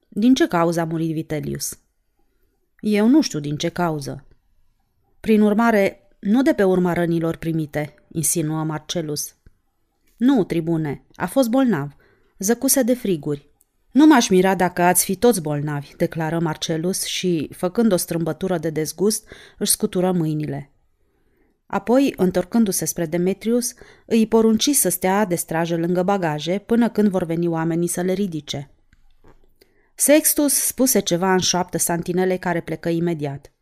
Din 0.09 0.35
ce 0.35 0.47
cauză 0.47 0.81
a 0.81 0.85
murit 0.85 1.13
Vitelius? 1.13 1.79
Eu 2.81 3.09
nu 3.09 3.21
știu 3.21 3.41
din 3.41 3.57
ce 3.57 3.69
cauză. 3.69 4.27
Prin 5.21 5.41
urmare, 5.41 6.09
nu 6.19 6.43
de 6.43 6.53
pe 6.53 6.63
urma 6.63 6.93
rănilor 6.93 7.37
primite, 7.37 7.95
insinuă 8.13 8.65
Marcelus. 8.65 9.35
Nu, 10.17 10.45
tribune, 10.45 11.05
a 11.15 11.27
fost 11.27 11.49
bolnav. 11.49 11.97
Zăcuse 12.39 12.83
de 12.83 12.95
friguri. 12.95 13.51
Nu 13.93 14.07
m-aș 14.07 14.29
mira 14.29 14.55
dacă 14.55 14.83
ați 14.83 15.05
fi 15.05 15.17
toți 15.17 15.43
bolnavi, 15.43 15.97
declară 15.97 16.39
Marcelus 16.39 17.05
și, 17.05 17.51
făcând 17.57 17.93
o 17.93 17.97
strâmbătură 17.97 18.59
de 18.59 18.71
dezgust, 18.71 19.29
își 19.59 19.71
scutură 19.71 20.13
mâinile. 20.13 20.73
Apoi, 21.67 22.15
întorcându-se 22.17 22.85
spre 22.85 23.07
Demetrius, 23.07 23.75
îi 24.07 24.27
porunci 24.27 24.71
să 24.71 24.89
stea 24.89 25.25
de 25.25 25.35
strajă 25.35 25.77
lângă 25.77 26.03
bagaje 26.03 26.59
până 26.59 26.89
când 26.91 27.09
vor 27.09 27.25
veni 27.25 27.47
oamenii 27.47 27.89
să 27.89 28.01
le 28.01 28.13
ridice. 28.13 28.71
Sextus 30.01 30.55
spuse 30.55 31.01
ceva 31.01 31.33
în 31.33 31.39
șoaptă 31.39 31.79
santinele 31.79 32.37
care 32.37 32.61
plecă 32.61 32.89
imediat. 32.89 33.53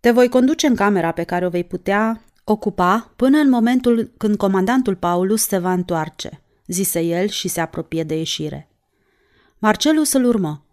Te 0.00 0.10
voi 0.10 0.28
conduce 0.28 0.66
în 0.66 0.74
camera 0.74 1.12
pe 1.12 1.22
care 1.22 1.46
o 1.46 1.48
vei 1.48 1.64
putea 1.64 2.24
ocupa 2.44 3.12
până 3.16 3.38
în 3.38 3.48
momentul 3.48 4.12
când 4.16 4.36
comandantul 4.36 4.96
Paulus 4.96 5.42
se 5.42 5.58
va 5.58 5.72
întoarce, 5.72 6.42
zise 6.66 7.00
el 7.00 7.28
și 7.28 7.48
se 7.48 7.60
apropie 7.60 8.02
de 8.02 8.16
ieșire. 8.16 8.68
Marcelus 9.58 10.12
îl 10.12 10.24
urmă. 10.24 10.64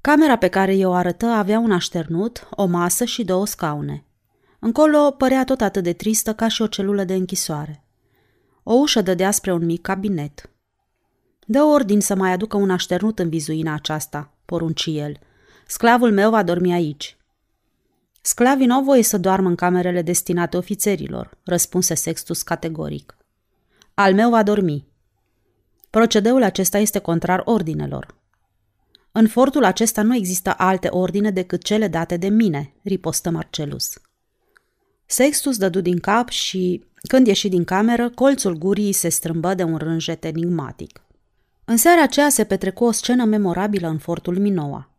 Camera 0.00 0.36
pe 0.36 0.48
care 0.48 0.74
i-o 0.74 0.92
arătă 0.92 1.26
avea 1.26 1.58
un 1.58 1.72
așternut, 1.72 2.48
o 2.50 2.66
masă 2.66 3.04
și 3.04 3.24
două 3.24 3.46
scaune. 3.46 4.04
Încolo 4.58 5.10
părea 5.10 5.44
tot 5.44 5.60
atât 5.60 5.82
de 5.82 5.92
tristă 5.92 6.34
ca 6.34 6.48
și 6.48 6.62
o 6.62 6.66
celulă 6.66 7.04
de 7.04 7.14
închisoare. 7.14 7.84
O 8.62 8.74
ușă 8.74 9.02
dădea 9.02 9.30
spre 9.30 9.52
un 9.52 9.64
mic 9.64 9.80
cabinet. 9.80 10.49
Dă 11.50 11.62
ordin 11.62 12.00
să 12.00 12.14
mai 12.14 12.32
aducă 12.32 12.56
un 12.56 12.70
așternut 12.70 13.18
în 13.18 13.28
vizuina 13.28 13.74
aceasta, 13.74 14.32
porunci 14.44 14.86
el. 14.86 15.18
Sclavul 15.66 16.12
meu 16.12 16.30
va 16.30 16.42
dormi 16.42 16.72
aici. 16.72 17.16
Sclavii 18.20 18.66
nu 18.66 18.74
au 18.74 18.82
voie 18.82 19.02
să 19.02 19.18
doarmă 19.18 19.48
în 19.48 19.54
camerele 19.54 20.02
destinate 20.02 20.56
ofițerilor, 20.56 21.38
răspunse 21.44 21.94
Sextus 21.94 22.42
categoric. 22.42 23.16
Al 23.94 24.14
meu 24.14 24.30
va 24.30 24.42
dormi, 24.42 24.86
Procedeul 25.90 26.42
acesta 26.42 26.78
este 26.78 26.98
contrar 26.98 27.42
ordinelor. 27.44 28.14
În 29.12 29.28
fortul 29.28 29.64
acesta 29.64 30.02
nu 30.02 30.14
există 30.14 30.54
alte 30.56 30.88
ordine 30.88 31.30
decât 31.30 31.62
cele 31.62 31.88
date 31.88 32.16
de 32.16 32.28
mine, 32.28 32.74
ripostă 32.82 33.30
Marcelus. 33.30 33.98
Sextus 35.06 35.56
dădu 35.56 35.80
din 35.80 35.98
cap 35.98 36.28
și, 36.28 36.84
când 37.08 37.26
ieși 37.26 37.48
din 37.48 37.64
cameră, 37.64 38.10
colțul 38.10 38.58
gurii 38.58 38.92
se 38.92 39.08
strâmbă 39.08 39.54
de 39.54 39.62
un 39.62 39.76
rânjet 39.76 40.24
enigmatic. 40.24 41.00
În 41.70 41.76
seara 41.76 42.02
aceea 42.02 42.28
se 42.28 42.44
petrecu 42.44 42.84
o 42.84 42.90
scenă 42.90 43.24
memorabilă 43.24 43.88
în 43.88 43.98
fortul 43.98 44.38
Minoa. 44.38 44.90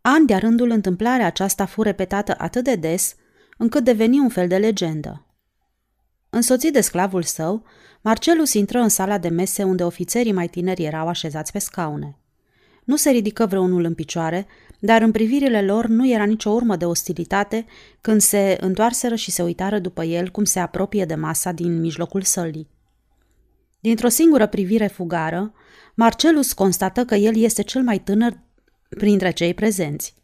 An 0.00 0.26
de 0.26 0.34
rândul 0.34 0.70
întâmplarea 0.70 1.26
aceasta 1.26 1.66
fu 1.66 1.82
repetată 1.82 2.34
atât 2.38 2.64
de 2.64 2.74
des, 2.74 3.14
încât 3.58 3.84
deveni 3.84 4.18
un 4.18 4.28
fel 4.28 4.48
de 4.48 4.56
legendă. 4.56 5.26
Însoțit 6.30 6.72
de 6.72 6.80
sclavul 6.80 7.22
său, 7.22 7.64
Marcelus 8.00 8.52
intră 8.52 8.78
în 8.78 8.88
sala 8.88 9.18
de 9.18 9.28
mese 9.28 9.62
unde 9.62 9.84
ofițerii 9.84 10.32
mai 10.32 10.48
tineri 10.48 10.84
erau 10.84 11.08
așezați 11.08 11.52
pe 11.52 11.58
scaune. 11.58 12.18
Nu 12.84 12.96
se 12.96 13.10
ridică 13.10 13.46
vreunul 13.46 13.84
în 13.84 13.94
picioare, 13.94 14.46
dar 14.78 15.02
în 15.02 15.10
privirile 15.10 15.62
lor 15.62 15.86
nu 15.86 16.08
era 16.08 16.24
nicio 16.24 16.50
urmă 16.50 16.76
de 16.76 16.84
ostilitate 16.84 17.66
când 18.00 18.20
se 18.20 18.56
întoarseră 18.60 19.14
și 19.14 19.30
se 19.30 19.42
uitară 19.42 19.78
după 19.78 20.04
el 20.04 20.28
cum 20.28 20.44
se 20.44 20.58
apropie 20.58 21.04
de 21.04 21.14
masa 21.14 21.52
din 21.52 21.80
mijlocul 21.80 22.22
sălii. 22.22 22.68
Dintr-o 23.80 24.08
singură 24.08 24.46
privire 24.46 24.86
fugară, 24.86 25.54
Marcelus 25.94 26.52
constată 26.52 27.04
că 27.04 27.14
el 27.14 27.36
este 27.36 27.62
cel 27.62 27.82
mai 27.82 27.98
tânăr 27.98 28.40
printre 28.88 29.30
cei 29.30 29.54
prezenți. 29.54 30.14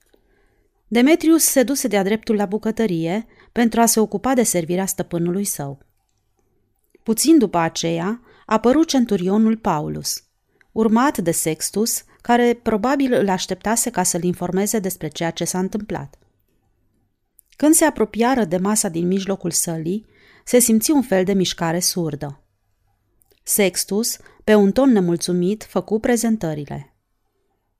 Demetrius 0.88 1.42
se 1.42 1.62
duse 1.62 1.88
de-a 1.88 2.02
dreptul 2.02 2.37
la 2.37 2.46
bucătărie 2.46 3.26
pentru 3.52 3.81
a 3.81 3.87
se 3.87 4.00
ocupa 4.00 4.35
de 4.35 4.42
servirea 4.42 4.87
stăpânului 4.87 5.44
său. 5.44 5.78
Puțin 7.02 7.38
după 7.38 7.59
aceea, 7.59 8.20
apăru 8.46 8.85
centurionul 8.85 9.57
Paulus, 9.57 10.22
urmat 10.72 11.18
de 11.18 11.31
Sextus, 11.31 12.04
care 12.20 12.61
probabil 12.62 13.12
îl 13.12 13.28
așteptase 13.28 13.90
ca 13.90 14.02
să-l 14.02 14.22
informeze 14.22 14.78
despre 14.78 15.09
ceea 15.09 15.31
ce 15.31 15.44
s-a 15.44 15.59
întâmplat. 15.59 16.18
Când 17.57 17.74
se 17.74 17.85
apropiară 17.85 18.44
de 18.44 18.57
masa 18.57 18.88
din 18.88 19.07
mijlocul 19.07 19.50
sălii, 19.50 20.07
se 20.44 20.59
simți 20.59 20.90
un 20.90 21.02
fel 21.02 21.24
de 21.24 21.33
mișcare 21.33 21.81
surdă. 21.81 22.42
Sextus, 23.42 24.18
pe 24.48 24.54
un 24.54 24.72
ton 24.72 24.92
nemulțumit, 24.92 25.64
făcu 25.64 25.98
prezentările. 25.98 26.94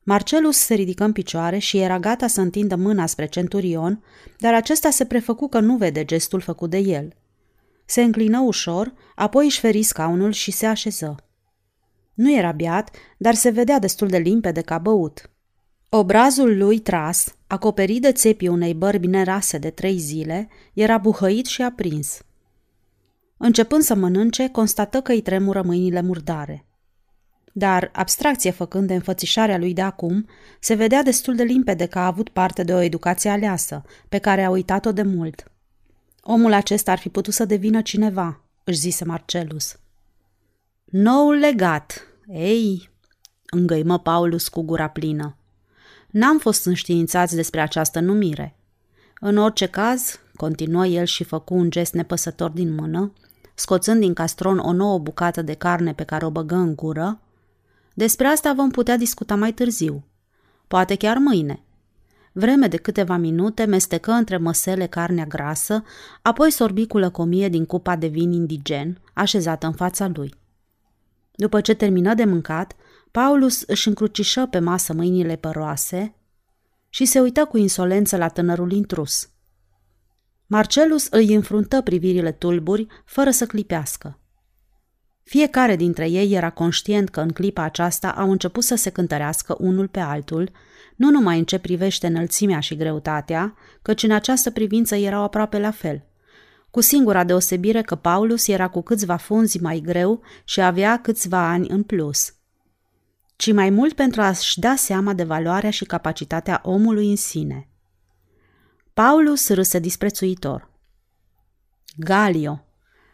Marcelus 0.03 0.57
se 0.57 0.75
ridică 0.75 1.05
în 1.05 1.13
picioare 1.13 1.59
și 1.59 1.79
era 1.79 1.99
gata 1.99 2.27
să 2.27 2.41
întindă 2.41 2.77
mâna 2.77 3.07
spre 3.07 3.27
centurion, 3.27 4.05
dar 4.39 4.55
acesta 4.55 4.91
se 4.91 5.05
prefăcu 5.05 5.49
că 5.49 5.61
nu 5.61 5.77
vede 5.77 6.05
gestul 6.05 6.41
făcut 6.41 6.71
de 6.71 6.79
el– 6.79 7.15
se 7.85 8.03
înclină 8.03 8.41
ușor, 8.41 8.93
apoi 9.15 9.45
își 9.45 9.61
feri 9.61 9.83
scaunul 9.83 10.33
și 10.33 10.51
se 10.51 10.67
așeză. 10.67 11.17
Nu 12.15 12.37
era 12.37 12.53
beat, 12.53 12.91
dar 13.17 13.35
se 13.35 13.51
vedea 13.51 13.79
destul 13.79 14.09
de 14.09 14.19
limpede 14.19 14.61
ca 14.61 14.79
băut. 14.79 15.31
Obrazul 15.89 16.57
lui 16.57 16.79
tras, 16.79 17.37
acoperit 17.47 18.03
de 18.03 18.13
țepii 18.13 18.49
unei 18.49 18.75
bărbi 18.75 19.07
nerase 19.07 19.59
de 19.59 19.71
trei 19.71 19.99
zile, 19.99 20.49
era 20.73 20.99
buhăit 20.99 21.47
și 21.47 21.63
aprins. 21.63 22.23
Începând 23.39 23.83
să 23.83 23.95
mănânce, 23.95 24.49
constată 24.49 25.01
că 25.01 25.13
îi 25.13 25.21
tremură 25.21 25.63
mâinile 25.63 26.01
murdare. 26.01 26.67
Dar, 27.53 27.91
abstracție 27.93 28.51
făcând 28.51 28.87
de 28.87 28.95
înfățișarea 28.95 29.59
lui 29.59 29.73
de 29.73 29.83
acum, 29.83 30.29
se 30.61 30.75
vedea 30.75 31.03
destul 31.03 31.35
de 31.35 31.43
limpede 31.43 31.87
că 31.87 31.99
a 31.99 32.07
avut 32.07 32.29
parte 32.29 32.63
de 32.63 32.75
o 32.75 32.81
educație 32.81 33.31
aleasă, 33.31 33.83
pe 34.09 34.19
care 34.19 34.45
a 34.45 34.51
uitat-o 34.51 34.93
de 34.93 35.03
mult. 35.03 35.53
Omul 36.21 36.53
acesta 36.53 36.93
ar 36.93 36.99
fi 36.99 37.09
putut 37.09 37.35
să 37.35 37.45
devină 37.45 37.83
cineva, 37.83 38.41
își 38.65 38.79
zise 38.79 39.05
Marcelus. 39.05 39.79
Noul 40.85 41.35
legat. 41.35 42.07
Ei, 42.27 42.91
îngăimă 43.51 43.99
Paulus 43.99 44.49
cu 44.49 44.63
gura 44.63 44.89
plină. 44.89 45.37
N-am 46.11 46.39
fost 46.39 46.67
înștiințați 46.67 47.35
despre 47.35 47.61
această 47.61 48.01
numire. 48.01 48.57
În 49.21 49.37
orice 49.37 49.67
caz, 49.67 50.21
continuă 50.37 50.87
el 50.87 51.05
și 51.05 51.25
făcu 51.25 51.55
un 51.55 51.71
gest 51.71 51.93
nepăsător 51.93 52.51
din 52.51 52.75
mână, 52.75 53.13
scoțând 53.59 54.01
din 54.01 54.15
castron 54.15 54.59
o 54.59 54.73
nouă 54.73 54.99
bucată 54.99 55.43
de 55.43 55.55
carne 55.55 55.95
pe 55.95 56.05
care 56.05 56.25
o 56.25 56.31
băgă 56.31 56.55
în 56.55 56.75
gură, 56.75 57.21
despre 57.95 58.27
asta 58.27 58.53
vom 58.53 58.71
putea 58.71 58.97
discuta 58.97 59.35
mai 59.35 59.53
târziu. 59.53 60.05
Poate 60.69 60.95
chiar 60.95 61.17
mâine. 61.17 61.63
Vreme 62.33 62.67
de 62.67 62.77
câteva 62.77 63.17
minute 63.17 63.65
mestecă 63.65 64.11
între 64.11 64.37
măsele 64.37 64.87
carnea 64.87 65.25
grasă, 65.25 65.83
apoi 66.23 66.51
sorbi 66.51 66.87
cu 66.87 66.99
lăcomie 66.99 67.49
din 67.49 67.67
cupa 67.67 67.97
de 67.97 68.07
vin 68.07 68.33
indigen, 68.33 69.01
așezată 69.15 69.67
în 69.67 69.73
fața 69.73 70.11
lui. 70.15 70.35
După 71.35 71.61
ce 71.61 71.75
termină 71.75 72.15
de 72.15 72.25
mâncat, 72.25 72.77
Paulus 73.11 73.63
își 73.63 73.89
încrucișă 73.89 74.47
pe 74.47 74.59
masă 74.59 74.93
mâinile 74.93 75.37
păroase 75.37 76.15
și 76.89 77.05
se 77.05 77.21
uită 77.21 77.45
cu 77.45 77.57
insolență 77.57 78.17
la 78.17 78.29
tânărul 78.29 78.73
intrus. 78.73 79.29
Marcelus 80.51 81.07
îi 81.11 81.35
înfruntă 81.35 81.81
privirile 81.81 82.33
tulburi, 82.33 82.87
fără 83.05 83.31
să 83.31 83.47
clipească. 83.47 84.21
Fiecare 85.23 85.77
dintre 85.77 86.09
ei 86.11 86.33
era 86.33 86.51
conștient 86.51 87.09
că 87.09 87.21
în 87.21 87.29
clipa 87.29 87.63
aceasta 87.63 88.11
au 88.11 88.31
început 88.31 88.65
să 88.65 88.75
se 88.75 88.91
cântărească 88.91 89.57
unul 89.59 89.89
pe 89.89 90.01
altul, 90.01 90.51
nu 90.97 91.11
numai 91.11 91.39
în 91.39 91.45
ce 91.45 91.59
privește 91.59 92.07
înălțimea 92.07 92.61
și 92.61 92.77
greutatea, 92.77 93.55
căci 93.83 94.03
în 94.03 94.11
această 94.11 94.51
privință 94.51 94.95
erau 94.95 95.23
aproape 95.23 95.59
la 95.59 95.71
fel. 95.71 96.05
Cu 96.71 96.81
singura 96.81 97.25
deosebire 97.25 97.83
că 97.83 97.95
Paulus 97.95 98.47
era 98.47 98.69
cu 98.69 98.83
câțiva 98.83 99.17
funzi 99.17 99.61
mai 99.61 99.81
greu 99.81 100.23
și 100.45 100.61
avea 100.61 101.01
câțiva 101.01 101.49
ani 101.49 101.69
în 101.69 101.83
plus. 101.83 102.35
Ci 103.37 103.53
mai 103.53 103.71
mult 103.71 103.93
pentru 103.93 104.21
a-și 104.21 104.61
da 104.61 104.75
seama 104.77 105.13
de 105.13 105.25
valoarea 105.25 105.71
și 105.71 105.85
capacitatea 105.85 106.61
omului 106.65 107.11
în 107.11 107.17
sine. 107.17 107.68
Paulus 108.99 109.49
râse 109.49 109.79
disprețuitor. 109.79 110.71
Galio, 111.97 112.65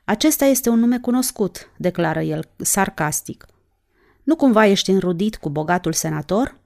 acesta 0.05 0.45
este 0.45 0.69
un 0.69 0.79
nume 0.79 0.99
cunoscut, 0.99 1.71
declară 1.79 2.21
el 2.21 2.49
sarcastic. 2.57 3.47
Nu 4.23 4.37
cumva 4.37 4.67
ești 4.67 4.91
înrudit 4.91 5.37
cu 5.37 5.51
bogatul 5.51 5.93
senator? 5.93 6.61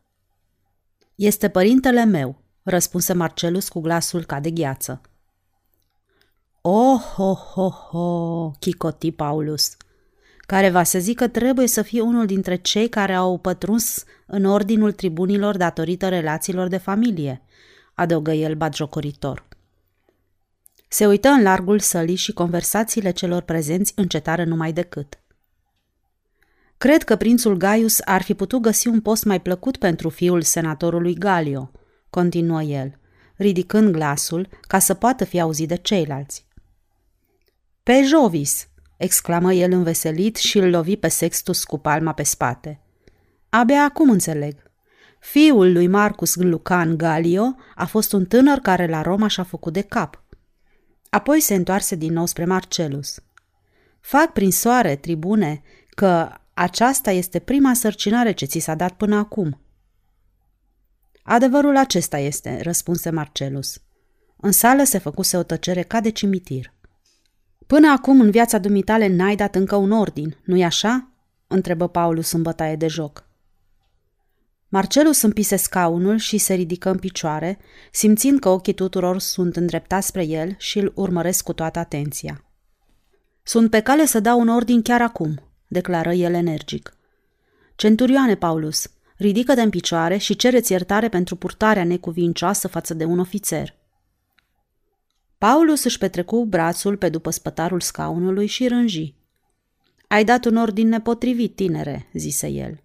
Este 1.15 1.49
părintele 1.49 2.05
meu, 2.05 2.45
răspunse 2.63 3.13
Marcelus 3.13 3.69
cu 3.69 3.81
glasul 3.81 4.25
ca 4.25 4.41
de 4.41 4.51
gheață. 4.51 5.01
Oh, 6.61 7.01
ho, 7.15 7.33
ho, 7.33 7.69
ho, 7.69 8.51
chicoti 8.51 9.13
Paulus, 9.13 9.77
care 10.39 10.71
va 10.71 10.83
să 10.83 10.99
zică 10.99 11.29
trebuie 11.29 11.67
să 11.67 11.83
fie 11.83 12.01
unul 12.01 12.27
dintre 12.27 12.57
cei 12.57 12.89
care 12.89 13.15
au 13.15 13.39
pătruns 13.39 14.05
în 14.27 14.45
ordinul 14.45 14.93
tribunilor 14.93 15.57
datorită 15.57 16.09
relațiilor 16.09 16.69
de 16.69 16.77
familie, 16.77 17.43
adăugă 17.99 18.33
el 18.33 18.55
batjocoritor. 18.55 19.47
Se 20.89 21.07
uită 21.07 21.29
în 21.29 21.43
largul 21.43 21.79
sălii 21.79 22.15
și 22.15 22.33
conversațiile 22.33 23.11
celor 23.11 23.43
prezenți 23.43 23.93
încetară 23.97 24.45
numai 24.45 24.73
decât. 24.73 25.19
Cred 26.79 27.03
că 27.03 27.17
prințul 27.17 27.57
Gaius 27.57 28.01
ar 28.05 28.23
fi 28.23 28.35
putut 28.35 28.61
găsi 28.61 28.89
un 28.89 29.01
post 29.01 29.25
mai 29.25 29.41
plăcut 29.41 29.77
pentru 29.77 30.09
fiul 30.09 30.43
senatorului 30.43 31.15
Galio, 31.15 31.71
continuă 32.11 32.63
el, 32.63 32.99
ridicând 33.37 33.93
glasul 33.93 34.49
ca 34.61 34.79
să 34.79 34.95
poată 34.95 35.25
fi 35.25 35.41
auzit 35.41 35.69
de 35.69 35.77
ceilalți. 35.77 36.47
Pe 37.83 38.03
Jovis, 38.03 38.69
exclamă 38.97 39.53
el 39.53 39.73
înveselit 39.73 40.37
și 40.37 40.59
îl 40.59 40.71
lovi 40.71 40.97
pe 40.97 41.09
Sextus 41.09 41.65
cu 41.65 41.79
palma 41.79 42.13
pe 42.13 42.23
spate. 42.23 42.81
Abia 43.49 43.83
acum 43.83 44.11
înțeleg. 44.11 44.68
Fiul 45.19 45.73
lui 45.73 45.87
Marcus 45.87 46.35
Lucan 46.35 46.97
Galio 46.97 47.55
a 47.75 47.87
fost 47.87 48.13
un 48.13 48.25
tânăr 48.25 48.59
care 48.59 48.87
la 48.87 49.03
Roma 49.03 49.27
și-a 49.27 49.43
făcut 49.43 49.73
de 49.73 49.81
cap. 49.81 50.23
Apoi 51.11 51.41
se 51.41 51.55
întoarse 51.55 51.95
din 51.95 52.13
nou 52.13 52.27
spre 52.27 52.45
Marcelus. 52.45 53.21
Fac 54.01 54.33
prin 54.33 54.53
soare, 54.53 54.97
tribune, 54.97 55.63
că 55.89 56.33
aceasta 56.55 57.11
este 57.11 57.39
prima 57.39 57.75
sărcinare 57.75 58.33
ce 58.33 58.45
ți 58.45 58.59
s-a 58.59 58.75
dat 58.75 58.93
până 58.93 59.17
acum. 59.17 59.61
Adevărul 61.23 61.77
acesta 61.77 62.19
este, 62.19 62.61
răspunse 62.63 63.11
Marcelus. 63.11 63.83
În 64.37 64.53
sală 64.53 64.85
se 64.85 64.99
făcuse 64.99 65.37
o 65.37 65.43
tăcere 65.43 65.83
ca 65.83 66.01
de 66.01 66.11
cimitir. 66.11 66.73
Până 67.67 67.91
acum 67.91 68.21
în 68.21 68.31
viața 68.31 68.59
dumitale 68.59 69.07
n-ai 69.07 69.37
dat 69.37 69.55
încă 69.55 69.77
un 69.77 69.91
ordin, 69.91 70.37
nu-i 70.45 70.65
așa? 70.65 71.13
întrebă 71.47 71.89
Paulus 71.89 72.33
în 72.33 72.43
bătaie 72.43 72.77
de 72.77 72.87
joc. 72.87 73.28
Marcelus 74.71 75.23
împise 75.23 75.57
scaunul 75.57 76.17
și 76.17 76.39
se 76.39 76.55
ridică 76.55 76.91
în 76.91 76.99
picioare, 76.99 77.59
simțind 77.93 78.39
că 78.39 78.49
ochii 78.49 78.73
tuturor 78.73 79.19
sunt 79.19 79.57
îndreptați 79.57 80.07
spre 80.07 80.25
el 80.25 80.55
și 80.59 80.79
îl 80.79 80.93
urmăresc 80.95 81.45
cu 81.45 81.53
toată 81.53 81.79
atenția. 81.79 82.45
Sunt 83.43 83.71
pe 83.71 83.81
cale 83.81 84.07
să 84.07 84.21
dau 84.21 84.41
un 84.41 84.49
ordin 84.49 84.83
chiar 84.83 85.03
acum, 85.03 85.41
declară 85.69 86.13
el 86.13 86.35
energic. 86.35 86.95
Centurioane, 87.77 88.35
Paulus, 88.35 88.91
ridică-te 89.17 89.63
în 89.63 89.71
picioare 89.71 90.17
și 90.17 90.37
cereți 90.37 90.73
iertare 90.73 91.09
pentru 91.09 91.37
purtarea 91.37 91.85
necuvincioasă 91.85 92.69
față 92.69 92.95
de 92.95 93.05
un 93.05 93.19
ofițer. 93.19 93.75
Paulus 95.39 95.85
își 95.85 95.99
petrecu 95.99 96.45
brațul 96.45 96.97
pe 96.97 97.09
după 97.09 97.31
spătarul 97.31 97.81
scaunului 97.81 98.47
și 98.47 98.69
rânji. 98.69 99.15
Ai 100.09 100.25
dat 100.25 100.45
un 100.45 100.57
ordin 100.57 100.89
nepotrivit, 100.89 101.55
tinere, 101.55 102.09
zise 102.13 102.49
el. 102.49 102.83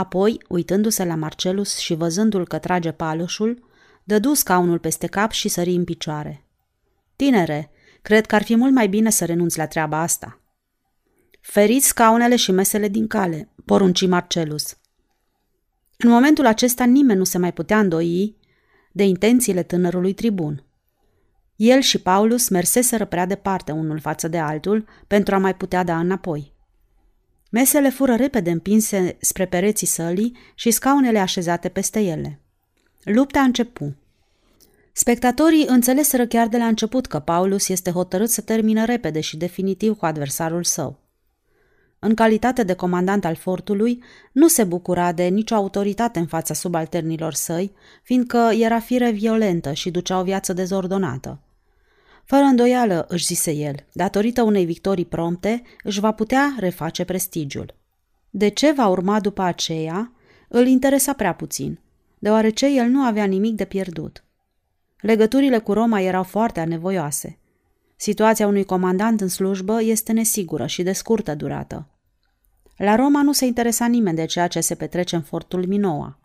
Apoi, 0.00 0.42
uitându-se 0.48 1.04
la 1.04 1.14
Marcelus 1.14 1.76
și 1.76 1.94
văzându-l 1.94 2.46
că 2.46 2.58
trage 2.58 2.90
paloșul, 2.90 3.68
dădu 4.04 4.34
scaunul 4.34 4.78
peste 4.78 5.06
cap 5.06 5.30
și 5.30 5.48
sări 5.48 5.70
în 5.70 5.84
picioare. 5.84 6.46
Tinere, 7.16 7.70
cred 8.02 8.26
că 8.26 8.34
ar 8.34 8.42
fi 8.42 8.56
mult 8.56 8.72
mai 8.72 8.88
bine 8.88 9.10
să 9.10 9.24
renunți 9.24 9.58
la 9.58 9.66
treaba 9.66 10.00
asta. 10.00 10.40
Feriți 11.40 11.86
scaunele 11.86 12.36
și 12.36 12.52
mesele 12.52 12.88
din 12.88 13.06
cale, 13.06 13.52
porunci 13.64 14.06
Marcelus. 14.06 14.76
În 15.96 16.10
momentul 16.10 16.46
acesta 16.46 16.84
nimeni 16.84 17.18
nu 17.18 17.24
se 17.24 17.38
mai 17.38 17.52
putea 17.52 17.78
îndoi 17.78 18.36
de 18.92 19.04
intențiile 19.04 19.62
tânărului 19.62 20.12
tribun. 20.12 20.64
El 21.56 21.80
și 21.80 22.02
Paulus 22.02 22.48
merseseră 22.48 23.04
prea 23.04 23.26
departe 23.26 23.72
unul 23.72 23.98
față 23.98 24.28
de 24.28 24.38
altul 24.38 24.84
pentru 25.06 25.34
a 25.34 25.38
mai 25.38 25.54
putea 25.54 25.82
da 25.84 25.98
înapoi. 25.98 26.49
Mesele 27.50 27.90
fură 27.90 28.14
repede 28.14 28.50
împinse 28.50 29.16
spre 29.20 29.46
pereții 29.46 29.86
sălii 29.86 30.36
și 30.54 30.70
scaunele 30.70 31.18
așezate 31.18 31.68
peste 31.68 32.00
ele. 32.00 32.40
Lupta 33.02 33.40
a 33.40 33.42
început. 33.42 33.92
Spectatorii 34.92 35.66
înțeleseră 35.68 36.26
chiar 36.26 36.48
de 36.48 36.56
la 36.56 36.66
început 36.66 37.06
că 37.06 37.18
Paulus 37.18 37.68
este 37.68 37.90
hotărât 37.90 38.30
să 38.30 38.40
termină 38.40 38.84
repede 38.84 39.20
și 39.20 39.36
definitiv 39.36 39.96
cu 39.96 40.06
adversarul 40.06 40.64
său. 40.64 40.98
În 41.98 42.14
calitate 42.14 42.62
de 42.62 42.74
comandant 42.74 43.24
al 43.24 43.34
fortului, 43.34 44.02
nu 44.32 44.48
se 44.48 44.64
bucura 44.64 45.12
de 45.12 45.24
nicio 45.24 45.54
autoritate 45.54 46.18
în 46.18 46.26
fața 46.26 46.54
subalternilor 46.54 47.34
săi, 47.34 47.72
fiindcă 48.02 48.50
era 48.58 48.80
fire 48.80 49.10
violentă 49.10 49.72
și 49.72 49.90
ducea 49.90 50.18
o 50.18 50.22
viață 50.22 50.52
dezordonată. 50.52 51.38
Fără 52.30 52.42
îndoială, 52.42 53.06
își 53.08 53.24
zise 53.24 53.52
el, 53.52 53.86
datorită 53.92 54.42
unei 54.42 54.64
victorii 54.64 55.04
prompte, 55.04 55.62
își 55.82 56.00
va 56.00 56.12
putea 56.12 56.54
reface 56.58 57.04
prestigiul. 57.04 57.74
De 58.30 58.48
ce 58.48 58.72
va 58.72 58.86
urma 58.86 59.20
după 59.20 59.42
aceea, 59.42 60.12
îl 60.48 60.66
interesa 60.66 61.12
prea 61.12 61.34
puțin, 61.34 61.80
deoarece 62.18 62.66
el 62.66 62.86
nu 62.86 63.00
avea 63.00 63.24
nimic 63.24 63.54
de 63.54 63.64
pierdut. 63.64 64.24
Legăturile 65.00 65.58
cu 65.58 65.72
Roma 65.72 66.00
erau 66.00 66.22
foarte 66.22 66.60
anevoioase. 66.60 67.38
Situația 67.96 68.46
unui 68.46 68.64
comandant 68.64 69.20
în 69.20 69.28
slujbă 69.28 69.82
este 69.82 70.12
nesigură 70.12 70.66
și 70.66 70.82
de 70.82 70.92
scurtă 70.92 71.34
durată. 71.34 71.88
La 72.76 72.94
Roma 72.94 73.22
nu 73.22 73.32
se 73.32 73.46
interesa 73.46 73.86
nimeni 73.86 74.16
de 74.16 74.24
ceea 74.24 74.46
ce 74.46 74.60
se 74.60 74.74
petrece 74.74 75.16
în 75.16 75.22
fortul 75.22 75.66
Minoa. 75.66 76.18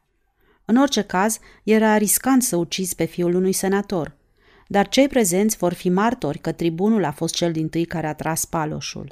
În 0.65 0.75
orice 0.75 1.01
caz, 1.01 1.39
era 1.63 1.97
riscant 1.97 2.43
să 2.43 2.55
ucizi 2.55 2.95
pe 2.95 3.05
fiul 3.05 3.35
unui 3.35 3.53
senator– 3.53 4.15
dar 4.67 4.87
cei 4.87 5.07
prezenți 5.07 5.57
vor 5.57 5.73
fi 5.73 5.89
martori 5.89 6.39
că 6.39 6.51
tribunul 6.51 7.03
a 7.03 7.11
fost 7.11 7.33
cel 7.33 7.51
din 7.51 7.69
tâi 7.69 7.85
care 7.85 8.07
a 8.07 8.13
tras 8.13 8.45
paloșul. 8.45 9.11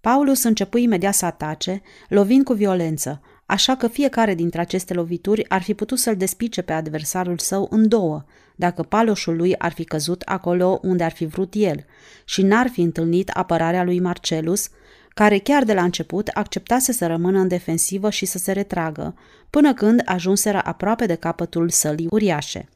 Paulus 0.00 0.42
începu 0.42 0.78
imediat 0.78 1.14
să 1.14 1.26
atace, 1.26 1.82
lovind 2.08 2.44
cu 2.44 2.52
violență, 2.52 3.20
așa 3.46 3.76
că 3.76 3.88
fiecare 3.88 4.34
dintre 4.34 4.60
aceste 4.60 4.94
lovituri 4.94 5.48
ar 5.48 5.62
fi 5.62 5.74
putut 5.74 5.98
să-l 5.98 6.16
despice 6.16 6.62
pe 6.62 6.72
adversarul 6.72 7.38
său 7.38 7.68
în 7.70 7.88
două, 7.88 8.24
dacă 8.56 8.82
paloșul 8.82 9.36
lui 9.36 9.58
ar 9.58 9.72
fi 9.72 9.84
căzut 9.84 10.22
acolo 10.22 10.78
unde 10.82 11.04
ar 11.04 11.12
fi 11.12 11.26
vrut 11.26 11.52
el 11.56 11.84
și 12.24 12.42
n-ar 12.42 12.68
fi 12.68 12.80
întâlnit 12.80 13.28
apărarea 13.28 13.84
lui 13.84 14.00
Marcelus, 14.00 14.68
care 15.08 15.38
chiar 15.38 15.64
de 15.64 15.74
la 15.74 15.82
început 15.82 16.28
acceptase 16.28 16.92
să 16.92 17.06
rămână 17.06 17.38
în 17.38 17.48
defensivă 17.48 18.10
și 18.10 18.26
să 18.26 18.38
se 18.38 18.52
retragă, 18.52 19.14
până 19.50 19.74
când 19.74 20.02
ajunseră 20.04 20.60
aproape 20.64 21.06
de 21.06 21.14
capătul 21.14 21.68
sălii 21.68 22.06
uriașe. 22.10 22.68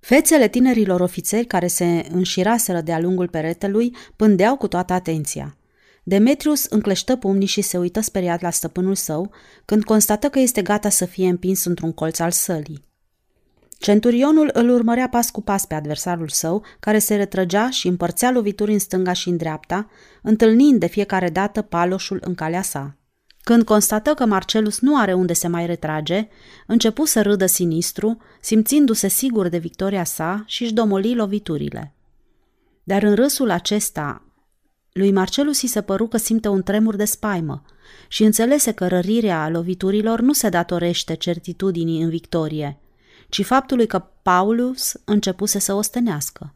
Fețele 0.00 0.48
tinerilor 0.48 1.00
ofițeri 1.00 1.46
care 1.46 1.66
se 1.66 2.06
înșiraseră 2.12 2.80
de-a 2.80 3.00
lungul 3.00 3.28
peretelui 3.28 3.96
pândeau 4.16 4.56
cu 4.56 4.68
toată 4.68 4.92
atenția. 4.92 5.56
Demetrius 6.02 6.64
încleștă 6.64 7.16
pumnii 7.16 7.46
și 7.46 7.60
se 7.60 7.78
uită 7.78 8.00
speriat 8.00 8.40
la 8.40 8.50
stăpânul 8.50 8.94
său 8.94 9.30
când 9.64 9.84
constată 9.84 10.28
că 10.28 10.38
este 10.38 10.62
gata 10.62 10.88
să 10.88 11.04
fie 11.04 11.28
împins 11.28 11.64
într-un 11.64 11.92
colț 11.92 12.18
al 12.18 12.30
sălii. 12.30 12.88
Centurionul 13.78 14.50
îl 14.52 14.68
urmărea 14.68 15.08
pas 15.08 15.30
cu 15.30 15.42
pas 15.42 15.66
pe 15.66 15.74
adversarul 15.74 16.28
său, 16.28 16.64
care 16.80 16.98
se 16.98 17.16
retrăgea 17.16 17.70
și 17.70 17.88
împărțea 17.88 18.30
lovituri 18.30 18.72
în 18.72 18.78
stânga 18.78 19.12
și 19.12 19.28
în 19.28 19.36
dreapta, 19.36 19.90
întâlnind 20.22 20.80
de 20.80 20.86
fiecare 20.86 21.28
dată 21.28 21.62
paloșul 21.62 22.18
în 22.24 22.34
calea 22.34 22.62
sa. 22.62 22.99
Când 23.42 23.64
constată 23.64 24.14
că 24.14 24.26
Marcelus 24.26 24.80
nu 24.80 24.96
are 24.96 25.12
unde 25.12 25.32
se 25.32 25.48
mai 25.48 25.66
retrage, 25.66 26.28
începu 26.66 27.04
să 27.04 27.22
râdă 27.22 27.46
sinistru, 27.46 28.18
simțindu-se 28.40 29.08
sigur 29.08 29.48
de 29.48 29.58
victoria 29.58 30.04
sa 30.04 30.42
și 30.46 30.62
își 30.62 30.72
domoli 30.72 31.14
loviturile. 31.14 31.94
Dar 32.82 33.02
în 33.02 33.14
râsul 33.14 33.50
acesta, 33.50 34.22
lui 34.92 35.12
Marcelus 35.12 35.62
i 35.62 35.66
se 35.66 35.80
păru 35.80 36.06
că 36.06 36.16
simte 36.16 36.48
un 36.48 36.62
tremur 36.62 36.96
de 36.96 37.04
spaimă 37.04 37.62
și 38.08 38.24
înțelese 38.24 38.72
că 38.72 38.86
rărirea 38.86 39.48
loviturilor 39.48 40.20
nu 40.20 40.32
se 40.32 40.48
datorește 40.48 41.14
certitudinii 41.14 42.02
în 42.02 42.08
victorie, 42.08 42.78
ci 43.28 43.44
faptului 43.44 43.86
că 43.86 43.98
Paulus 44.22 44.96
începuse 45.04 45.58
să 45.58 45.74
ostenească. 45.74 46.54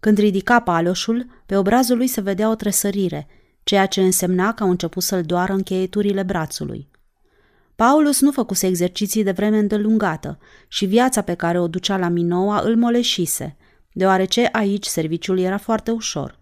Când 0.00 0.18
ridica 0.18 0.60
paloșul, 0.60 1.26
pe 1.46 1.56
obrazul 1.56 1.96
lui 1.96 2.06
se 2.06 2.20
vedea 2.20 2.50
o 2.50 2.54
tresărire, 2.54 3.28
ceea 3.62 3.86
ce 3.86 4.02
însemna 4.02 4.52
că 4.52 4.62
au 4.62 4.70
început 4.70 5.02
să-l 5.02 5.22
doară 5.22 5.52
încheieturile 5.52 6.22
brațului. 6.22 6.90
Paulus 7.76 8.20
nu 8.20 8.30
făcuse 8.30 8.66
exerciții 8.66 9.24
de 9.24 9.30
vreme 9.30 9.58
îndelungată 9.58 10.38
și 10.68 10.84
viața 10.84 11.22
pe 11.22 11.34
care 11.34 11.60
o 11.60 11.68
ducea 11.68 11.96
la 11.96 12.08
Minoa 12.08 12.60
îl 12.60 12.76
moleșise, 12.76 13.56
deoarece 13.92 14.48
aici 14.52 14.86
serviciul 14.86 15.38
era 15.38 15.58
foarte 15.58 15.90
ușor. 15.90 16.40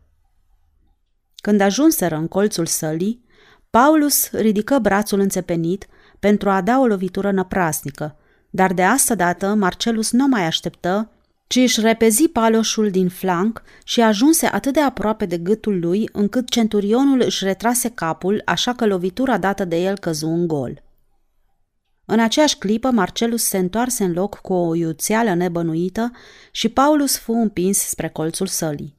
Când 1.36 1.60
ajunseră 1.60 2.16
în 2.16 2.28
colțul 2.28 2.66
sălii, 2.66 3.24
Paulus 3.70 4.30
ridică 4.30 4.78
brațul 4.78 5.20
înțepenit 5.20 5.86
pentru 6.18 6.50
a 6.50 6.60
da 6.60 6.78
o 6.78 6.86
lovitură 6.86 7.30
năprasnică, 7.30 8.16
dar 8.50 8.72
de 8.72 8.82
asta 8.82 9.14
dată 9.14 9.54
Marcelus 9.54 10.10
nu 10.10 10.26
mai 10.26 10.46
așteptă, 10.46 11.10
ci 11.50 11.56
își 11.56 11.80
repezi 11.80 12.28
paloșul 12.28 12.90
din 12.90 13.08
flanc 13.08 13.62
și 13.84 14.00
ajunse 14.00 14.46
atât 14.46 14.72
de 14.72 14.80
aproape 14.80 15.26
de 15.26 15.38
gâtul 15.38 15.78
lui 15.80 16.08
încât 16.12 16.48
centurionul 16.48 17.20
își 17.20 17.44
retrase 17.44 17.88
capul, 17.88 18.42
așa 18.44 18.74
că 18.74 18.86
lovitura 18.86 19.38
dată 19.38 19.64
de 19.64 19.76
el 19.76 19.98
căzu 19.98 20.26
în 20.26 20.46
gol. 20.46 20.82
În 22.04 22.20
aceeași 22.20 22.58
clipă, 22.58 22.90
Marcelus 22.90 23.42
se 23.42 23.58
întoarse 23.58 24.04
în 24.04 24.12
loc 24.12 24.38
cu 24.38 24.52
o 24.52 24.74
iuțeală 24.74 25.34
nebănuită 25.34 26.10
și 26.50 26.68
Paulus 26.68 27.18
fu 27.18 27.32
împins 27.32 27.78
spre 27.78 28.08
colțul 28.08 28.46
sălii. 28.46 28.96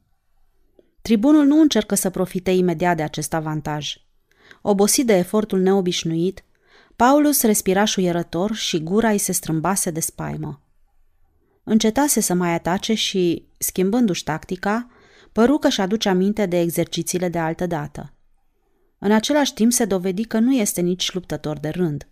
Tribunul 1.02 1.46
nu 1.46 1.62
încercă 1.62 1.96
să 1.96 2.10
profite 2.10 2.52
imediat 2.52 2.98
de 2.98 3.04
acest 3.04 3.34
avantaj. 3.34 3.96
Obosit 4.62 5.06
de 5.06 5.18
efortul 5.18 5.60
neobișnuit, 5.60 6.44
Paulus 6.96 7.42
respira 7.42 7.84
șuierător 7.84 8.54
și 8.54 8.84
gura 8.84 9.10
îi 9.10 9.18
se 9.18 9.32
strâmbase 9.32 9.92
de 9.92 10.00
spaimă. 10.00 10.62
Încetase 11.72 12.20
să 12.20 12.34
mai 12.34 12.54
atace 12.54 12.94
și, 12.94 13.46
schimbându-și 13.58 14.24
tactica, 14.24 14.88
păru 15.32 15.58
că 15.58 15.70
și 15.70 15.82
aduce 15.82 16.10
aminte 16.10 16.46
de 16.46 16.60
exercițiile 16.60 17.30
de 17.30 17.38
altă 17.38 17.66
dată. 17.68 18.14
În 19.00 19.12
același 19.12 19.54
timp 19.54 19.72
se 19.72 19.86
dovedi 19.86 20.24
că 20.26 20.40
nu 20.40 20.54
este 20.54 20.82
nici 20.82 21.14
luptător 21.14 21.60
de 21.60 21.70
rând. 21.70 22.08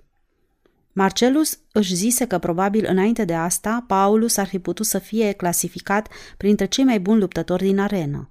Marcelus 0.91 1.59
își 1.71 1.95
zise 1.95 2.25
că 2.25 2.37
probabil 2.37 2.85
înainte 2.89 3.25
de 3.25 3.33
asta 3.33 3.83
Paulus 3.87 4.37
ar 4.37 4.47
fi 4.47 4.59
putut 4.59 4.85
să 4.85 4.99
fie 4.99 5.31
clasificat 5.31 6.07
printre 6.37 6.65
cei 6.65 6.83
mai 6.83 6.99
buni 6.99 7.19
luptători 7.19 7.63
din 7.63 7.79
arenă. 7.79 8.29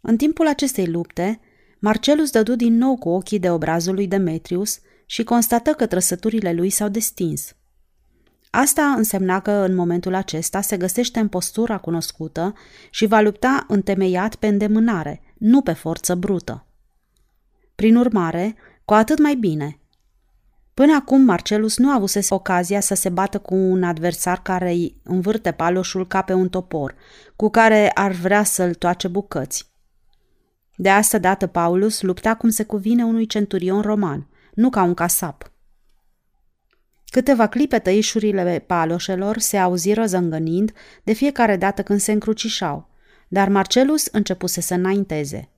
În 0.00 0.16
timpul 0.16 0.46
acestei 0.46 0.86
lupte, 0.86 1.40
Marcelus 1.78 2.30
dădu 2.30 2.54
din 2.54 2.76
nou 2.76 2.96
cu 2.96 3.08
ochii 3.08 3.38
de 3.38 3.50
obrazul 3.50 3.94
lui 3.94 4.06
Demetrius 4.06 4.78
și 5.06 5.24
constată 5.24 5.72
că 5.72 5.86
trăsăturile 5.86 6.52
lui 6.52 6.70
s-au 6.70 6.88
destins. 6.88 7.54
Asta 8.56 8.82
însemna 8.82 9.40
că 9.40 9.50
în 9.50 9.74
momentul 9.74 10.14
acesta 10.14 10.60
se 10.60 10.76
găsește 10.76 11.20
în 11.20 11.28
postura 11.28 11.78
cunoscută 11.78 12.54
și 12.90 13.06
va 13.06 13.20
lupta 13.20 13.64
întemeiat 13.68 14.34
pe 14.34 14.46
îndemânare, 14.46 15.22
nu 15.38 15.62
pe 15.62 15.72
forță 15.72 16.14
brută. 16.14 16.66
Prin 17.74 17.96
urmare, 17.96 18.56
cu 18.84 18.94
atât 18.94 19.18
mai 19.18 19.34
bine. 19.34 19.80
Până 20.74 20.94
acum 20.94 21.20
Marcelus 21.20 21.78
nu 21.78 21.90
avusese 21.90 22.34
ocazia 22.34 22.80
să 22.80 22.94
se 22.94 23.08
bată 23.08 23.38
cu 23.38 23.54
un 23.54 23.82
adversar 23.82 24.42
care 24.42 24.70
îi 24.70 25.00
învârte 25.02 25.52
paloșul 25.52 26.06
ca 26.06 26.22
pe 26.22 26.32
un 26.32 26.48
topor, 26.48 26.94
cu 27.36 27.48
care 27.50 27.90
ar 27.90 28.12
vrea 28.12 28.44
să-l 28.44 28.74
toace 28.74 29.08
bucăți. 29.08 29.72
De 30.76 30.90
asta 30.90 31.18
dată 31.18 31.46
Paulus 31.46 32.02
lupta 32.02 32.34
cum 32.34 32.48
se 32.48 32.64
cuvine 32.64 33.04
unui 33.04 33.26
centurion 33.26 33.80
roman, 33.80 34.28
nu 34.54 34.70
ca 34.70 34.82
un 34.82 34.94
casap. 34.94 35.52
Câteva 37.14 37.46
clipe 37.46 37.78
tăișurile 37.78 38.64
paloșelor 38.66 39.38
se 39.38 39.56
auziră 39.56 40.06
zângănind 40.06 40.72
de 41.02 41.12
fiecare 41.12 41.56
dată 41.56 41.82
când 41.82 42.00
se 42.00 42.12
încrucișau, 42.12 42.88
dar 43.28 43.48
Marcelus 43.48 44.06
începuse 44.06 44.60
să 44.60 44.74
înainteze. 44.74 45.50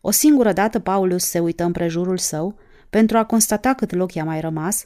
O 0.00 0.10
singură 0.10 0.52
dată 0.52 0.78
Paulus 0.78 1.24
se 1.24 1.38
uită 1.38 1.64
împrejurul 1.64 2.18
său 2.18 2.58
pentru 2.90 3.16
a 3.16 3.24
constata 3.24 3.74
cât 3.74 3.94
loc 3.94 4.14
i-a 4.14 4.24
mai 4.24 4.40
rămas, 4.40 4.84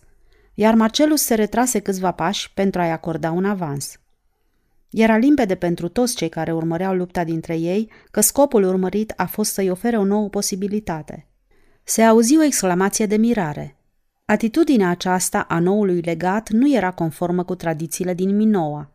iar 0.54 0.74
Marcelus 0.74 1.22
se 1.22 1.34
retrase 1.34 1.78
câțiva 1.78 2.10
pași 2.10 2.52
pentru 2.52 2.80
a-i 2.80 2.90
acorda 2.90 3.30
un 3.30 3.44
avans. 3.44 4.00
Era 4.90 5.16
limpede 5.16 5.54
pentru 5.54 5.88
toți 5.88 6.16
cei 6.16 6.28
care 6.28 6.52
urmăreau 6.52 6.94
lupta 6.94 7.24
dintre 7.24 7.56
ei 7.56 7.90
că 8.10 8.20
scopul 8.20 8.62
urmărit 8.62 9.12
a 9.16 9.26
fost 9.26 9.52
să-i 9.52 9.70
ofere 9.70 9.98
o 9.98 10.04
nouă 10.04 10.28
posibilitate. 10.28 11.26
Se 11.84 12.02
auzi 12.02 12.36
o 12.36 12.42
exclamație 12.42 13.06
de 13.06 13.16
mirare. 13.16 13.74
Atitudinea 14.30 14.88
aceasta 14.88 15.40
a 15.40 15.58
noului 15.58 16.00
legat 16.00 16.48
nu 16.48 16.72
era 16.74 16.90
conformă 16.90 17.44
cu 17.44 17.54
tradițiile 17.54 18.14
din 18.14 18.36
Minoa, 18.36 18.90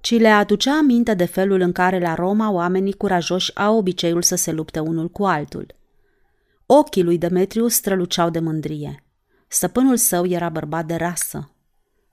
ci 0.00 0.18
le 0.18 0.28
aducea 0.28 0.76
aminte 0.76 1.14
de 1.14 1.24
felul 1.24 1.60
în 1.60 1.72
care 1.72 1.98
la 1.98 2.14
Roma 2.14 2.50
oamenii 2.50 2.92
curajoși 2.92 3.56
au 3.56 3.76
obiceiul 3.76 4.22
să 4.22 4.34
se 4.34 4.52
lupte 4.52 4.78
unul 4.78 5.10
cu 5.10 5.24
altul. 5.24 5.74
Ochii 6.66 7.02
lui 7.02 7.18
Demetriu 7.18 7.68
străluceau 7.68 8.30
de 8.30 8.38
mândrie. 8.38 9.04
Stăpânul 9.48 9.96
său 9.96 10.26
era 10.26 10.48
bărbat 10.48 10.86
de 10.86 10.94
rasă. 10.94 11.50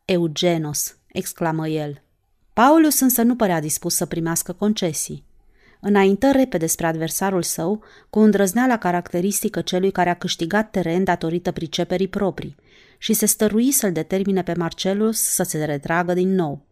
Eugenos, 0.05 0.97
exclamă 1.07 1.67
el. 1.67 2.01
Paulus 2.53 2.99
însă 2.99 3.21
nu 3.21 3.35
părea 3.35 3.59
dispus 3.59 3.95
să 3.95 4.05
primească 4.05 4.53
concesii. 4.53 5.25
Înaintă 5.83 6.31
repede 6.31 6.65
spre 6.65 6.85
adversarul 6.85 7.41
său, 7.41 7.83
cu 8.09 8.19
îndrăzneala 8.19 8.77
caracteristică 8.77 9.61
celui 9.61 9.91
care 9.91 10.09
a 10.09 10.13
câștigat 10.13 10.71
teren 10.71 11.03
datorită 11.03 11.51
priceperii 11.51 12.07
proprii 12.07 12.55
și 12.97 13.13
se 13.13 13.25
stărui 13.25 13.71
să-l 13.71 13.91
determine 13.91 14.43
pe 14.43 14.53
Marcelus 14.53 15.19
să 15.21 15.43
se 15.43 15.65
retragă 15.65 16.13
din 16.13 16.35
nou. 16.35 16.65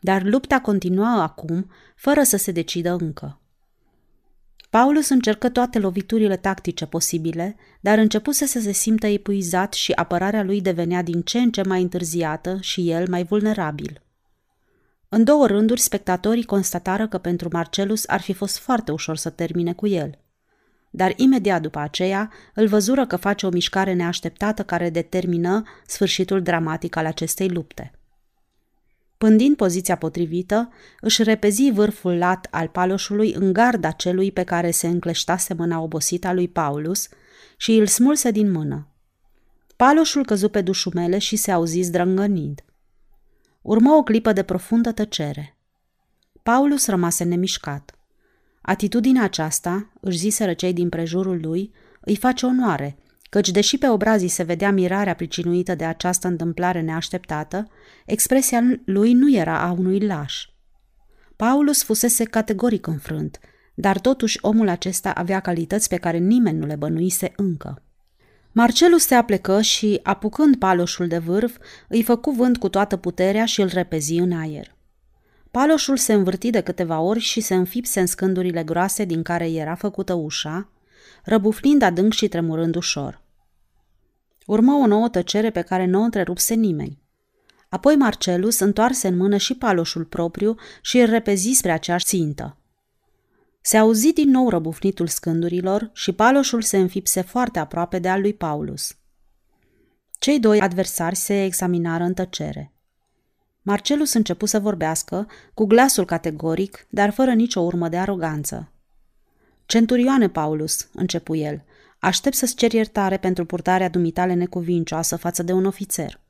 Dar 0.00 0.22
lupta 0.22 0.60
continua 0.60 1.22
acum, 1.22 1.70
fără 1.96 2.22
să 2.22 2.36
se 2.36 2.52
decidă 2.52 2.96
încă. 3.00 3.40
Paulus 4.70 5.08
încercă 5.08 5.48
toate 5.48 5.78
loviturile 5.78 6.36
tactice 6.36 6.86
posibile, 6.86 7.56
dar 7.80 7.98
începuse 7.98 8.46
să 8.46 8.60
se 8.60 8.72
simtă 8.72 9.06
epuizat 9.06 9.72
și 9.72 9.92
apărarea 9.92 10.42
lui 10.42 10.60
devenea 10.60 11.02
din 11.02 11.22
ce 11.22 11.38
în 11.38 11.50
ce 11.50 11.62
mai 11.62 11.82
întârziată 11.82 12.58
și 12.60 12.90
el 12.90 13.08
mai 13.08 13.24
vulnerabil. 13.24 14.02
În 15.08 15.24
două 15.24 15.46
rânduri, 15.46 15.80
spectatorii 15.80 16.44
constatară 16.44 17.08
că 17.08 17.18
pentru 17.18 17.48
Marcelus 17.52 18.06
ar 18.06 18.20
fi 18.20 18.32
fost 18.32 18.58
foarte 18.58 18.92
ușor 18.92 19.16
să 19.16 19.30
termine 19.30 19.72
cu 19.72 19.86
el. 19.86 20.18
Dar 20.90 21.12
imediat 21.16 21.62
după 21.62 21.78
aceea 21.78 22.32
îl 22.54 22.66
văzură 22.66 23.06
că 23.06 23.16
face 23.16 23.46
o 23.46 23.50
mișcare 23.50 23.92
neașteptată 23.92 24.62
care 24.62 24.90
determină 24.90 25.62
sfârșitul 25.86 26.42
dramatic 26.42 26.96
al 26.96 27.06
acestei 27.06 27.48
lupte. 27.48 27.92
Pândind 29.18 29.56
poziția 29.56 29.96
potrivită, 29.96 30.72
își 31.00 31.22
repezi 31.22 31.70
vârful 31.70 32.16
lat 32.16 32.48
al 32.50 32.68
paloșului 32.68 33.32
în 33.32 33.52
garda 33.52 33.90
celui 33.90 34.32
pe 34.32 34.42
care 34.42 34.70
se 34.70 34.86
încleștase 34.86 35.54
mâna 35.54 35.80
obosită 35.80 36.26
a 36.26 36.32
lui 36.32 36.48
Paulus 36.48 37.08
și 37.56 37.72
îl 37.72 37.86
smulse 37.86 38.30
din 38.30 38.50
mână. 38.50 38.88
Paloșul 39.76 40.24
căzu 40.24 40.48
pe 40.48 40.60
dușumele 40.60 41.18
și 41.18 41.36
se 41.36 41.50
auzi 41.50 41.80
zdrângănind. 41.80 42.62
Urmă 43.68 43.90
o 43.90 44.02
clipă 44.02 44.32
de 44.32 44.42
profundă 44.42 44.92
tăcere. 44.92 45.56
Paulus 46.42 46.86
rămase 46.86 47.24
nemișcat. 47.24 47.98
Atitudinea 48.62 49.22
aceasta, 49.22 49.92
își 50.00 50.18
ziseră 50.18 50.52
cei 50.52 50.72
din 50.72 50.88
prejurul 50.88 51.40
lui, 51.40 51.72
îi 52.00 52.16
face 52.16 52.46
onoare, 52.46 52.98
căci 53.30 53.50
deși 53.50 53.78
pe 53.78 53.88
obrazii 53.88 54.28
se 54.28 54.42
vedea 54.42 54.70
mirarea 54.72 55.14
pricinuită 55.14 55.74
de 55.74 55.84
această 55.84 56.28
întâmplare 56.28 56.80
neașteptată, 56.80 57.70
expresia 58.06 58.62
lui 58.84 59.12
nu 59.12 59.34
era 59.34 59.60
a 59.60 59.70
unui 59.70 60.00
laș. 60.00 60.46
Paulus 61.36 61.82
fusese 61.82 62.24
categoric 62.24 62.86
înfrânt, 62.86 63.38
dar 63.74 63.98
totuși 63.98 64.38
omul 64.40 64.68
acesta 64.68 65.10
avea 65.10 65.40
calități 65.40 65.88
pe 65.88 65.96
care 65.96 66.18
nimeni 66.18 66.58
nu 66.58 66.66
le 66.66 66.76
bănuise 66.76 67.32
încă. 67.36 67.82
Marcelus 68.58 69.02
se 69.02 69.14
aplecă 69.14 69.60
și, 69.60 70.00
apucând 70.02 70.56
paloșul 70.56 71.06
de 71.06 71.18
vârf, 71.18 71.56
îi 71.88 72.02
făcu 72.02 72.30
vânt 72.30 72.58
cu 72.58 72.68
toată 72.68 72.96
puterea 72.96 73.44
și 73.44 73.60
îl 73.60 73.68
repezi 73.72 74.14
în 74.14 74.32
aer. 74.32 74.76
Paloșul 75.50 75.96
se 75.96 76.12
învârti 76.12 76.50
de 76.50 76.60
câteva 76.60 77.00
ori 77.00 77.18
și 77.18 77.40
se 77.40 77.54
înfipse 77.54 78.00
în 78.00 78.06
scândurile 78.06 78.64
groase 78.64 79.04
din 79.04 79.22
care 79.22 79.50
era 79.50 79.74
făcută 79.74 80.12
ușa, 80.12 80.68
răbufnind 81.24 81.82
adânc 81.82 82.12
și 82.12 82.28
tremurând 82.28 82.74
ușor. 82.74 83.22
Urmă 84.46 84.72
o 84.72 84.86
nouă 84.86 85.08
tăcere 85.08 85.50
pe 85.50 85.60
care 85.60 85.86
nu 85.86 86.00
o 86.00 86.02
întrerupse 86.02 86.54
nimeni. 86.54 87.02
Apoi 87.68 87.96
Marcelus 87.96 88.58
întoarse 88.58 89.08
în 89.08 89.16
mână 89.16 89.36
și 89.36 89.54
paloșul 89.54 90.04
propriu 90.04 90.54
și 90.82 90.98
îl 90.98 91.06
repezi 91.06 91.52
spre 91.52 91.70
aceeași 91.70 92.04
țintă. 92.04 92.56
Se 93.68 93.76
auzi 93.76 94.12
din 94.12 94.30
nou 94.30 94.48
răbufnitul 94.48 95.06
scândurilor 95.06 95.90
și 95.92 96.12
paloșul 96.12 96.62
se 96.62 96.76
înfipse 96.76 97.20
foarte 97.20 97.58
aproape 97.58 97.98
de 97.98 98.08
al 98.08 98.20
lui 98.20 98.34
Paulus. 98.34 98.96
Cei 100.18 100.40
doi 100.40 100.60
adversari 100.60 101.14
se 101.14 101.44
examinară 101.44 102.04
în 102.04 102.14
tăcere. 102.14 102.72
Marcelus 103.62 104.12
începu 104.12 104.46
să 104.46 104.60
vorbească, 104.60 105.26
cu 105.54 105.64
glasul 105.64 106.04
categoric, 106.04 106.86
dar 106.90 107.10
fără 107.10 107.32
nicio 107.32 107.60
urmă 107.60 107.88
de 107.88 107.96
aroganță. 107.96 108.72
Centurioane 109.66 110.28
Paulus, 110.28 110.88
începu 110.92 111.34
el, 111.34 111.64
aștept 111.98 112.36
să-ți 112.36 112.54
cer 112.54 112.72
iertare 112.72 113.16
pentru 113.16 113.44
purtarea 113.44 113.88
dumitale 113.88 114.34
necuvincioasă 114.34 115.16
față 115.16 115.42
de 115.42 115.52
un 115.52 115.64
ofițer. 115.64 116.20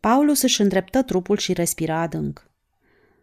Paulus 0.00 0.42
își 0.42 0.60
îndreptă 0.60 1.02
trupul 1.02 1.36
și 1.36 1.52
respira 1.52 2.00
adânc. 2.00 2.50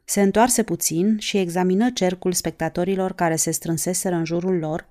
Se 0.09 0.21
întoarse 0.21 0.63
puțin 0.63 1.17
și 1.17 1.37
examină 1.37 1.89
cercul 1.89 2.33
spectatorilor 2.33 3.13
care 3.13 3.35
se 3.35 3.51
strânseseră 3.51 4.15
în 4.15 4.25
jurul 4.25 4.57
lor, 4.57 4.87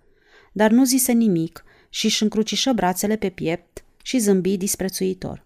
dar 0.53 0.71
nu 0.71 0.85
zise 0.85 1.13
nimic 1.13 1.65
și 1.89 2.05
își 2.05 2.23
încrucișă 2.23 2.73
brațele 2.73 3.17
pe 3.17 3.29
piept 3.29 3.85
și 4.03 4.19
zâmbi 4.19 4.57
disprețuitor. 4.57 5.45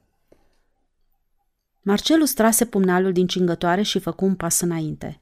Marcelus 1.83 2.33
trase 2.33 2.65
pumnalul 2.65 3.13
din 3.13 3.27
cingătoare 3.27 3.83
și 3.83 3.99
făcu 3.99 4.25
un 4.25 4.35
pas 4.35 4.61
înainte. 4.61 5.21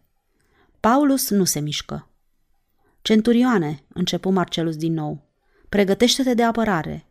Paulus 0.80 1.30
nu 1.30 1.44
se 1.44 1.61
mișcă. 1.61 2.09
Centurioane, 3.03 3.82
începu 3.88 4.30
Marcelus 4.30 4.76
din 4.76 4.92
nou, 4.92 5.22
pregătește-te 5.68 6.34
de 6.34 6.42
apărare. 6.42 7.07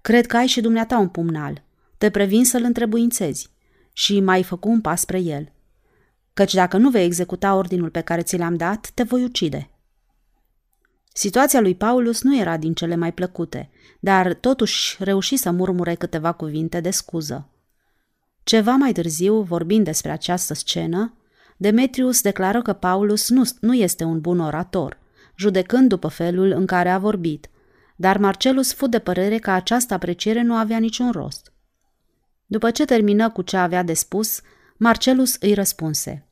Cred 0.00 0.26
că 0.26 0.36
ai 0.36 0.46
și 0.46 0.60
dumneata 0.60 0.98
un 0.98 1.08
pumnal. 1.08 1.64
Te 1.98 2.10
previn 2.10 2.44
să-l 2.44 2.62
întrebuințezi. 2.62 3.50
Și 3.92 4.20
mai 4.20 4.42
făcu 4.42 4.68
un 4.68 4.80
pas 4.80 5.00
spre 5.00 5.18
el. 5.20 5.52
Căci 6.38 6.54
dacă 6.54 6.76
nu 6.76 6.90
vei 6.90 7.04
executa 7.04 7.54
ordinul 7.54 7.90
pe 7.90 8.00
care 8.00 8.22
ți 8.22 8.36
l-am 8.36 8.56
dat, 8.56 8.90
te 8.94 9.02
voi 9.02 9.24
ucide. 9.24 9.70
Situația 11.12 11.60
lui 11.60 11.74
Paulus 11.74 12.22
nu 12.22 12.38
era 12.38 12.56
din 12.56 12.74
cele 12.74 12.96
mai 12.96 13.12
plăcute, 13.12 13.70
dar 14.00 14.34
totuși 14.34 14.96
reuși 15.04 15.36
să 15.36 15.50
murmure 15.50 15.94
câteva 15.94 16.32
cuvinte 16.32 16.80
de 16.80 16.90
scuză. 16.90 17.48
Ceva 18.42 18.70
mai 18.72 18.92
târziu, 18.92 19.40
vorbind 19.40 19.84
despre 19.84 20.10
această 20.10 20.54
scenă, 20.54 21.16
Demetrius 21.56 22.20
declară 22.20 22.62
că 22.62 22.72
Paulus 22.72 23.28
nu, 23.28 23.42
nu 23.60 23.74
este 23.74 24.04
un 24.04 24.20
bun 24.20 24.40
orator, 24.40 24.98
judecând 25.36 25.88
după 25.88 26.08
felul 26.08 26.50
în 26.50 26.66
care 26.66 26.88
a 26.88 26.98
vorbit, 26.98 27.50
dar 27.96 28.18
Marcelus 28.18 28.72
fu 28.72 28.86
de 28.86 28.98
părere 28.98 29.38
că 29.38 29.50
această 29.50 29.94
apreciere 29.94 30.42
nu 30.42 30.54
avea 30.54 30.78
niciun 30.78 31.10
rost. 31.10 31.52
După 32.46 32.70
ce 32.70 32.84
termină 32.84 33.30
cu 33.30 33.42
ce 33.42 33.56
avea 33.56 33.82
de 33.82 33.94
spus, 33.94 34.40
Marcelus 34.76 35.36
îi 35.40 35.54
răspunse. 35.54 36.27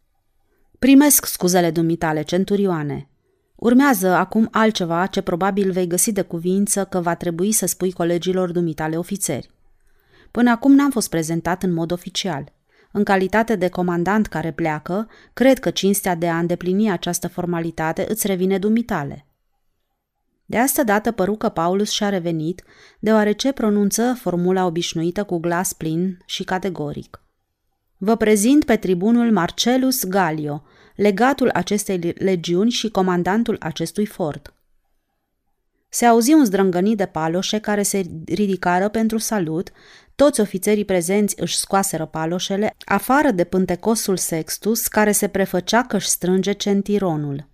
Primesc 0.79 1.27
scuzele 1.27 1.71
dumitale, 1.71 2.23
centurioane. 2.23 3.09
Urmează 3.55 4.09
acum 4.09 4.49
altceva 4.51 5.07
ce 5.07 5.21
probabil 5.21 5.71
vei 5.71 5.87
găsi 5.87 6.13
de 6.13 6.23
cuvință 6.23 6.85
că 6.85 7.01
va 7.01 7.15
trebui 7.15 7.53
să 7.53 7.67
spui 7.67 7.93
colegilor 7.93 8.53
dumitale 8.53 8.97
ofițeri. 8.97 9.51
Până 10.31 10.51
acum 10.51 10.75
n-am 10.75 10.91
fost 10.91 11.09
prezentat 11.09 11.63
în 11.63 11.73
mod 11.73 11.91
oficial. 11.91 12.53
În 12.93 13.05
calitate 13.05 13.57
de 13.57 13.69
comandant 13.69 14.27
care 14.27 14.53
pleacă, 14.53 15.09
cred 15.33 15.59
că 15.59 15.71
cinstea 15.71 16.15
de 16.15 16.29
a 16.29 16.39
îndeplini 16.39 16.91
această 16.91 17.29
formalitate 17.29 18.07
îți 18.09 18.27
revine 18.27 18.59
dumitale. 18.59 19.27
De 20.45 20.59
asta 20.59 20.83
dată 20.83 21.11
păru 21.11 21.35
că 21.35 21.49
Paulus 21.49 21.91
și-a 21.91 22.09
revenit, 22.09 22.63
deoarece 22.99 23.53
pronunță 23.53 24.17
formula 24.21 24.65
obișnuită 24.65 25.25
cu 25.25 25.39
glas 25.39 25.73
plin 25.73 26.19
și 26.27 26.45
categoric. 26.45 27.21
Vă 27.99 28.17
prezint 28.17 28.65
pe 28.65 28.77
tribunul 28.77 29.33
Marcelus 29.33 30.05
Galio, 30.05 30.63
legatul 30.95 31.51
acestei 31.51 31.99
legiuni 32.19 32.71
și 32.71 32.91
comandantul 32.91 33.57
acestui 33.61 34.07
fort. 34.07 34.55
Se 35.89 36.07
auzi 36.07 36.33
un 36.33 36.45
zdrângănit 36.45 36.97
de 36.97 37.07
paloșe 37.07 37.59
care 37.59 37.83
se 37.83 38.07
ridicară 38.27 38.89
pentru 38.89 39.19
salut, 39.19 39.71
toți 40.15 40.41
ofițerii 40.41 40.85
prezenți 40.85 41.41
își 41.41 41.57
scoaseră 41.59 42.07
paloșele, 42.07 42.75
afară 42.85 43.31
de 43.31 43.45
pântecosul 43.45 44.17
Sextus, 44.17 44.87
care 44.87 45.13
se 45.13 45.29
prefăcea 45.29 45.83
că 45.83 45.97
își 45.97 46.09
strânge 46.09 46.53
centironul. 46.53 47.49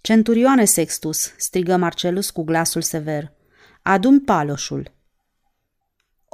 Centurioane 0.00 0.64
Sextus, 0.64 1.34
strigă 1.36 1.76
Marcelus 1.76 2.30
cu 2.30 2.42
glasul 2.42 2.82
sever, 2.82 3.32
adun 3.82 4.20
paloșul. 4.20 4.93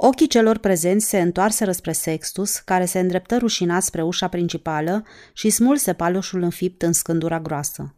Ochii 0.03 0.27
celor 0.27 0.57
prezenți 0.57 1.05
se 1.05 1.21
întoarseră 1.21 1.71
spre 1.71 1.91
Sextus, 1.91 2.57
care 2.57 2.85
se 2.85 2.99
îndreptă 2.99 3.37
rușinat 3.37 3.83
spre 3.83 4.03
ușa 4.03 4.27
principală 4.27 5.05
și 5.33 5.49
smulse 5.49 5.93
paloșul 5.93 6.41
înfipt 6.41 6.81
în 6.81 6.93
scândura 6.93 7.39
groasă. 7.39 7.95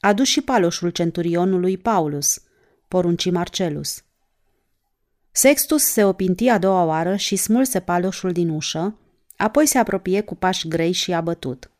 Adu 0.00 0.22
și 0.22 0.40
paloșul 0.40 0.90
centurionului 0.90 1.78
Paulus, 1.78 2.42
porunci 2.88 3.30
Marcelus. 3.30 4.04
Sextus 5.30 5.82
se 5.82 6.04
opinti 6.04 6.48
a 6.48 6.58
doua 6.58 6.84
oară 6.84 7.16
și 7.16 7.36
smulse 7.36 7.80
paloșul 7.80 8.32
din 8.32 8.48
ușă, 8.48 8.98
apoi 9.36 9.66
se 9.66 9.78
apropie 9.78 10.20
cu 10.20 10.34
pași 10.34 10.68
grei 10.68 10.92
și 10.92 11.12
abătut. 11.12 11.70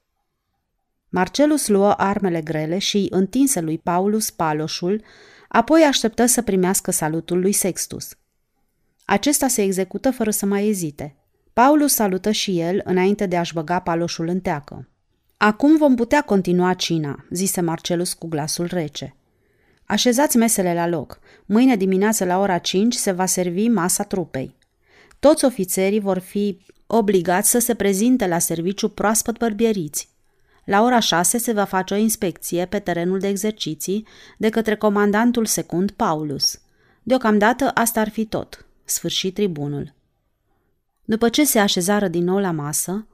Marcelus 1.09 1.69
luă 1.69 1.93
armele 1.93 2.41
grele 2.41 2.79
și 2.79 2.97
îi 2.97 3.07
întinse 3.11 3.61
lui 3.61 3.79
Paulus 3.79 4.31
paloșul, 4.31 5.03
apoi 5.49 5.83
așteptă 5.83 6.27
să 6.27 6.43
primească 6.43 6.91
salutul 6.91 7.41
lui 7.41 7.53
Sextus. 7.53 8.17
Acesta 9.05 9.49
se 9.49 9.63
execută 9.63 10.11
fără 10.11 10.31
să 10.31 10.47
mai 10.47 10.69
ezite. 10.69 11.17
Paulus 11.53 11.93
salută 11.93 12.31
și 12.31 12.61
el 12.61 12.81
înainte 12.85 13.27
de 13.27 13.37
a-și 13.37 13.55
băga 13.55 13.79
paloșul 13.79 14.29
în 14.29 14.41
teacă. 14.41 14.89
Acum 15.37 15.77
vom 15.77 15.95
putea 15.95 16.23
continua 16.23 16.75
cina, 16.75 17.25
zise 17.31 17.61
Marcelus 17.61 18.13
cu 18.13 18.27
glasul 18.27 18.67
rece. 18.71 19.17
Așezați 19.85 20.37
mesele 20.37 20.75
la 20.75 20.87
loc. 20.87 21.19
Mâine 21.47 21.77
dimineață 21.77 22.25
la 22.25 22.39
ora 22.39 22.59
5 22.59 22.95
se 22.95 23.13
va 23.13 23.27
servi 23.27 23.69
masa 23.69 24.03
trupei. 24.03 24.57
Toți 25.19 25.45
ofițerii 25.45 26.01
vor 26.01 26.19
fi 26.19 26.59
obligați 26.87 27.51
să 27.51 27.59
se 27.59 27.75
prezinte 27.75 28.27
la 28.27 28.39
serviciu 28.39 28.89
proaspăt 28.89 29.39
bărbieriți. 29.39 30.09
La 30.65 30.83
ora 30.83 30.99
6 30.99 31.39
se 31.39 31.53
va 31.53 31.65
face 31.65 31.95
o 31.95 31.97
inspecție 31.97 32.67
pe 32.67 32.79
terenul 32.79 33.19
de 33.19 33.29
exerciții 33.29 34.07
de 34.39 34.49
către 34.49 34.77
comandantul 34.77 35.47
secund 35.47 35.91
Paulus. 35.91 36.61
Deocamdată 37.03 37.71
asta 37.75 38.01
ar 38.01 38.09
fi 38.09 38.25
tot. 38.25 38.67
Sfârșit 38.85 39.35
tribunul. 39.35 39.95
După 41.05 41.28
ce 41.28 41.45
se 41.45 41.59
așezară 41.59 42.09
din 42.09 42.24
nou 42.24 42.39
la 42.39 42.51
masă, 42.51 43.07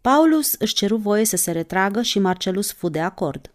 Paulus 0.00 0.54
își 0.58 0.74
ceru 0.74 0.96
voie 0.96 1.24
să 1.24 1.36
se 1.36 1.50
retragă 1.50 2.02
și 2.02 2.18
Marcelus 2.18 2.72
fu 2.72 2.88
de 2.88 3.00
acord. 3.00 3.52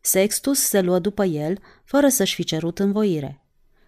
Sextus 0.00 0.60
se 0.60 0.80
luă 0.80 0.98
după 0.98 1.24
el, 1.24 1.58
fără 1.84 2.08
să-și 2.08 2.34
fi 2.34 2.44
cerut 2.44 2.78
învoire. 2.78 3.40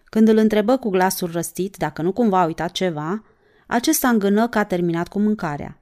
Când 0.03 0.27
îl 0.27 0.37
întrebă 0.37 0.77
cu 0.77 0.89
glasul 0.89 1.31
răstit 1.31 1.77
dacă 1.77 2.01
nu 2.01 2.11
cumva 2.11 2.39
a 2.39 2.45
uitat 2.45 2.71
ceva, 2.71 3.23
acesta 3.67 4.09
îngână 4.09 4.47
că 4.47 4.57
a 4.57 4.63
terminat 4.63 5.07
cu 5.07 5.19
mâncarea. 5.19 5.81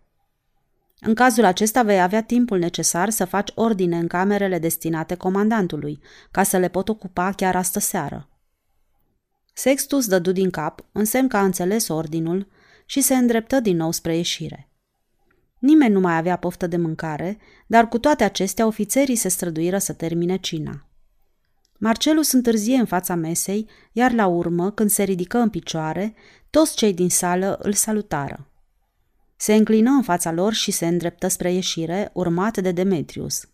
În 0.99 1.13
cazul 1.13 1.45
acesta 1.45 1.83
vei 1.83 2.01
avea 2.01 2.23
timpul 2.23 2.59
necesar 2.59 3.09
să 3.09 3.25
faci 3.25 3.51
ordine 3.55 3.97
în 3.97 4.07
camerele 4.07 4.59
destinate 4.59 5.15
comandantului, 5.15 5.99
ca 6.31 6.43
să 6.43 6.57
le 6.57 6.67
pot 6.67 6.89
ocupa 6.89 7.31
chiar 7.31 7.55
astă 7.55 7.79
seară. 7.79 8.29
Sextus 9.59 10.07
dădu 10.07 10.31
din 10.31 10.49
cap, 10.49 10.85
în 10.91 11.05
semn 11.05 11.27
că 11.27 11.37
a 11.37 11.43
înțeles 11.43 11.87
ordinul, 11.87 12.47
și 12.85 13.01
se 13.01 13.15
îndreptă 13.15 13.59
din 13.59 13.75
nou 13.75 13.91
spre 13.91 14.15
ieșire. 14.15 14.69
Nimeni 15.59 15.93
nu 15.93 15.99
mai 15.99 16.17
avea 16.17 16.35
poftă 16.35 16.67
de 16.67 16.77
mâncare, 16.77 17.37
dar 17.67 17.87
cu 17.87 17.99
toate 17.99 18.23
acestea 18.23 18.65
ofițerii 18.65 19.15
se 19.15 19.27
străduiră 19.27 19.77
să 19.77 19.93
termine 19.93 20.37
cina. 20.37 20.87
Marcelus 21.77 22.31
întârzie 22.31 22.75
în 22.75 22.85
fața 22.85 23.15
mesei, 23.15 23.69
iar 23.91 24.11
la 24.11 24.27
urmă, 24.27 24.71
când 24.71 24.89
se 24.89 25.03
ridică 25.03 25.37
în 25.37 25.49
picioare, 25.49 26.15
toți 26.49 26.75
cei 26.75 26.93
din 26.93 27.09
sală 27.09 27.57
îl 27.61 27.73
salutară. 27.73 28.51
Se 29.35 29.53
înclină 29.53 29.89
în 29.89 30.03
fața 30.03 30.31
lor 30.31 30.53
și 30.53 30.71
se 30.71 30.87
îndreptă 30.87 31.27
spre 31.27 31.53
ieșire, 31.53 32.09
urmat 32.13 32.57
de 32.57 32.71
Demetrius. 32.71 33.47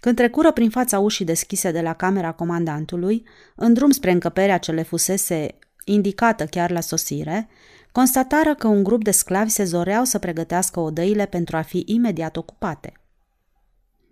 Când 0.00 0.16
trecură 0.16 0.52
prin 0.52 0.70
fața 0.70 0.98
ușii 0.98 1.24
deschise 1.24 1.70
de 1.70 1.80
la 1.80 1.94
camera 1.94 2.32
comandantului, 2.32 3.26
în 3.54 3.72
drum 3.72 3.90
spre 3.90 4.10
încăperea 4.10 4.58
ce 4.58 4.72
le 4.72 4.82
fusese 4.82 5.58
indicată 5.84 6.46
chiar 6.46 6.70
la 6.70 6.80
sosire, 6.80 7.48
constatară 7.92 8.54
că 8.54 8.66
un 8.66 8.82
grup 8.82 9.04
de 9.04 9.10
sclavi 9.10 9.50
se 9.50 9.64
zoreau 9.64 10.04
să 10.04 10.18
pregătească 10.18 10.80
odăile 10.80 11.26
pentru 11.26 11.56
a 11.56 11.62
fi 11.62 11.82
imediat 11.86 12.36
ocupate. 12.36 12.92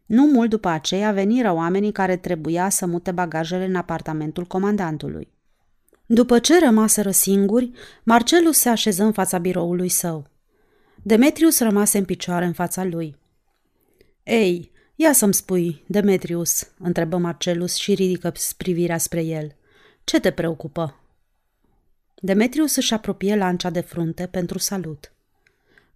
Nu 0.06 0.26
mult 0.26 0.50
după 0.50 0.68
aceea 0.68 1.12
veniră 1.12 1.52
oamenii 1.52 1.92
care 1.92 2.16
trebuia 2.16 2.68
să 2.68 2.86
mute 2.86 3.10
bagajele 3.10 3.64
în 3.64 3.74
apartamentul 3.74 4.44
comandantului. 4.44 5.32
După 6.06 6.38
ce 6.38 6.58
rămaseră 6.58 7.10
singuri, 7.10 7.70
Marcelus 8.02 8.58
se 8.58 8.68
așeză 8.68 9.02
în 9.02 9.12
fața 9.12 9.38
biroului 9.38 9.88
său. 9.88 10.26
Demetrius 11.02 11.58
rămase 11.60 11.98
în 11.98 12.04
picioare 12.04 12.44
în 12.44 12.52
fața 12.52 12.84
lui. 12.84 13.16
Ei, 14.22 14.72
ia 14.94 15.12
să-mi 15.12 15.34
spui, 15.34 15.84
Demetrius, 15.86 16.70
întrebă 16.78 17.16
Marcelus 17.16 17.74
și 17.74 17.94
ridică 17.94 18.32
privirea 18.56 18.98
spre 18.98 19.22
el. 19.22 19.56
Ce 20.04 20.20
te 20.20 20.30
preocupă? 20.30 20.98
Demetrius 22.14 22.76
își 22.76 22.94
apropie 22.94 23.36
lancea 23.36 23.70
de 23.70 23.80
frunte 23.80 24.26
pentru 24.26 24.58
salut. 24.58 25.12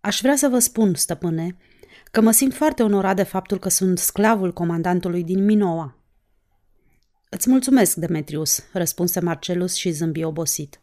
Aș 0.01 0.21
vrea 0.21 0.37
să 0.37 0.49
vă 0.49 0.59
spun, 0.59 0.95
stăpâne, 0.95 1.57
că 2.11 2.21
mă 2.21 2.31
simt 2.31 2.55
foarte 2.55 2.83
onorat 2.83 3.17
de 3.17 3.23
faptul 3.23 3.59
că 3.59 3.69
sunt 3.69 3.99
sclavul 3.99 4.53
comandantului 4.53 5.25
din 5.25 5.45
Minoa. 5.45 5.97
Îți 7.29 7.51
mulțumesc, 7.51 7.97
Demetrius, 7.97 8.65
răspunse 8.73 9.21
Marcelus 9.21 9.75
și 9.75 9.91
zâmbi 9.91 10.25
obosit. 10.25 10.81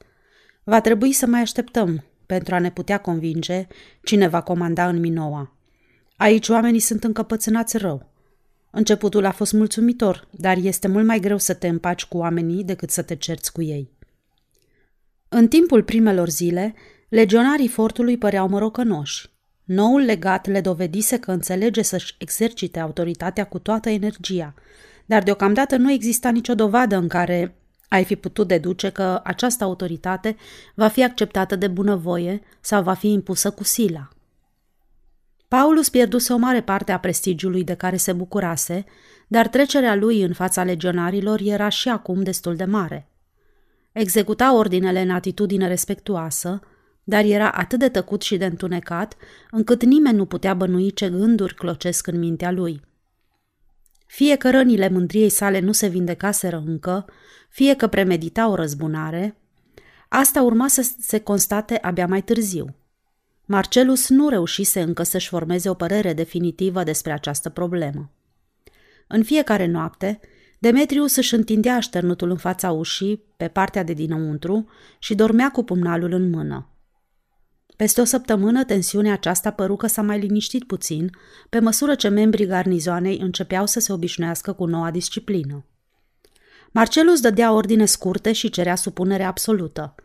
Va 0.63 0.81
trebui 0.81 1.11
să 1.11 1.25
mai 1.25 1.41
așteptăm 1.41 2.03
pentru 2.25 2.55
a 2.55 2.59
ne 2.59 2.71
putea 2.71 2.97
convinge 2.97 3.67
cine 4.03 4.27
va 4.27 4.41
comanda 4.41 4.87
în 4.87 4.99
Minoa. 4.99 5.54
Aici 6.17 6.49
oamenii 6.49 6.79
sunt 6.79 7.03
încăpățânați 7.03 7.77
rău. 7.77 8.09
Începutul 8.71 9.25
a 9.25 9.31
fost 9.31 9.53
mulțumitor, 9.53 10.27
dar 10.31 10.57
este 10.57 10.87
mult 10.87 11.05
mai 11.05 11.19
greu 11.19 11.37
să 11.37 11.53
te 11.53 11.67
împaci 11.67 12.05
cu 12.05 12.17
oamenii 12.17 12.63
decât 12.63 12.89
să 12.89 13.01
te 13.01 13.15
cerți 13.15 13.51
cu 13.51 13.61
ei. 13.61 13.91
În 15.29 15.47
timpul 15.47 15.83
primelor 15.83 16.29
zile, 16.29 16.73
legionarii 17.09 17.67
fortului 17.67 18.17
păreau 18.17 18.47
morocănoși. 18.47 19.29
Noul 19.63 20.01
legat 20.01 20.47
le 20.47 20.61
dovedise 20.61 21.19
că 21.19 21.31
înțelege 21.31 21.81
să-și 21.81 22.15
exercite 22.17 22.79
autoritatea 22.79 23.43
cu 23.43 23.59
toată 23.59 23.89
energia, 23.89 24.53
dar 25.05 25.23
deocamdată 25.23 25.75
nu 25.75 25.91
exista 25.91 26.29
nicio 26.29 26.55
dovadă 26.55 26.95
în 26.95 27.07
care 27.07 27.55
ai 27.87 28.03
fi 28.03 28.15
putut 28.15 28.47
deduce 28.47 28.89
că 28.89 29.21
această 29.23 29.63
autoritate 29.63 30.35
va 30.75 30.87
fi 30.87 31.03
acceptată 31.03 31.55
de 31.55 31.67
bunăvoie 31.67 32.41
sau 32.61 32.83
va 32.83 32.93
fi 32.93 33.11
impusă 33.11 33.51
cu 33.51 33.63
sila. 33.63 34.09
Paulus 35.47 35.89
pierduse 35.89 36.33
o 36.33 36.37
mare 36.37 36.61
parte 36.61 36.91
a 36.91 36.99
prestigiului 36.99 37.63
de 37.63 37.73
care 37.73 37.97
se 37.97 38.13
bucurase, 38.13 38.85
dar 39.27 39.47
trecerea 39.47 39.95
lui 39.95 40.21
în 40.21 40.33
fața 40.33 40.63
legionarilor 40.63 41.39
era 41.43 41.69
și 41.69 41.89
acum 41.89 42.23
destul 42.23 42.55
de 42.55 42.65
mare. 42.65 43.09
Executa 43.91 44.55
ordinele 44.55 45.01
în 45.01 45.09
atitudine 45.09 45.67
respectuoasă, 45.67 46.59
dar 47.03 47.23
era 47.23 47.51
atât 47.51 47.79
de 47.79 47.89
tăcut 47.89 48.21
și 48.21 48.37
de 48.37 48.45
întunecat, 48.45 49.15
încât 49.51 49.83
nimeni 49.83 50.17
nu 50.17 50.25
putea 50.25 50.53
bănui 50.53 50.93
ce 50.93 51.09
gânduri 51.09 51.55
clocesc 51.55 52.07
în 52.07 52.19
mintea 52.19 52.51
lui. 52.51 52.81
Fie 54.05 54.35
că 54.35 54.49
rănile 54.49 54.89
mândriei 54.89 55.29
sale 55.29 55.59
nu 55.59 55.71
se 55.71 55.87
vindecaseră 55.87 56.63
încă, 56.65 57.05
fie 57.49 57.75
că 57.75 57.87
premedita 57.87 58.49
o 58.49 58.55
răzbunare, 58.55 59.37
asta 60.09 60.41
urma 60.41 60.67
să 60.67 60.91
se 60.99 61.19
constate 61.19 61.77
abia 61.81 62.07
mai 62.07 62.23
târziu. 62.23 62.75
Marcelus 63.45 64.09
nu 64.09 64.29
reușise 64.29 64.81
încă 64.81 65.03
să-și 65.03 65.27
formeze 65.27 65.69
o 65.69 65.73
părere 65.73 66.13
definitivă 66.13 66.83
despre 66.83 67.11
această 67.11 67.49
problemă. 67.49 68.11
În 69.07 69.23
fiecare 69.23 69.65
noapte, 69.65 70.19
Demetrius 70.59 71.15
își 71.15 71.33
întindea 71.33 71.75
așternutul 71.75 72.29
în 72.29 72.37
fața 72.37 72.71
ușii, 72.71 73.23
pe 73.37 73.47
partea 73.47 73.83
de 73.83 73.93
dinăuntru, 73.93 74.69
și 74.99 75.15
dormea 75.15 75.51
cu 75.51 75.63
pumnalul 75.63 76.11
în 76.11 76.29
mână. 76.29 76.69
Peste 77.75 78.01
o 78.01 78.03
săptămână, 78.03 78.63
tensiunea 78.63 79.13
aceasta 79.13 79.51
păru 79.51 79.75
că 79.75 79.87
s-a 79.87 80.01
mai 80.01 80.19
liniștit 80.19 80.63
puțin, 80.63 81.09
pe 81.49 81.59
măsură 81.59 81.95
ce 81.95 82.07
membrii 82.07 82.45
garnizoanei 82.45 83.17
începeau 83.17 83.65
să 83.65 83.79
se 83.79 83.93
obișnuiască 83.93 84.53
cu 84.53 84.65
noua 84.65 84.91
disciplină. 84.91 85.65
Marcelus 86.71 87.19
dădea 87.19 87.51
ordine 87.53 87.85
scurte 87.85 88.31
și 88.31 88.49
cerea 88.49 88.75
supunere 88.75 89.23
absolută. 89.23 89.95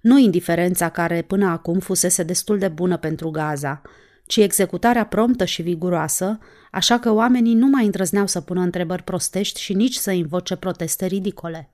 Nu 0.00 0.18
indiferența 0.18 0.88
care 0.88 1.22
până 1.22 1.46
acum 1.46 1.78
fusese 1.78 2.22
destul 2.22 2.58
de 2.58 2.68
bună 2.68 2.96
pentru 2.96 3.30
Gaza, 3.30 3.82
ci 4.26 4.36
executarea 4.36 5.06
promptă 5.06 5.44
și 5.44 5.62
viguroasă, 5.62 6.38
așa 6.70 6.98
că 6.98 7.12
oamenii 7.12 7.54
nu 7.54 7.66
mai 7.66 7.84
îndrăzneau 7.84 8.26
să 8.26 8.40
pună 8.40 8.60
întrebări 8.60 9.02
prostești 9.02 9.60
și 9.60 9.74
nici 9.74 9.94
să 9.94 10.10
invoce 10.10 10.56
proteste 10.56 11.06
ridicole. 11.06 11.72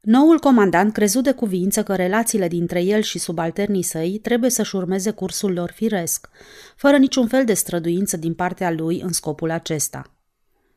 Noul 0.00 0.38
comandant 0.38 0.92
crezu 0.92 1.20
de 1.20 1.32
cuvință 1.32 1.82
că 1.82 1.94
relațiile 1.94 2.48
dintre 2.48 2.82
el 2.82 3.00
și 3.00 3.18
subalternii 3.18 3.82
săi 3.82 4.18
trebuie 4.22 4.50
să-și 4.50 4.76
urmeze 4.76 5.10
cursul 5.10 5.52
lor 5.52 5.70
firesc, 5.70 6.28
fără 6.76 6.96
niciun 6.96 7.26
fel 7.26 7.44
de 7.44 7.54
străduință 7.54 8.16
din 8.16 8.34
partea 8.34 8.70
lui 8.70 9.00
în 9.00 9.12
scopul 9.12 9.50
acesta. 9.50 10.14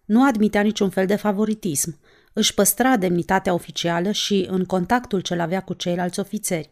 Nu 0.05 0.23
admitea 0.23 0.61
niciun 0.61 0.89
fel 0.89 1.05
de 1.05 1.15
favoritism, 1.15 1.99
își 2.37 2.53
păstra 2.53 2.97
demnitatea 2.97 3.53
oficială 3.53 4.11
și 4.11 4.47
în 4.49 4.65
contactul 4.65 5.19
ce-l 5.19 5.39
avea 5.39 5.61
cu 5.61 5.73
ceilalți 5.73 6.19
ofițeri. 6.19 6.71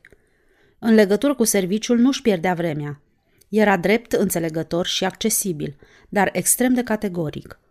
În 0.79 0.93
legătură 0.93 1.35
cu 1.35 1.43
serviciul 1.43 1.97
nu-și 1.97 2.21
pierdea 2.21 2.53
vremea. 2.53 3.01
Era 3.49 3.77
drept, 3.77 4.11
înțelegător 4.11 4.85
și 4.85 5.05
accesibil, 5.05 5.75
dar 6.09 6.29
extrem 6.33 6.73
de 6.73 6.83
categoric– 6.83 7.59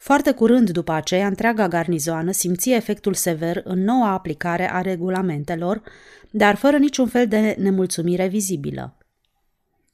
foarte 0.00 0.32
curând 0.32 0.70
după 0.70 0.92
aceea, 0.92 1.26
întreaga 1.26 1.68
garnizoană 1.68 2.30
simția 2.30 2.76
efectul 2.76 3.14
sever 3.14 3.60
în 3.64 3.84
noua 3.84 4.12
aplicare 4.12 4.72
a 4.72 4.80
regulamentelor, 4.80 5.82
dar 6.30 6.54
fără 6.54 6.76
niciun 6.76 7.06
fel 7.06 7.26
de 7.26 7.56
nemulțumire 7.58 8.26
vizibilă. 8.26 8.98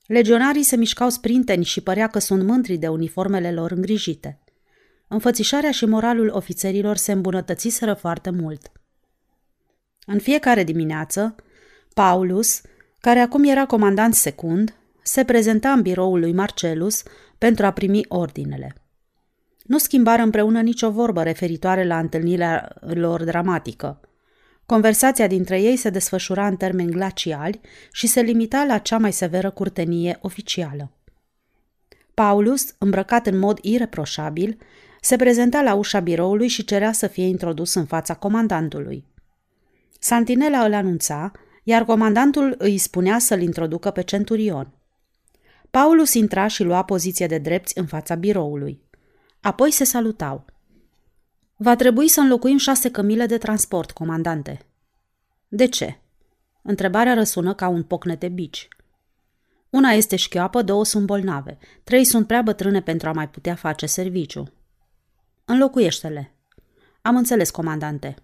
Legionarii 0.06 0.62
se 0.62 0.76
mișcau 0.76 1.08
sprinteni 1.08 1.64
și 1.64 1.80
părea 1.80 2.06
că 2.06 2.18
sunt 2.18 2.42
mândri 2.42 2.76
de 2.76 2.88
uniformele 2.88 3.52
lor 3.52 3.70
îngrijite. 3.70 4.40
Înfățișarea 5.08 5.70
și 5.70 5.86
moralul 5.86 6.30
ofițerilor 6.34 6.96
se 6.96 7.12
îmbunătățiseră 7.12 7.94
foarte 7.94 8.30
mult. 8.30 8.72
În 10.06 10.18
fiecare 10.18 10.64
dimineață, 10.64 11.34
Paulus, 11.94 12.60
care 13.00 13.18
acum 13.18 13.44
era 13.44 13.66
comandant 13.66 14.14
secund, 14.14 14.74
se 15.02 15.24
prezenta 15.24 15.72
în 15.72 15.82
biroul 15.82 16.20
lui 16.20 16.32
Marcelus 16.32 17.02
pentru 17.38 17.66
a 17.66 17.70
primi 17.70 18.04
ordinele. 18.08 18.74
Nu 19.64 19.78
schimbară 19.78 20.22
împreună 20.22 20.60
nicio 20.60 20.90
vorbă 20.90 21.22
referitoare 21.22 21.86
la 21.86 21.98
întâlnirea 21.98 22.76
lor 22.80 23.24
dramatică. 23.24 24.00
Conversația 24.66 25.26
dintre 25.26 25.60
ei 25.60 25.76
se 25.76 25.90
desfășura 25.90 26.46
în 26.46 26.56
termeni 26.56 26.90
glaciali 26.90 27.60
și 27.92 28.06
se 28.06 28.20
limita 28.20 28.64
la 28.64 28.78
cea 28.78 28.98
mai 28.98 29.12
severă 29.12 29.50
curtenie 29.50 30.18
oficială. 30.20 30.90
Paulus, 32.14 32.74
îmbrăcat 32.78 33.26
în 33.26 33.38
mod 33.38 33.58
ireproșabil, 33.62 34.58
se 35.06 35.16
prezenta 35.16 35.62
la 35.62 35.74
ușa 35.74 36.00
biroului 36.00 36.48
și 36.48 36.64
cerea 36.64 36.92
să 36.92 37.06
fie 37.06 37.24
introdus 37.26 37.74
în 37.74 37.84
fața 37.84 38.14
comandantului. 38.14 39.04
Santinela 39.98 40.64
îl 40.64 40.74
anunța, 40.74 41.32
iar 41.62 41.84
comandantul 41.84 42.54
îi 42.58 42.78
spunea 42.78 43.18
să-l 43.18 43.42
introducă 43.42 43.90
pe 43.90 44.02
centurion. 44.02 44.72
Paulus 45.70 46.14
intra 46.14 46.46
și 46.46 46.62
lua 46.62 46.84
poziție 46.84 47.26
de 47.26 47.38
drepți 47.38 47.78
în 47.78 47.86
fața 47.86 48.14
biroului. 48.14 48.82
Apoi 49.40 49.70
se 49.70 49.84
salutau. 49.84 50.44
Va 51.56 51.76
trebui 51.76 52.08
să 52.08 52.20
înlocuim 52.20 52.56
șase 52.56 52.90
cămile 52.90 53.26
de 53.26 53.38
transport, 53.38 53.90
comandante. 53.90 54.58
De 55.48 55.66
ce? 55.66 55.98
Întrebarea 56.62 57.14
răsună 57.14 57.54
ca 57.54 57.68
un 57.68 57.82
pocnete 57.82 58.28
bici. 58.28 58.68
Una 59.70 59.90
este 59.90 60.16
șchioapă, 60.16 60.62
două 60.62 60.84
sunt 60.84 61.06
bolnave, 61.06 61.58
trei 61.84 62.04
sunt 62.04 62.26
prea 62.26 62.42
bătrâne 62.42 62.82
pentru 62.82 63.08
a 63.08 63.12
mai 63.12 63.28
putea 63.28 63.54
face 63.54 63.86
serviciu. 63.86 64.50
Înlocuiește-le. 65.48 66.34
Am 67.02 67.16
înțeles, 67.16 67.50
comandante. 67.50 68.14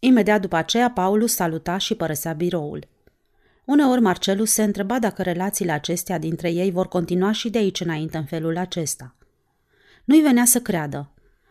Imediat 0.00 0.40
după 0.40 0.56
aceea, 0.56 0.90
Paulus 0.90 1.34
saluta 1.34 1.78
și 1.78 1.94
părăsea 1.94 2.32
biroul. 2.32 2.88
Uneori 3.64 4.00
Marcelus 4.00 4.50
se 4.50 4.62
întreba 4.62 4.98
dacă 4.98 5.22
relațiile 5.22 5.72
acestea 5.72 6.18
dintre 6.18 6.50
ei 6.50 6.70
vor 6.70 6.88
continua 6.88 7.32
și 7.32 7.50
de 7.50 7.58
aici 7.58 7.80
înainte 7.80 8.16
în 8.16 8.24
felul 8.24 8.56
acesta– 8.56 9.14
nu-i 10.04 10.20
venea 10.20 10.44
să 10.44 10.60
creadă. 10.60 11.10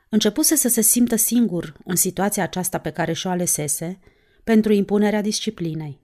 Începuse 0.10 0.56
să 0.56 0.68
se 0.68 0.82
simtă 0.82 1.16
singur 1.16 1.78
în 1.86 1.96
situația 1.96 2.44
aceasta 2.44 2.78
pe 2.78 2.90
care 2.90 3.14
și-o 3.14 3.30
alesese 3.30 4.00
pentru 4.44 4.74
impunerea 4.74 5.22
disciplinei. 5.22 6.00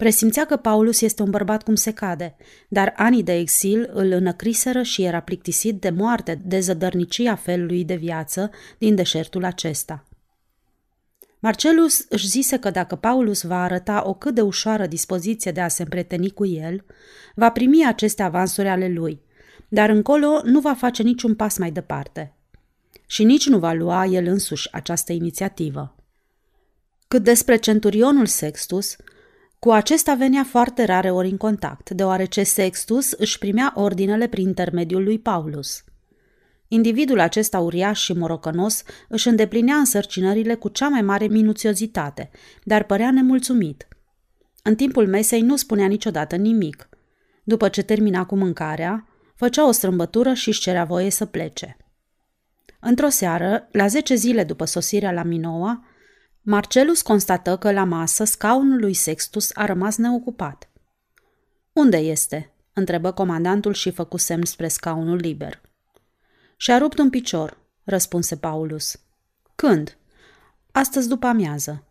Presimțea 0.00 0.46
că 0.46 0.56
Paulus 0.56 1.00
este 1.00 1.22
un 1.22 1.30
bărbat 1.30 1.62
cum 1.62 1.74
se 1.74 1.92
cade, 1.92 2.36
dar 2.68 2.92
anii 2.96 3.22
de 3.22 3.32
exil 3.32 3.90
îl 3.92 4.10
înăcriseră 4.10 4.82
și 4.82 5.02
era 5.02 5.20
plictisit 5.20 5.80
de 5.80 5.90
moarte 5.90 6.40
de 6.44 6.60
zădărnicia 6.60 7.34
felului 7.34 7.84
de 7.84 7.94
viață 7.94 8.50
din 8.78 8.94
deșertul 8.94 9.44
acesta. 9.44 10.04
Marcelus 11.38 12.04
își 12.08 12.26
zise 12.28 12.58
că 12.58 12.70
dacă 12.70 12.94
Paulus 12.96 13.42
va 13.42 13.62
arăta 13.62 14.02
o 14.06 14.14
cât 14.14 14.34
de 14.34 14.40
ușoară 14.40 14.86
dispoziție 14.86 15.52
de 15.52 15.60
a 15.60 15.68
se 15.68 15.82
împreteni 15.82 16.30
cu 16.30 16.46
el, 16.46 16.84
va 17.34 17.50
primi 17.50 17.86
aceste 17.86 18.22
avansuri 18.22 18.68
ale 18.68 18.88
lui– 18.88 19.20
dar 19.72 19.88
încolo 19.88 20.40
nu 20.44 20.60
va 20.60 20.74
face 20.74 21.02
niciun 21.02 21.34
pas 21.34 21.58
mai 21.58 21.70
departe. 21.70 22.34
Și 23.06 23.24
nici 23.24 23.48
nu 23.48 23.58
va 23.58 23.72
lua 23.72 24.04
el 24.04 24.26
însuși 24.26 24.72
această 24.72 25.12
inițiativă. 25.12 25.94
Cât 27.08 27.22
despre 27.22 27.56
centurionul 27.56 28.26
Sextus, 28.26 28.96
cu 29.60 29.70
acesta 29.70 30.14
venea 30.14 30.44
foarte 30.44 30.84
rare 30.84 31.10
ori 31.10 31.30
în 31.30 31.36
contact, 31.36 31.90
deoarece 31.90 32.42
Sextus 32.42 33.12
își 33.12 33.38
primea 33.38 33.72
ordinele 33.74 34.26
prin 34.26 34.46
intermediul 34.46 35.02
lui 35.02 35.18
Paulus. 35.18 35.84
Individul 36.68 37.20
acesta 37.20 37.58
uriaș 37.58 38.00
și 38.00 38.12
morocănos 38.12 38.82
își 39.08 39.28
îndeplinea 39.28 39.76
însărcinările 39.76 40.54
cu 40.54 40.68
cea 40.68 40.88
mai 40.88 41.02
mare 41.02 41.26
minuțiozitate, 41.26 42.30
dar 42.64 42.84
părea 42.84 43.10
nemulțumit. 43.10 43.88
În 44.62 44.74
timpul 44.74 45.08
mesei 45.08 45.40
nu 45.40 45.56
spunea 45.56 45.86
niciodată 45.86 46.36
nimic. 46.36 46.88
După 47.44 47.68
ce 47.68 47.82
termina 47.82 48.24
cu 48.26 48.36
mâncarea, 48.36 49.04
Făcea 49.40 49.66
o 49.66 49.70
strâmbătură 49.70 50.32
și 50.32 50.48
își 50.48 50.60
cerea 50.60 50.84
voie 50.84 51.10
să 51.10 51.26
plece. 51.26 51.76
Într-o 52.80 53.08
seară, 53.08 53.68
la 53.72 53.86
zece 53.86 54.14
zile 54.14 54.44
după 54.44 54.64
sosirea 54.64 55.12
la 55.12 55.22
Minoa, 55.22 55.84
Marcelus 56.42 57.02
constată 57.02 57.56
că 57.56 57.72
la 57.72 57.84
masă 57.84 58.24
scaunul 58.24 58.78
lui 58.78 58.94
Sextus 58.94 59.50
a 59.54 59.64
rămas 59.64 59.96
neocupat. 59.96 60.68
Unde 61.72 61.96
este?" 61.96 62.52
întrebă 62.72 63.12
comandantul 63.12 63.72
și 63.72 63.90
făcu 63.90 64.16
semn 64.16 64.44
spre 64.44 64.68
scaunul 64.68 65.16
liber. 65.16 65.60
Și-a 66.56 66.78
rupt 66.78 66.98
un 66.98 67.10
picior, 67.10 67.58
răspunse 67.84 68.36
Paulus. 68.36 69.00
Când? 69.54 69.96
Astăzi 70.72 71.08
după 71.08 71.26
amiază. 71.26 71.84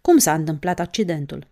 Cum 0.00 0.18
s-a 0.18 0.34
întâmplat 0.34 0.78
accidentul? 0.78 1.46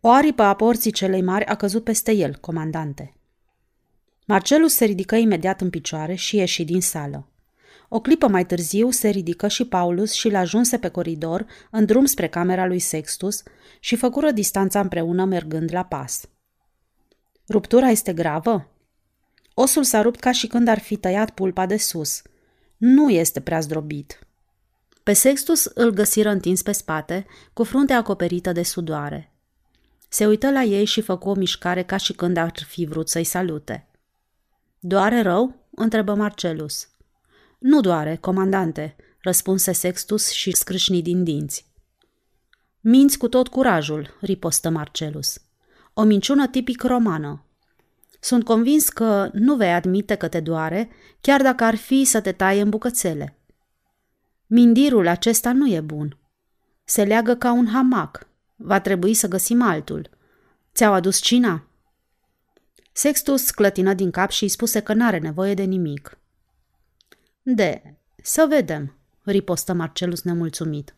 O 0.00 0.10
aripă 0.10 0.42
a 0.42 0.54
porții 0.54 0.90
celei 0.90 1.22
mari 1.22 1.44
a 1.44 1.54
căzut 1.54 1.84
peste 1.84 2.12
el, 2.12 2.36
comandante. 2.36 3.14
Marcelus 4.26 4.74
se 4.74 4.84
ridică 4.84 5.16
imediat 5.16 5.60
în 5.60 5.70
picioare 5.70 6.14
și 6.14 6.36
ieși 6.36 6.64
din 6.64 6.80
sală. 6.80 7.28
O 7.96 8.00
clipă 8.00 8.28
mai 8.28 8.46
târziu 8.46 8.90
se 8.90 9.08
ridică 9.08 9.48
și 9.48 9.64
Paulus 9.64 10.12
și 10.12 10.28
l-ajunse 10.28 10.78
pe 10.78 10.88
coridor, 10.88 11.46
în 11.70 11.84
drum 11.84 12.04
spre 12.04 12.28
camera 12.28 12.66
lui 12.66 12.78
Sextus, 12.78 13.42
și 13.80 13.96
făcură 13.96 14.30
distanța 14.30 14.80
împreună 14.80 15.24
mergând 15.24 15.72
la 15.72 15.84
pas. 15.84 16.28
Ruptura 17.48 17.88
este 17.88 18.12
gravă? 18.12 18.68
Osul 19.54 19.84
s-a 19.84 20.02
rupt 20.02 20.20
ca 20.20 20.32
și 20.32 20.46
când 20.46 20.68
ar 20.68 20.78
fi 20.78 20.96
tăiat 20.96 21.30
pulpa 21.30 21.66
de 21.66 21.76
sus. 21.76 22.22
Nu 22.76 23.10
este 23.10 23.40
prea 23.40 23.60
zdrobit. 23.60 24.18
Pe 25.02 25.12
Sextus 25.12 25.64
îl 25.64 25.90
găsiră 25.90 26.28
întins 26.28 26.62
pe 26.62 26.72
spate, 26.72 27.26
cu 27.52 27.64
fruntea 27.64 27.96
acoperită 27.96 28.52
de 28.52 28.62
sudoare. 28.62 29.32
Se 30.08 30.26
uită 30.26 30.50
la 30.50 30.62
ei 30.62 30.84
și 30.84 31.00
făcu 31.00 31.28
o 31.28 31.34
mișcare 31.34 31.82
ca 31.82 31.96
și 31.96 32.12
când 32.12 32.36
ar 32.36 32.52
fi 32.66 32.84
vrut 32.84 33.08
să-i 33.08 33.24
salute. 33.24 33.88
Doare 34.78 35.22
rău?" 35.22 35.54
întrebă 35.70 36.14
Marcelus. 36.14 36.88
Nu 37.58 37.80
doare, 37.80 38.16
comandante," 38.16 38.96
răspunse 39.18 39.72
Sextus 39.72 40.30
și 40.30 40.56
scrâșni 40.56 41.02
din 41.02 41.24
dinți. 41.24 41.66
Minți 42.80 43.18
cu 43.18 43.28
tot 43.28 43.48
curajul, 43.48 44.16
ripostă 44.20 44.70
Marcelus. 44.70 45.40
O 45.94 46.02
minciună 46.02 46.46
tipic 46.46 46.82
romană. 46.82 47.44
Sunt 48.20 48.44
convins 48.44 48.88
că 48.88 49.30
nu 49.32 49.56
vei 49.56 49.72
admite 49.72 50.14
că 50.14 50.28
te 50.28 50.40
doare, 50.40 50.90
chiar 51.20 51.42
dacă 51.42 51.64
ar 51.64 51.74
fi 51.74 52.04
să 52.04 52.20
te 52.20 52.32
taie 52.32 52.60
în 52.60 52.68
bucățele. 52.68 53.38
Mindirul 54.46 55.06
acesta 55.06 55.52
nu 55.52 55.68
e 55.68 55.80
bun. 55.80 56.18
Se 56.84 57.04
leagă 57.04 57.34
ca 57.34 57.52
un 57.52 57.66
hamac. 57.66 58.26
Va 58.56 58.80
trebui 58.80 59.14
să 59.14 59.28
găsim 59.28 59.62
altul. 59.62 60.10
Ți-au 60.74 60.92
adus 60.92 61.20
cina? 61.20 61.66
Sextus 62.92 63.50
clătină 63.50 63.94
din 63.94 64.10
cap 64.10 64.30
și 64.30 64.42
îi 64.42 64.48
spuse 64.48 64.80
că 64.80 64.94
n-are 64.94 65.18
nevoie 65.18 65.54
de 65.54 65.62
nimic. 65.62 66.18
De, 67.48 67.82
să 68.22 68.46
vedem, 68.48 68.98
ripostă 69.22 69.72
Marcelus 69.72 70.22
nemulțumit. 70.22 70.94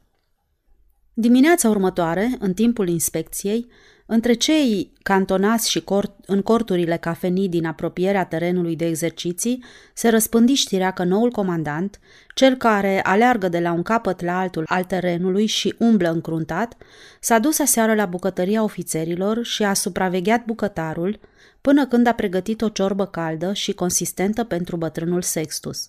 Dimineața 1.14 1.68
următoare, 1.68 2.30
în 2.38 2.54
timpul 2.54 2.88
inspecției, 2.88 3.66
între 4.06 4.32
cei 4.32 4.92
cantonați 5.02 5.70
și 5.70 5.80
cort, 5.80 6.14
în 6.26 6.42
corturile 6.42 6.96
cafenii 6.96 7.48
din 7.48 7.66
apropierea 7.66 8.24
terenului 8.24 8.76
de 8.76 8.86
exerciții, 8.86 9.64
se 9.94 10.08
răspândi 10.08 10.52
știrea 10.52 10.90
că 10.90 11.04
noul 11.04 11.30
comandant, 11.30 12.00
cel 12.34 12.56
care 12.56 13.02
aleargă 13.02 13.48
de 13.48 13.60
la 13.60 13.72
un 13.72 13.82
capăt 13.82 14.20
la 14.20 14.38
altul 14.38 14.64
al 14.66 14.84
terenului 14.84 15.46
și 15.46 15.74
umblă 15.78 16.10
încruntat, 16.10 16.76
s-a 17.20 17.38
dus 17.38 17.58
aseară 17.58 17.94
la 17.94 18.06
bucătăria 18.06 18.62
ofițerilor 18.62 19.44
și 19.44 19.64
a 19.64 19.74
supravegheat 19.74 20.44
bucătarul 20.44 21.20
până 21.60 21.86
când 21.86 22.06
a 22.06 22.12
pregătit 22.12 22.62
o 22.62 22.68
ciorbă 22.68 23.06
caldă 23.06 23.52
și 23.52 23.72
consistentă 23.72 24.44
pentru 24.44 24.76
bătrânul 24.76 25.22
Sextus. 25.22 25.88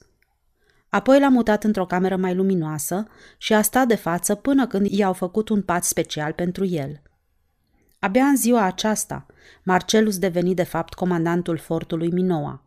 Apoi 0.89 1.19
l-a 1.19 1.29
mutat 1.29 1.63
într-o 1.63 1.85
cameră 1.85 2.15
mai 2.15 2.35
luminoasă 2.35 3.07
și 3.37 3.53
a 3.53 3.61
stat 3.61 3.87
de 3.87 3.95
față 3.95 4.35
până 4.35 4.67
când 4.67 4.85
i-au 4.85 5.13
făcut 5.13 5.49
un 5.49 5.61
pat 5.61 5.83
special 5.83 6.31
pentru 6.33 6.65
el– 6.65 7.01
Abia 7.99 8.23
în 8.23 8.35
ziua 8.35 8.63
aceasta, 8.63 9.25
Marcelus 9.63 10.17
deveni 10.17 10.53
de 10.53 10.63
fapt 10.63 10.93
comandantul 10.93 11.57
fortului 11.57 12.11
Minoa. 12.11 12.63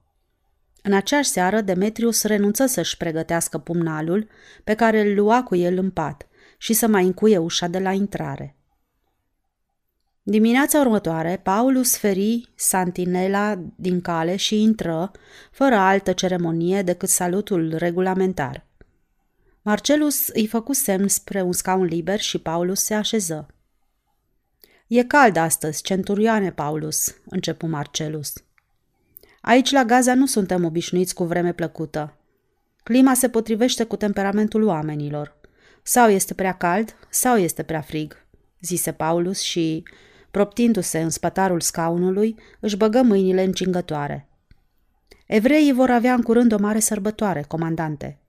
În 0.82 0.92
aceeași 0.92 1.28
seară, 1.28 1.60
Demetrius 1.60 2.22
renunță 2.22 2.66
să-și 2.66 2.96
pregătească 2.96 3.58
pumnalul 3.58 4.28
pe 4.64 4.74
care 4.74 5.00
îl 5.00 5.14
lua 5.14 5.42
cu 5.42 5.56
el 5.56 5.78
în 5.78 5.90
pat 5.90 6.26
și 6.58 6.72
să 6.72 6.86
mai 6.86 7.04
încuie 7.04 7.38
ușa 7.38 7.66
de 7.66 7.78
la 7.78 7.92
intrare. 7.92 8.56
Dimineața 10.24 10.80
următoare, 10.80 11.40
Paulus 11.42 11.96
feri 11.96 12.50
santinela 12.54 13.58
din 13.76 14.00
cale 14.00 14.36
și 14.36 14.62
intră, 14.62 15.10
fără 15.50 15.74
altă 15.74 16.12
ceremonie 16.12 16.82
decât 16.82 17.08
salutul 17.08 17.74
regulamentar. 17.76 18.66
Marcelus 19.62 20.28
îi 20.28 20.46
făcu 20.46 20.72
semn 20.72 21.08
spre 21.08 21.42
un 21.42 21.52
scaun 21.52 21.84
liber 21.84 22.20
și 22.20 22.38
Paulus 22.38 22.80
se 22.80 22.94
așeză. 22.94 23.46
E 24.86 25.04
cald 25.04 25.36
astăzi, 25.36 25.82
centurioane 25.82 26.52
Paulus, 26.52 27.14
începu 27.24 27.66
Marcelus. 27.66 28.32
Aici 29.40 29.70
la 29.70 29.84
Gaza 29.84 30.14
nu 30.14 30.26
suntem 30.26 30.64
obișnuiți 30.64 31.14
cu 31.14 31.24
vreme 31.24 31.52
plăcută. 31.52 32.16
Clima 32.82 33.14
se 33.14 33.28
potrivește 33.28 33.84
cu 33.84 33.96
temperamentul 33.96 34.62
oamenilor. 34.62 35.40
Sau 35.82 36.08
este 36.08 36.34
prea 36.34 36.52
cald, 36.52 36.96
sau 37.10 37.36
este 37.36 37.62
prea 37.62 37.80
frig, 37.80 38.26
zise 38.60 38.92
Paulus 38.92 39.40
și, 39.40 39.82
proptindu-se 40.32 41.00
în 41.00 41.10
spătarul 41.10 41.60
scaunului, 41.60 42.36
își 42.60 42.76
băgă 42.76 43.02
mâinile 43.02 43.42
încingătoare. 43.42 44.28
Evreii 45.26 45.72
vor 45.72 45.90
avea 45.90 46.14
în 46.14 46.22
curând 46.22 46.52
o 46.52 46.58
mare 46.58 46.78
sărbătoare, 46.78 47.44
comandante. 47.48 48.20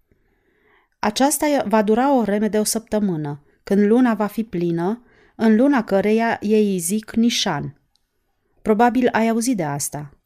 Aceasta 1.00 1.64
va 1.68 1.82
dura 1.82 2.18
o 2.18 2.22
vreme 2.22 2.48
de 2.48 2.60
o 2.60 2.64
săptămână, 2.64 3.44
când 3.64 3.86
luna 3.86 4.14
va 4.14 4.26
fi 4.26 4.44
plină 4.44 5.04
în 5.36 5.56
luna 5.56 5.84
căreia 5.84 6.38
ei 6.42 6.78
zic 6.78 7.12
Nișan. 7.12 7.82
Probabil 8.62 9.10
ai 9.12 9.30
auzit 9.30 9.58
de 9.58 9.64
asta. 9.64 10.18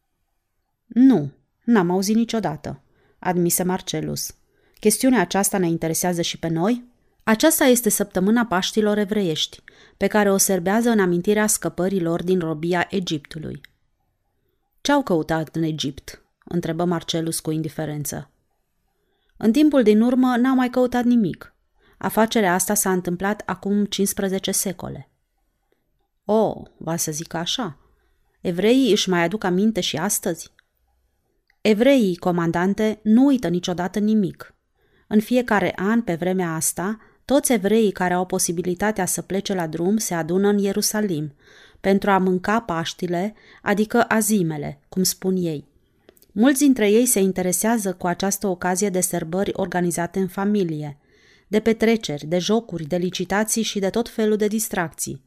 Nu, 0.86 1.32
n-am 1.64 1.90
auzit 1.90 2.16
niciodată, 2.16 2.82
admise 3.18 3.62
Marcelus. 3.62 4.34
Chestiunea 4.80 5.20
aceasta 5.20 5.58
ne 5.58 5.68
interesează 5.68 6.22
și 6.22 6.38
pe 6.38 6.48
noi? 6.48 6.84
Aceasta 7.22 7.64
este 7.64 7.88
săptămâna 7.88 8.44
Paștilor 8.44 8.98
evreiești, 8.98 9.62
pe 9.98 10.06
care 10.06 10.30
o 10.30 10.36
serbează 10.36 10.90
în 10.90 11.00
amintirea 11.00 11.46
scăpărilor 11.46 12.22
din 12.22 12.38
robia 12.38 12.86
Egiptului. 12.90 13.60
Ce-au 14.80 15.02
căutat 15.02 15.56
în 15.56 15.62
Egipt? 15.62 16.22
întrebă 16.44 16.84
Marcelus 16.84 17.40
cu 17.40 17.50
indiferență. 17.50 18.30
În 19.36 19.52
timpul 19.52 19.82
din 19.82 20.00
urmă 20.00 20.36
n-au 20.36 20.54
mai 20.54 20.70
căutat 20.70 21.04
nimic. 21.04 21.54
Afacerea 21.98 22.54
asta 22.54 22.74
s-a 22.74 22.92
întâmplat 22.92 23.42
acum 23.46 23.84
15 23.84 24.50
secole. 24.50 25.10
O, 26.24 26.62
va 26.76 26.96
să 26.96 27.12
zic 27.12 27.34
așa. 27.34 27.78
Evreii 28.40 28.90
își 28.90 29.08
mai 29.08 29.22
aduc 29.22 29.44
aminte 29.44 29.80
și 29.80 29.96
astăzi? 29.96 30.52
Evreii, 31.60 32.16
comandante, 32.16 33.00
nu 33.02 33.24
uită 33.24 33.48
niciodată 33.48 33.98
nimic. 33.98 34.54
În 35.08 35.20
fiecare 35.20 35.72
an, 35.76 36.02
pe 36.02 36.14
vremea 36.14 36.54
asta, 36.54 36.98
toți 37.28 37.52
evreii 37.52 37.90
care 37.90 38.14
au 38.14 38.26
posibilitatea 38.26 39.06
să 39.06 39.22
plece 39.22 39.54
la 39.54 39.66
drum 39.66 39.96
se 39.96 40.14
adună 40.14 40.48
în 40.48 40.58
Ierusalim 40.58 41.34
pentru 41.80 42.10
a 42.10 42.18
mânca 42.18 42.60
paștile, 42.60 43.34
adică 43.62 44.04
azimele, 44.08 44.80
cum 44.88 45.02
spun 45.02 45.36
ei. 45.36 45.66
Mulți 46.32 46.58
dintre 46.58 46.90
ei 46.90 47.06
se 47.06 47.20
interesează 47.20 47.92
cu 47.92 48.06
această 48.06 48.46
ocazie 48.46 48.88
de 48.88 49.00
sărbări 49.00 49.50
organizate 49.54 50.18
în 50.18 50.28
familie– 50.28 50.96
de 51.48 51.60
petreceri, 51.60 52.26
de 52.26 52.38
jocuri, 52.38 52.84
de 52.84 52.96
licitații 52.96 53.62
și 53.62 53.78
de 53.78 53.90
tot 53.90 54.08
felul 54.08 54.36
de 54.36 54.46
distracții. 54.46 55.22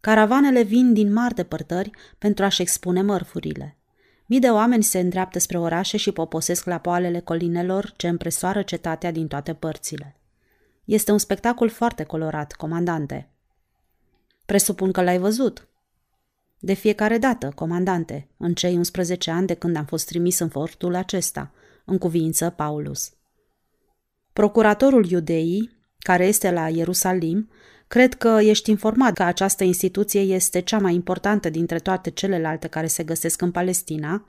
Caravanele 0.00 0.62
vin 0.62 0.92
din 0.92 1.12
mari 1.12 1.34
depărtări 1.34 1.90
pentru 2.18 2.44
a-și 2.44 2.62
expune 2.62 3.02
mărfurile. 3.02 3.76
Mii 4.26 4.40
de 4.40 4.48
oameni 4.48 4.82
se 4.82 4.98
îndreaptă 4.98 5.38
spre 5.38 5.58
orașe 5.58 5.96
și 5.96 6.12
poposesc 6.12 6.64
la 6.64 6.78
poalele 6.78 7.20
colinelor 7.20 7.92
ce 7.96 8.08
împresoară 8.08 8.62
cetatea 8.62 9.10
din 9.10 9.26
toate 9.26 9.54
părțile. 9.54 10.16
Este 10.88 11.12
un 11.12 11.18
spectacol 11.18 11.68
foarte 11.68 12.04
colorat, 12.04 12.52
comandante. 12.52 13.30
Presupun 14.46 14.92
că 14.92 15.02
l-ai 15.02 15.18
văzut. 15.18 15.68
De 16.58 16.72
fiecare 16.72 17.18
dată, 17.18 17.52
comandante, 17.54 18.28
în 18.36 18.54
cei 18.54 18.76
11 18.76 19.30
ani 19.30 19.46
de 19.46 19.54
când 19.54 19.76
am 19.76 19.84
fost 19.84 20.06
trimis 20.06 20.38
în 20.38 20.48
fortul 20.48 20.94
acesta, 20.94 21.52
în 21.84 21.98
cuvință 21.98 22.50
Paulus. 22.50 23.12
Procuratorul 24.32 25.10
iudeii, 25.10 25.70
care 25.98 26.26
este 26.26 26.50
la 26.50 26.68
Ierusalim, 26.68 27.50
cred 27.88 28.14
că 28.14 28.38
ești 28.42 28.70
informat 28.70 29.12
că 29.12 29.22
această 29.22 29.64
instituție 29.64 30.20
este 30.20 30.60
cea 30.60 30.78
mai 30.78 30.94
importantă 30.94 31.50
dintre 31.50 31.78
toate 31.78 32.10
celelalte 32.10 32.68
care 32.68 32.86
se 32.86 33.04
găsesc 33.04 33.42
în 33.42 33.50
Palestina, 33.50 34.24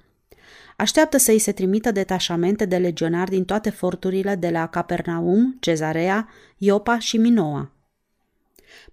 așteaptă 0.78 1.18
să 1.18 1.32
îi 1.32 1.40
se 1.40 1.52
trimită 1.52 1.92
detașamente 1.92 2.66
de 2.66 2.78
legionari 2.78 3.30
din 3.30 3.46
toate 3.46 3.70
forturile 3.70 4.36
de 4.36 4.50
la 4.50 4.68
Capernaum, 4.68 5.58
Cezarea, 5.60 6.30
Iopa 6.58 7.00
și 7.00 7.18
Minoa. 7.18 7.72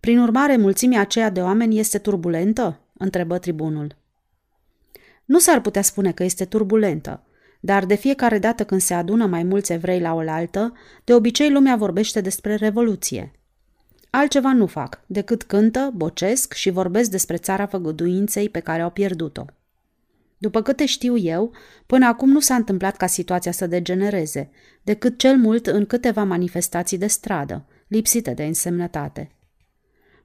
Prin 0.00 0.18
urmare, 0.18 0.56
mulțimea 0.56 1.00
aceea 1.00 1.30
de 1.30 1.40
oameni 1.40 1.78
este 1.78 1.98
turbulentă? 1.98 2.80
întrebă 2.98 3.38
tribunul. 3.38 3.96
Nu 5.24 5.38
s-ar 5.38 5.60
putea 5.60 5.82
spune 5.82 6.12
că 6.12 6.24
este 6.24 6.44
turbulentă, 6.44 7.22
dar 7.60 7.84
de 7.84 7.94
fiecare 7.94 8.38
dată 8.38 8.64
când 8.64 8.80
se 8.80 8.94
adună 8.94 9.26
mai 9.26 9.42
mulți 9.42 9.72
evrei 9.72 10.00
la 10.00 10.14
oaltă, 10.14 10.72
de 11.04 11.14
obicei 11.14 11.50
lumea 11.50 11.76
vorbește 11.76 12.20
despre 12.20 12.54
revoluție. 12.54 13.32
Altceva 14.10 14.52
nu 14.52 14.66
fac, 14.66 15.00
decât 15.06 15.42
cântă, 15.42 15.90
bocesc 15.94 16.52
și 16.52 16.70
vorbesc 16.70 17.10
despre 17.10 17.36
țara 17.36 17.66
făgăduinței 17.66 18.48
pe 18.48 18.60
care 18.60 18.82
au 18.82 18.90
pierdut-o. 18.90 19.44
După 20.38 20.62
câte 20.62 20.86
știu 20.86 21.16
eu, 21.16 21.52
până 21.86 22.06
acum 22.06 22.30
nu 22.30 22.40
s-a 22.40 22.54
întâmplat 22.54 22.96
ca 22.96 23.06
situația 23.06 23.52
să 23.52 23.66
degenereze, 23.66 24.50
decât 24.82 25.18
cel 25.18 25.36
mult 25.36 25.66
în 25.66 25.86
câteva 25.86 26.24
manifestații 26.24 26.98
de 26.98 27.06
stradă, 27.06 27.66
lipsite 27.88 28.30
de 28.30 28.44
însemnătate. 28.44 29.30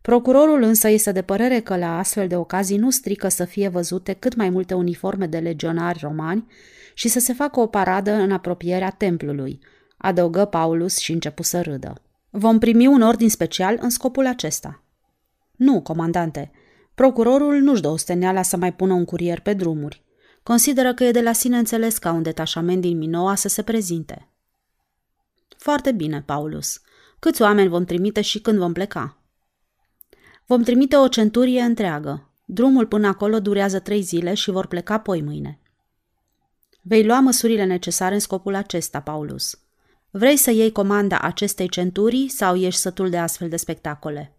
Procurorul 0.02 0.62
însă 0.62 0.88
este 0.88 1.12
de 1.12 1.22
părere 1.22 1.60
că 1.60 1.78
la 1.78 1.98
astfel 1.98 2.28
de 2.28 2.36
ocazii 2.36 2.78
nu 2.78 2.90
strică 2.90 3.28
să 3.28 3.46
fie 3.46 3.68
văzute 3.68 4.14
cât 4.14 4.36
mai 4.36 4.50
multe 4.50 4.74
uniforme 4.74 5.28
de 5.28 5.38
legionari 5.38 6.00
romani 6.02 6.46
și 6.94 7.08
să 7.08 7.20
se 7.20 7.34
facă 7.34 7.60
o 7.60 7.68
paradă 7.68 8.12
în 8.12 8.32
apropierea 8.32 8.90
templului, 8.90 9.60
adăugă 9.98 10.46
Paulus 10.46 10.98
și 10.98 11.12
începu 11.12 11.44
să 11.44 11.62
râdă. 11.62 12.02
Vom 12.30 12.60
primi 12.60 12.88
un 12.88 13.02
ordin 13.02 13.30
special 13.30 13.78
în 13.82 13.90
scopul 13.90 14.28
acesta. 14.28 14.84
Nu, 15.56 15.82
comandante, 15.82 16.52
procurorul 16.96 17.56
nu-și 17.56 17.82
dă 17.82 17.88
osteneala 17.88 18.42
să 18.42 18.58
mai 18.58 18.74
pună 18.74 18.94
un 18.94 19.06
curier 19.06 19.40
pe 19.40 19.54
drumuri. 19.54 20.04
Consideră 20.44 20.94
că 20.94 21.04
e 21.04 21.12
de 21.12 21.22
la 21.22 21.34
sine 21.34 21.58
înțeles 21.58 21.98
ca 21.98 22.12
un 22.12 22.22
detașament 22.22 22.82
din 22.82 22.98
Minoa 22.98 23.36
să 23.36 23.48
se 23.48 23.62
prezinte. 23.62 24.30
Foarte 25.58 25.92
bine, 25.92 26.22
Paulus. 26.22 26.82
Câți 27.20 27.42
oameni 27.42 27.70
vom 27.70 27.86
trimite 27.86 28.22
și 28.22 28.40
când 28.40 28.58
vom 28.58 28.74
pleca? 28.74 29.18
Vom 30.46 30.64
trimite 30.64 30.96
o 30.96 31.08
centurie 31.08 31.62
întreagă. 31.62 32.30
Drumul 32.46 32.88
până 32.88 33.08
acolo 33.08 33.40
durează 33.40 33.80
trei 33.80 34.02
zile 34.02 34.34
și 34.34 34.52
vor 34.52 34.68
pleca 34.68 35.00
poi 35.00 35.22
mâine. 35.22 35.60
Vei 36.82 37.06
lua 37.06 37.20
măsurile 37.20 37.64
necesare 37.64 38.14
în 38.14 38.20
scopul 38.20 38.56
acesta, 38.56 39.00
Paulus. 39.00 39.60
Vrei 40.10 40.38
să 40.38 40.52
iei 40.52 40.72
comanda 40.72 41.20
acestei 41.20 41.70
centurii 41.70 42.30
sau 42.30 42.56
ești 42.56 42.80
sătul 42.80 43.10
de 43.10 43.18
astfel 43.18 43.50
de 43.50 43.56
spectacole? 43.56 44.36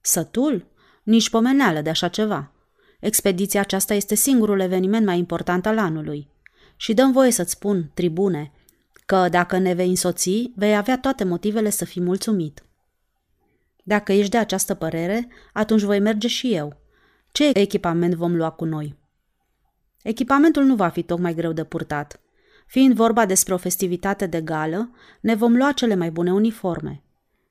Sătul? 0.00 0.66
Nici 1.08 1.30
pomeneală 1.30 1.80
de 1.80 1.90
așa 1.90 2.08
ceva. 2.08 2.52
Expediția 3.00 3.60
aceasta 3.60 3.94
este 3.94 4.14
singurul 4.14 4.60
eveniment 4.60 5.06
mai 5.06 5.18
important 5.18 5.66
al 5.66 5.78
anului. 5.78 6.28
Și 6.76 6.94
dăm 6.94 7.12
voie 7.12 7.30
să-ți 7.30 7.50
spun, 7.50 7.90
tribune, 7.94 8.52
că 9.06 9.28
dacă 9.30 9.58
ne 9.58 9.74
vei 9.74 9.88
însoți, 9.88 10.52
vei 10.54 10.76
avea 10.76 10.98
toate 10.98 11.24
motivele 11.24 11.70
să 11.70 11.84
fii 11.84 12.02
mulțumit. 12.02 12.62
Dacă 13.84 14.12
ești 14.12 14.30
de 14.30 14.36
această 14.36 14.74
părere, 14.74 15.28
atunci 15.52 15.82
voi 15.82 16.00
merge 16.00 16.28
și 16.28 16.54
eu. 16.54 16.76
Ce 17.32 17.50
echipament 17.52 18.14
vom 18.14 18.36
lua 18.36 18.50
cu 18.50 18.64
noi? 18.64 18.96
Echipamentul 20.02 20.64
nu 20.64 20.74
va 20.74 20.88
fi 20.88 21.02
tocmai 21.02 21.34
greu 21.34 21.52
de 21.52 21.64
purtat. 21.64 22.20
Fiind 22.66 22.94
vorba 22.94 23.26
despre 23.26 23.54
o 23.54 23.56
festivitate 23.56 24.26
de 24.26 24.40
gală, 24.40 24.90
ne 25.20 25.34
vom 25.34 25.56
lua 25.56 25.72
cele 25.72 25.94
mai 25.94 26.10
bune 26.10 26.32
uniforme. 26.32 27.02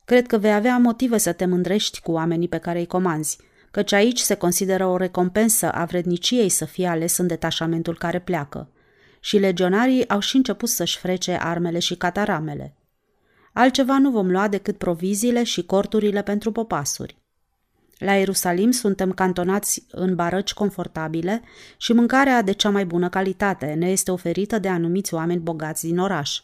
Cred 0.07 0.27
că 0.27 0.37
vei 0.37 0.53
avea 0.53 0.77
motive 0.77 1.17
să 1.17 1.31
te 1.31 1.45
mândrești 1.45 2.01
cu 2.01 2.11
oamenii 2.11 2.47
pe 2.47 2.57
care 2.57 2.79
îi 2.79 2.85
comanzi, 2.85 3.37
căci 3.71 3.91
aici 3.91 4.19
se 4.19 4.35
consideră 4.35 4.85
o 4.85 4.97
recompensă 4.97 5.71
a 5.71 5.85
vredniciei 5.85 6.49
să 6.49 6.65
fie 6.65 6.87
ales 6.87 7.17
în 7.17 7.27
detașamentul 7.27 7.97
care 7.97 8.19
pleacă. 8.19 8.69
Și 9.19 9.37
legionarii 9.37 10.09
au 10.09 10.19
și 10.19 10.35
început 10.35 10.69
să-și 10.69 10.97
frece 10.97 11.37
armele 11.41 11.79
și 11.79 11.95
cataramele. 11.95 12.75
Altceva 13.53 13.97
nu 13.97 14.11
vom 14.11 14.31
lua 14.31 14.47
decât 14.47 14.77
proviziile 14.77 15.43
și 15.43 15.65
corturile 15.65 16.21
pentru 16.21 16.51
popasuri. 16.51 17.17
La 17.97 18.13
Ierusalim 18.13 18.71
suntem 18.71 19.11
cantonați 19.11 19.85
în 19.91 20.15
barăci 20.15 20.53
confortabile 20.53 21.41
și 21.77 21.93
mâncarea 21.93 22.41
de 22.41 22.51
cea 22.51 22.69
mai 22.69 22.85
bună 22.85 23.09
calitate 23.09 23.73
ne 23.73 23.89
este 23.89 24.11
oferită 24.11 24.59
de 24.59 24.67
anumiți 24.67 25.13
oameni 25.13 25.39
bogați 25.39 25.85
din 25.85 25.99
oraș. 25.99 26.41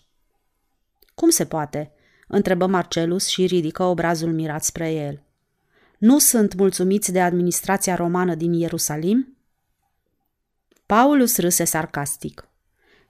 Cum 1.14 1.30
se 1.30 1.46
poate? 1.46 1.94
Întrebă 2.28 2.66
Marcelus 2.66 3.28
și 3.28 3.46
ridică 3.46 3.84
obrazul 3.84 4.34
mirat 4.34 4.64
spre 4.64 4.92
el. 4.92 5.22
Nu 5.98 6.20
sunt 6.20 6.56
mulțumiți 6.56 7.12
de 7.12 7.22
administrația 7.22 7.96
romană 7.96 8.36
din 8.36 8.54
Ierusalim? 8.54 9.38
Paulus 10.86 11.38
râse 11.38 11.64
sarcastic. 11.64 12.48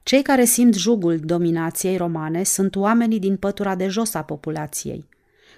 Cei 0.03 0.21
care 0.21 0.43
simt 0.43 0.73
jugul 0.73 1.19
dominației 1.19 1.97
romane 1.97 2.43
sunt 2.43 2.75
oamenii 2.75 3.19
din 3.19 3.37
pătura 3.37 3.75
de 3.75 3.87
jos 3.87 4.13
a 4.13 4.23
populației. 4.23 5.09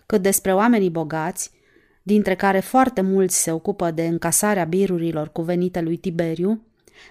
Cât 0.06 0.22
despre 0.22 0.54
oamenii 0.54 0.90
bogați, 0.90 1.52
dintre 2.04 2.36
care 2.36 2.60
foarte 2.60 3.02
mulți 3.02 3.42
se 3.42 3.52
ocupă 3.52 3.92
de 3.92 4.06
încasarea 4.08 4.64
birurilor 4.64 5.30
cuvenite 5.30 5.82
lui 5.82 5.98
Tiberiu, 5.98 6.62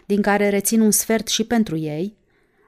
din 0.07 0.23
care 0.23 0.49
rețin 0.49 0.81
un 0.81 0.91
sfert 0.91 1.29
și 1.29 1.45
pentru 1.45 1.77
ei, 1.77 2.17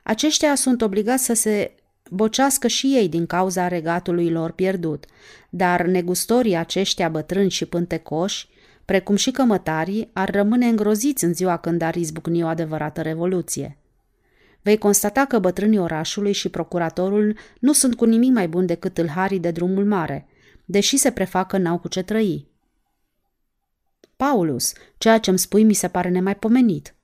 aceștia 0.03 0.55
sunt 0.55 0.83
obligați 0.83 1.25
să 1.25 1.35
se 1.35 1.75
bocească 2.11 2.67
și 2.67 2.87
ei 2.87 3.09
din 3.09 3.27
cauza 3.27 3.69
regatului 3.69 4.31
lor 4.31 4.51
pierdut, 4.51 5.05
dar 5.51 5.87
negustorii 5.87 6.57
aceștia 6.57 7.09
bătrâni 7.09 7.51
și 7.51 7.67
pântecoși, 7.67 8.49
precum 8.85 9.17
și 9.17 9.31
cămătarii, 9.31 10.11
ar 10.13 10.31
rămâne 10.31 10.67
îngroziți 10.67 11.25
în 11.25 11.35
ziua 11.35 11.57
când 11.57 11.83
ar 11.83 11.95
izbucni 11.95 12.43
o 12.43 12.47
adevărată 12.47 13.03
revoluție. 13.03 13.79
Vei 14.63 14.79
constata 14.79 15.25
că 15.25 15.39
bătrânii 15.39 15.79
orașului 15.79 16.33
și 16.33 16.49
procuratorul 16.49 17.37
nu 17.59 17.73
sunt 17.73 17.95
cu 17.95 18.05
nimic 18.05 18.33
mai 18.33 18.49
buni 18.49 18.67
decât 18.67 18.95
tâlharii 18.95 19.41
de 19.41 19.51
drumul 19.51 19.85
mare– 19.85 20.27
deși 20.67 20.97
se 20.97 21.11
prefac 21.11 21.49
că 21.49 21.59
n-au 21.59 21.79
cu 21.79 21.89
ce 21.89 22.03
trăi. 22.03 22.49
Paulus, 24.17 24.73
ceea 24.99 25.19
ce 25.19 25.31
îmi 25.31 25.39
spui 25.39 25.65
mi 25.65 25.75
se 25.75 25.89
pare 25.89 26.09
nemaipomenit. 26.09 26.95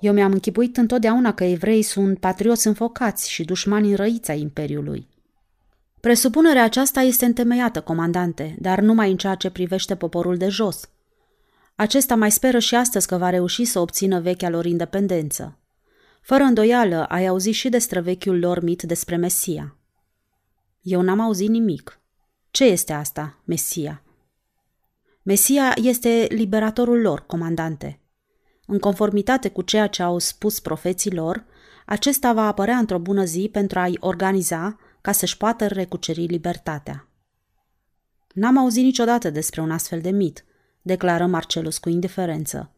Eu 0.00 0.12
mi-am 0.12 0.32
închipuit 0.32 0.76
întotdeauna 0.76 1.34
că 1.34 1.44
evrei 1.44 1.82
sunt 1.82 2.18
patrioți 2.18 2.66
înfocați 2.66 3.30
și 3.30 3.44
dușmani 3.44 3.90
înrăiți 3.90 4.30
ai 4.30 4.40
Imperiului. 4.40 5.08
Presupunerea 6.00 6.64
aceasta 6.64 7.00
este 7.00 7.24
întemeiată, 7.24 7.80
comandante, 7.80 8.56
dar 8.58 8.80
numai 8.80 9.10
în 9.10 9.16
ceea 9.16 9.34
ce 9.34 9.50
privește 9.50 9.96
poporul 9.96 10.36
de 10.36 10.48
jos. 10.48 10.88
Acesta 11.74 12.14
mai 12.14 12.30
speră 12.30 12.58
și 12.58 12.74
astăzi 12.74 13.06
că 13.06 13.16
va 13.16 13.30
reuși 13.30 13.64
să 13.64 13.78
obțină 13.78 14.20
vechea 14.20 14.48
lor 14.48 14.64
independență. 14.64 15.58
Fără 16.20 16.42
îndoială, 16.42 17.04
ai 17.04 17.26
auzit 17.26 17.54
și 17.54 17.68
despre 17.68 18.00
vechiul 18.00 18.38
lor 18.38 18.62
mit 18.62 18.82
despre 18.82 19.16
Mesia. 19.16 19.76
Eu 20.82 21.00
n-am 21.00 21.20
auzit 21.20 21.48
nimic. 21.48 22.00
Ce 22.50 22.64
este 22.64 22.92
asta, 22.92 23.38
Mesia? 23.44 24.02
Mesia 25.22 25.72
este 25.82 26.26
liberatorul 26.30 27.00
lor, 27.00 27.26
comandante. 27.26 28.00
În 28.66 28.78
conformitate 28.78 29.48
cu 29.48 29.62
ceea 29.62 29.86
ce 29.86 30.02
au 30.02 30.18
spus 30.18 30.60
profeții 30.60 31.12
lor, 31.12 31.44
acesta 31.86 32.32
va 32.32 32.46
apărea 32.46 32.76
într-o 32.76 32.98
bună 32.98 33.24
zi 33.24 33.48
pentru 33.52 33.78
a-i 33.78 33.96
organiza 34.00 34.76
ca 35.00 35.12
să-și 35.12 35.36
poată 35.36 35.66
recuceri 35.66 36.24
libertatea. 36.24 37.08
N-am 38.32 38.58
auzit 38.58 38.84
niciodată 38.84 39.30
despre 39.30 39.60
un 39.60 39.70
astfel 39.70 40.00
de 40.00 40.10
mit, 40.10 40.44
declară 40.82 41.26
Marcelus 41.26 41.78
cu 41.78 41.88
indiferență. 41.88 42.70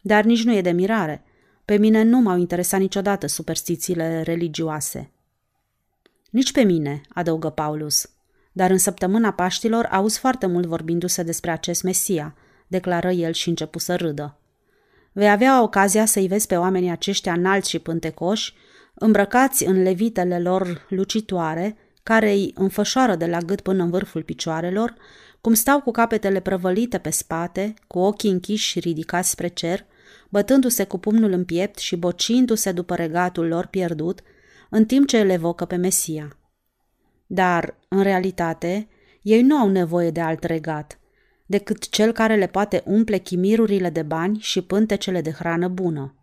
Dar 0.00 0.24
nici 0.24 0.44
nu 0.44 0.54
e 0.54 0.60
de 0.60 0.70
mirare. 0.70 1.24
Pe 1.64 1.76
mine 1.76 2.02
nu 2.02 2.18
m-au 2.18 2.38
interesat 2.38 2.80
niciodată 2.80 3.26
superstițiile 3.26 4.22
religioase. 4.22 5.12
Nici 6.30 6.52
pe 6.52 6.62
mine, 6.62 7.00
adăugă 7.08 7.50
Paulus 7.50 8.08
dar 8.58 8.70
în 8.70 8.78
săptămâna 8.78 9.30
Paștilor 9.32 9.84
auzi 9.84 10.18
foarte 10.18 10.46
mult 10.46 10.66
vorbindu-se 10.66 11.22
despre 11.22 11.50
acest 11.50 11.82
Mesia, 11.82 12.34
declară 12.66 13.10
el 13.10 13.32
și 13.32 13.48
începu 13.48 13.78
să 13.78 13.96
râdă. 13.96 14.38
Vei 15.12 15.30
avea 15.30 15.62
ocazia 15.62 16.04
să-i 16.04 16.26
vezi 16.26 16.46
pe 16.46 16.56
oamenii 16.56 16.90
aceștia 16.90 17.32
înalți 17.32 17.68
și 17.68 17.78
pântecoși, 17.78 18.54
îmbrăcați 18.94 19.66
în 19.66 19.82
levitele 19.82 20.38
lor 20.38 20.86
lucitoare, 20.88 21.76
care 22.02 22.30
îi 22.30 22.52
înfășoară 22.54 23.14
de 23.14 23.26
la 23.26 23.38
gât 23.38 23.60
până 23.60 23.82
în 23.82 23.90
vârful 23.90 24.22
picioarelor, 24.22 24.94
cum 25.40 25.54
stau 25.54 25.80
cu 25.80 25.90
capetele 25.90 26.40
prăvălite 26.40 26.98
pe 26.98 27.10
spate, 27.10 27.74
cu 27.86 27.98
ochii 27.98 28.30
închiși 28.30 28.68
și 28.68 28.78
ridicați 28.78 29.30
spre 29.30 29.48
cer, 29.48 29.86
bătându-se 30.28 30.84
cu 30.84 30.98
pumnul 30.98 31.32
în 31.32 31.44
piept 31.44 31.78
și 31.78 31.96
bocindu-se 31.96 32.72
după 32.72 32.94
regatul 32.94 33.46
lor 33.46 33.66
pierdut, 33.66 34.20
în 34.70 34.84
timp 34.84 35.06
ce 35.06 35.20
îl 35.20 35.28
evocă 35.28 35.64
pe 35.64 35.76
Mesia. 35.76 36.36
Dar, 37.26 37.78
în 37.88 38.02
realitate, 38.02 38.88
ei 39.22 39.42
nu 39.42 39.56
au 39.56 39.68
nevoie 39.68 40.10
de 40.10 40.20
alt 40.20 40.44
regat, 40.44 40.98
decât 41.50 41.88
cel 41.88 42.12
care 42.12 42.36
le 42.36 42.46
poate 42.46 42.82
umple 42.86 43.18
chimirurile 43.18 43.90
de 43.90 44.02
bani 44.02 44.38
și 44.38 44.62
pântecele 44.62 45.20
de 45.20 45.30
hrană 45.30 45.68
bună. 45.68 46.14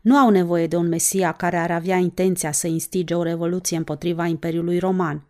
Nu 0.00 0.16
au 0.16 0.30
nevoie 0.30 0.66
de 0.66 0.76
un 0.76 0.88
mesia 0.88 1.32
care 1.32 1.56
ar 1.56 1.70
avea 1.70 1.96
intenția 1.96 2.52
să 2.52 2.66
instige 2.66 3.14
o 3.14 3.22
revoluție 3.22 3.76
împotriva 3.76 4.26
Imperiului 4.26 4.78
Roman, 4.78 5.26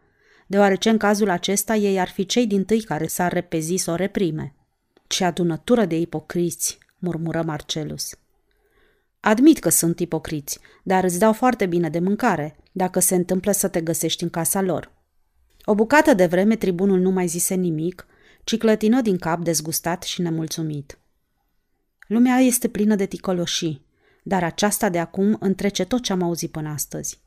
deoarece 0.47 0.91
în 0.91 0.97
cazul 0.97 1.31
acesta 1.31 1.75
ei 1.75 2.01
ar 2.01 2.09
fi 2.09 2.27
cei 2.27 2.47
din 2.47 2.65
tâi 2.65 2.83
care 2.83 3.07
s-ar 3.07 3.33
repezi 3.33 3.77
să 3.77 3.91
o 3.91 3.95
reprime. 3.95 4.55
Ce 5.07 5.25
adunătură 5.25 5.85
de 5.85 5.99
ipocriți, 5.99 6.79
murmură 6.99 7.43
Marcelus. 7.43 8.19
Admit 9.21 9.59
că 9.59 9.69
sunt 9.69 10.01
ipocriți, 10.01 10.59
dar 10.83 11.05
îți 11.05 11.19
dau 11.19 11.33
foarte 11.33 11.67
bine 11.67 11.89
de 11.89 11.99
mâncare, 11.99 12.57
dacă 12.73 13.01
se 13.01 13.15
întâmplă 13.15 13.53
să 13.53 13.69
te 13.69 13.81
găsești 13.81 14.23
în 14.23 14.31
casa 14.31 14.61
lor. 14.61 14.93
O 15.65 15.75
bucată 15.75 16.15
de 16.15 16.27
vreme 16.27 16.57
tribunul 16.57 16.99
nu 16.99 17.11
mai 17.11 17.27
zise 17.27 17.55
nimic, 17.55 18.07
ci 18.47 18.57
clătină 18.57 19.01
din 19.01 19.19
cap 19.19 19.41
dezgustat 19.41 20.03
și 20.03 20.21
nemulțumit. 20.21 20.99
Lumea 22.07 22.37
este 22.37 22.69
plină 22.69 22.95
de 22.95 23.07
ticoloșii, 23.07 23.87
dar 24.23 24.45
aceasta 24.45 24.89
de 24.89 24.99
acum 24.99 25.37
întrece 25.41 25.85
tot 25.85 26.03
ce 26.03 26.13
am 26.13 26.23
auzit 26.23 26.51
până 26.51 26.69
astăzi. 26.69 27.21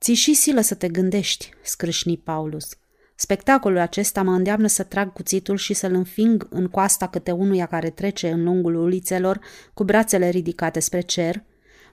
Ți 0.00 0.12
și 0.12 0.34
silă 0.34 0.60
să 0.60 0.74
te 0.74 0.88
gândești, 0.88 1.50
scrâșni 1.62 2.16
Paulus. 2.16 2.68
Spectacolul 3.14 3.78
acesta 3.78 4.22
mă 4.22 4.32
îndeamnă 4.32 4.66
să 4.66 4.82
trag 4.82 5.12
cuțitul 5.12 5.56
și 5.56 5.74
să-l 5.74 5.94
înfing 5.94 6.46
în 6.50 6.68
coasta 6.68 7.08
câte 7.08 7.30
unuia 7.30 7.66
care 7.66 7.90
trece 7.90 8.30
în 8.30 8.44
lungul 8.44 8.74
ulițelor 8.74 9.40
cu 9.74 9.84
brațele 9.84 10.28
ridicate 10.28 10.80
spre 10.80 11.00
cer, 11.00 11.42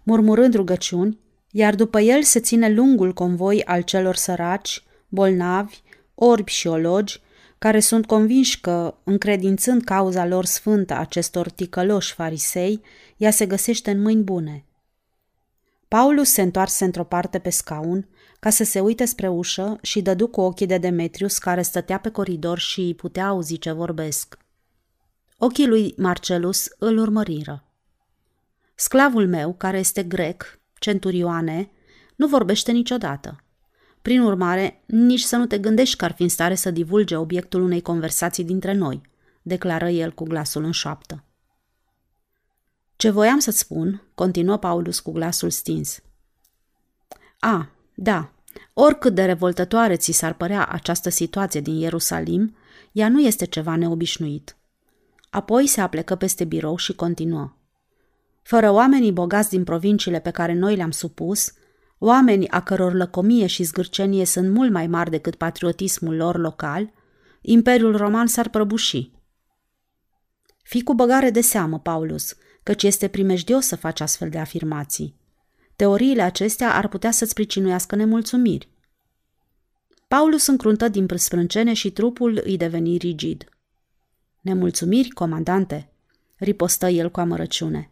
murmurând 0.03 0.53
rugăciuni, 0.53 1.19
iar 1.51 1.75
după 1.75 1.99
el 1.99 2.23
se 2.23 2.39
ține 2.39 2.69
lungul 2.69 3.13
convoi 3.13 3.63
al 3.63 3.81
celor 3.81 4.15
săraci, 4.15 4.83
bolnavi, 5.07 5.81
orbi 6.15 6.51
și 6.51 6.67
ologi, 6.67 7.23
care 7.65 7.79
sunt 7.79 8.05
convinși 8.05 8.61
că, 8.61 8.95
încredințând 9.03 9.83
cauza 9.83 10.25
lor 10.25 10.45
sfântă 10.45 10.93
acestor 10.93 11.49
ticăloși 11.49 12.13
farisei, 12.13 12.81
ea 13.17 13.31
se 13.31 13.45
găsește 13.45 13.91
în 13.91 14.01
mâini 14.01 14.23
bune. 14.23 14.65
Paulus 15.87 16.29
se 16.29 16.41
întoarse 16.41 16.85
într-o 16.85 17.03
parte 17.03 17.39
pe 17.39 17.49
scaun, 17.49 18.07
ca 18.39 18.49
să 18.49 18.63
se 18.63 18.79
uite 18.79 19.05
spre 19.05 19.27
ușă 19.27 19.77
și 19.81 20.01
dădu 20.01 20.27
cu 20.27 20.41
ochii 20.41 20.65
de 20.65 20.77
Demetrius 20.77 21.37
care 21.37 21.61
stătea 21.61 21.99
pe 21.99 22.09
coridor 22.09 22.59
și 22.59 22.79
îi 22.79 22.95
putea 22.95 23.27
auzi 23.27 23.57
ce 23.57 23.71
vorbesc. 23.71 24.37
Ochii 25.37 25.67
lui 25.67 25.93
Marcelus 25.97 26.67
îl 26.77 26.97
urmăriră. 26.97 27.63
Sclavul 28.75 29.27
meu, 29.27 29.53
care 29.53 29.77
este 29.77 30.03
grec, 30.03 30.59
centurioane, 30.79 31.71
nu 32.15 32.27
vorbește 32.27 32.71
niciodată. 32.71 33.44
Prin 34.05 34.21
urmare, 34.21 34.83
nici 34.85 35.21
să 35.21 35.35
nu 35.35 35.45
te 35.45 35.57
gândești 35.57 35.95
că 35.95 36.05
ar 36.05 36.11
fi 36.11 36.21
în 36.21 36.29
stare 36.29 36.55
să 36.55 36.71
divulge 36.71 37.15
obiectul 37.15 37.61
unei 37.61 37.81
conversații 37.81 38.43
dintre 38.43 38.73
noi, 38.73 39.01
declară 39.41 39.89
el 39.89 40.11
cu 40.11 40.23
glasul 40.23 40.63
în 40.63 40.71
șoaptă. 40.71 41.23
Ce 42.95 43.09
voiam 43.09 43.39
să-ți 43.39 43.59
spun, 43.59 44.03
continuă 44.15 44.57
Paulus 44.57 44.99
cu 44.99 45.11
glasul 45.11 45.49
stins. 45.49 46.01
A, 47.39 47.69
da, 47.95 48.31
oricât 48.73 49.15
de 49.15 49.25
revoltătoare 49.25 49.95
ți 49.95 50.11
s-ar 50.11 50.33
părea 50.33 50.65
această 50.65 51.09
situație 51.09 51.61
din 51.61 51.75
Ierusalim, 51.75 52.55
ea 52.91 53.09
nu 53.09 53.21
este 53.21 53.45
ceva 53.45 53.75
neobișnuit. 53.75 54.57
Apoi 55.29 55.67
se 55.67 55.81
aplecă 55.81 56.15
peste 56.15 56.43
birou 56.43 56.77
și 56.77 56.93
continuă. 56.93 57.53
Fără 58.41 58.71
oamenii 58.71 59.11
bogați 59.11 59.49
din 59.49 59.63
provinciile 59.63 60.19
pe 60.19 60.31
care 60.31 60.53
noi 60.53 60.75
le-am 60.75 60.91
supus, 60.91 61.53
oameni 61.97 62.49
a 62.49 62.61
căror 62.61 62.93
lăcomie 62.93 63.45
și 63.45 63.63
zgârcenie 63.63 64.25
sunt 64.25 64.53
mult 64.53 64.71
mai 64.71 64.87
mari 64.87 65.09
decât 65.09 65.35
patriotismul 65.35 66.15
lor 66.15 66.37
local, 66.37 66.93
Imperiul 67.41 67.97
Roman 67.97 68.27
s-ar 68.27 68.49
prăbuși. 68.49 69.11
Fii 70.63 70.83
cu 70.83 70.93
băgare 70.93 71.29
de 71.29 71.41
seamă, 71.41 71.79
Paulus, 71.79 72.35
căci 72.63 72.83
este 72.83 73.07
primejdios 73.07 73.65
să 73.65 73.75
faci 73.75 73.99
astfel 73.99 74.29
de 74.29 74.37
afirmații. 74.37 75.15
Teoriile 75.75 76.21
acestea 76.21 76.75
ar 76.75 76.87
putea 76.87 77.11
să-ți 77.11 77.33
pricinuiască 77.33 77.95
nemulțumiri. 77.95 78.69
Paulus 80.07 80.47
încruntă 80.47 80.87
din 80.87 81.07
sprâncene 81.15 81.73
și 81.73 81.91
trupul 81.91 82.41
îi 82.43 82.57
deveni 82.57 82.97
rigid. 82.97 83.49
Nemulțumiri, 84.41 85.09
comandante, 85.09 85.89
ripostă 86.37 86.87
el 86.87 87.11
cu 87.11 87.19
amărăciune. 87.19 87.89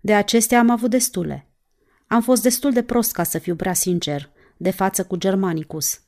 De 0.00 0.14
acestea 0.14 0.58
am 0.58 0.70
avut 0.70 0.90
destule. 0.90 1.46
Am 2.12 2.22
fost 2.22 2.42
destul 2.42 2.72
de 2.72 2.82
prost 2.82 3.12
ca 3.12 3.22
să 3.22 3.38
fiu 3.38 3.54
prea 3.54 3.72
sincer, 3.72 4.30
de 4.56 4.70
față 4.70 5.04
cu 5.04 5.16
Germanicus. 5.16 6.00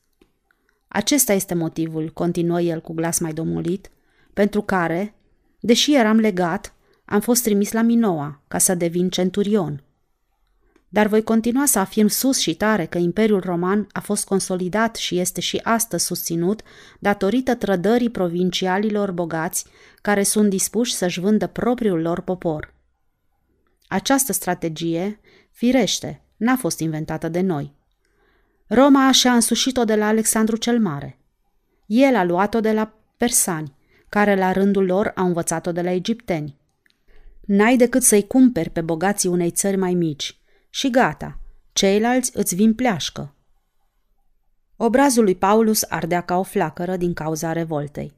Acesta 0.88 1.32
este 1.32 1.54
motivul, 1.54 2.10
continuă 2.10 2.60
el 2.60 2.80
cu 2.80 2.92
glas 2.92 3.18
mai 3.18 3.32
domolit, 3.32 3.90
pentru 4.32 4.62
care, 4.62 5.14
deși 5.60 5.94
eram 5.94 6.18
legat, 6.18 6.74
am 7.04 7.20
fost 7.20 7.42
trimis 7.42 7.72
la 7.72 7.82
Minoa 7.82 8.42
ca 8.48 8.58
să 8.58 8.74
devin 8.74 9.08
centurion. 9.08 9.82
Dar 10.88 11.06
voi 11.06 11.22
continua 11.22 11.66
să 11.66 11.78
afirm 11.78 12.08
sus 12.08 12.38
și 12.38 12.54
tare 12.54 12.86
că 12.86 12.98
Imperiul 12.98 13.40
Roman 13.40 13.86
a 13.92 14.00
fost 14.00 14.24
consolidat 14.24 14.96
și 14.96 15.18
este 15.18 15.40
și 15.40 15.60
astăzi 15.62 16.04
susținut 16.04 16.62
datorită 16.98 17.54
trădării 17.54 18.10
provincialilor 18.10 19.10
bogați 19.10 19.64
care 20.02 20.22
sunt 20.22 20.50
dispuși 20.50 20.94
să-și 20.94 21.20
vândă 21.20 21.46
propriul 21.46 22.00
lor 22.00 22.20
popor. 22.20 22.74
Această 23.88 24.32
strategie, 24.32 25.20
firește, 25.54 26.22
n-a 26.36 26.56
fost 26.56 26.80
inventată 26.80 27.28
de 27.28 27.40
noi. 27.40 27.74
Roma 28.66 29.12
și-a 29.12 29.34
însușit-o 29.34 29.84
de 29.84 29.94
la 29.94 30.06
Alexandru 30.06 30.56
cel 30.56 30.80
Mare. 30.80 31.18
El 31.86 32.16
a 32.16 32.24
luat-o 32.24 32.60
de 32.60 32.72
la 32.72 32.92
persani, 33.16 33.74
care 34.08 34.36
la 34.36 34.52
rândul 34.52 34.84
lor 34.84 35.12
au 35.14 35.26
învățat-o 35.26 35.72
de 35.72 35.82
la 35.82 35.90
egipteni. 35.90 36.56
N-ai 37.40 37.76
decât 37.76 38.02
să-i 38.02 38.26
cumperi 38.26 38.70
pe 38.70 38.80
bogații 38.80 39.28
unei 39.28 39.50
țări 39.50 39.76
mai 39.76 39.94
mici 39.94 40.38
și 40.70 40.90
gata, 40.90 41.38
ceilalți 41.72 42.30
îți 42.34 42.54
vin 42.54 42.74
pleașcă. 42.74 43.34
Obrazul 44.76 45.24
lui 45.24 45.34
Paulus 45.34 45.82
ardea 45.88 46.20
ca 46.20 46.38
o 46.38 46.42
flacără 46.42 46.96
din 46.96 47.14
cauza 47.14 47.52
revoltei. 47.52 48.12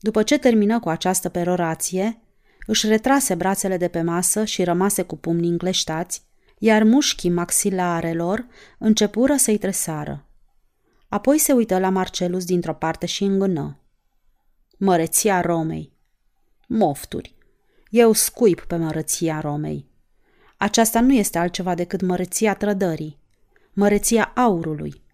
După 0.00 0.22
ce 0.22 0.38
termină 0.38 0.80
cu 0.80 0.88
această 0.88 1.28
perorație, 1.28 2.20
își 2.66 2.86
retrase 2.86 3.34
brațele 3.34 3.76
de 3.76 3.88
pe 3.88 4.02
masă 4.02 4.44
și 4.44 4.64
rămase 4.64 5.02
cu 5.02 5.16
pumnii 5.16 5.50
încleștați, 5.50 6.22
iar 6.58 6.82
mușchii 6.82 7.30
maxilarelor 7.30 8.46
începură 8.78 9.36
să-i 9.36 9.58
tresară. 9.58 10.26
Apoi 11.08 11.38
se 11.38 11.52
uită 11.52 11.78
la 11.78 11.88
Marcelus 11.88 12.44
dintr-o 12.44 12.74
parte 12.74 13.06
și 13.06 13.24
îngână. 13.24 13.80
Măreția 14.78 15.40
Romei. 15.40 15.92
Mofturi. 16.68 17.34
Eu 17.90 18.12
scuip 18.12 18.60
pe 18.60 18.76
măreția 18.76 19.40
Romei. 19.40 19.86
Aceasta 20.56 21.00
nu 21.00 21.12
este 21.12 21.38
altceva 21.38 21.74
decât 21.74 22.00
măreția 22.00 22.54
trădării, 22.54 23.18
măreția 23.72 24.32
aurului. 24.34 25.04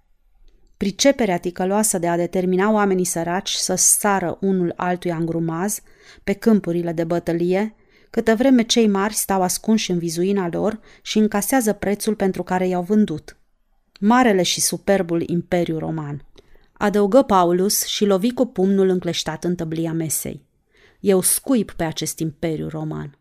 Priceperea 0.77 1.39
ticăloasă 1.39 1.99
de 1.99 2.09
a 2.09 2.17
determina 2.17 2.71
oamenii 2.71 3.05
săraci 3.05 3.51
să 3.51 3.75
sară 3.75 4.39
unul 4.41 4.73
altuia 4.77 5.17
în 5.17 5.27
grumaz 5.27 5.81
pe 6.25 6.33
câmpurile 6.33 6.93
de 6.93 7.05
bătălie, 7.05 7.75
câtă 8.13 8.35
vreme 8.35 8.63
cei 8.63 8.87
mari 8.89 9.15
stau 9.15 9.43
ascunși 9.43 9.91
în 9.91 9.99
vizuina 9.99 10.49
lor 10.53 10.81
și 11.03 11.19
încasează 11.19 11.73
prețul 11.73 12.15
pentru 12.15 12.43
care 12.43 12.69
i-au 12.69 12.83
vândut. 12.83 13.37
Marele 14.01 14.43
și 14.43 14.61
superbul 14.61 15.29
Imperiu 15.29 15.79
Roman. 15.79 16.27
Adăugă 16.73 17.23
Paulus 17.23 17.85
și 17.85 18.05
lovi 18.05 18.33
cu 18.33 18.47
pumnul 18.47 18.89
încleștat 18.89 19.45
în 19.45 19.55
tăblia 19.55 19.93
mesei. 19.93 20.47
Eu 21.01 21.21
scuip 21.21 21.71
pe 21.71 21.85
acest 21.85 22.19
Imperiu 22.19 22.69
Roman. 22.69 23.19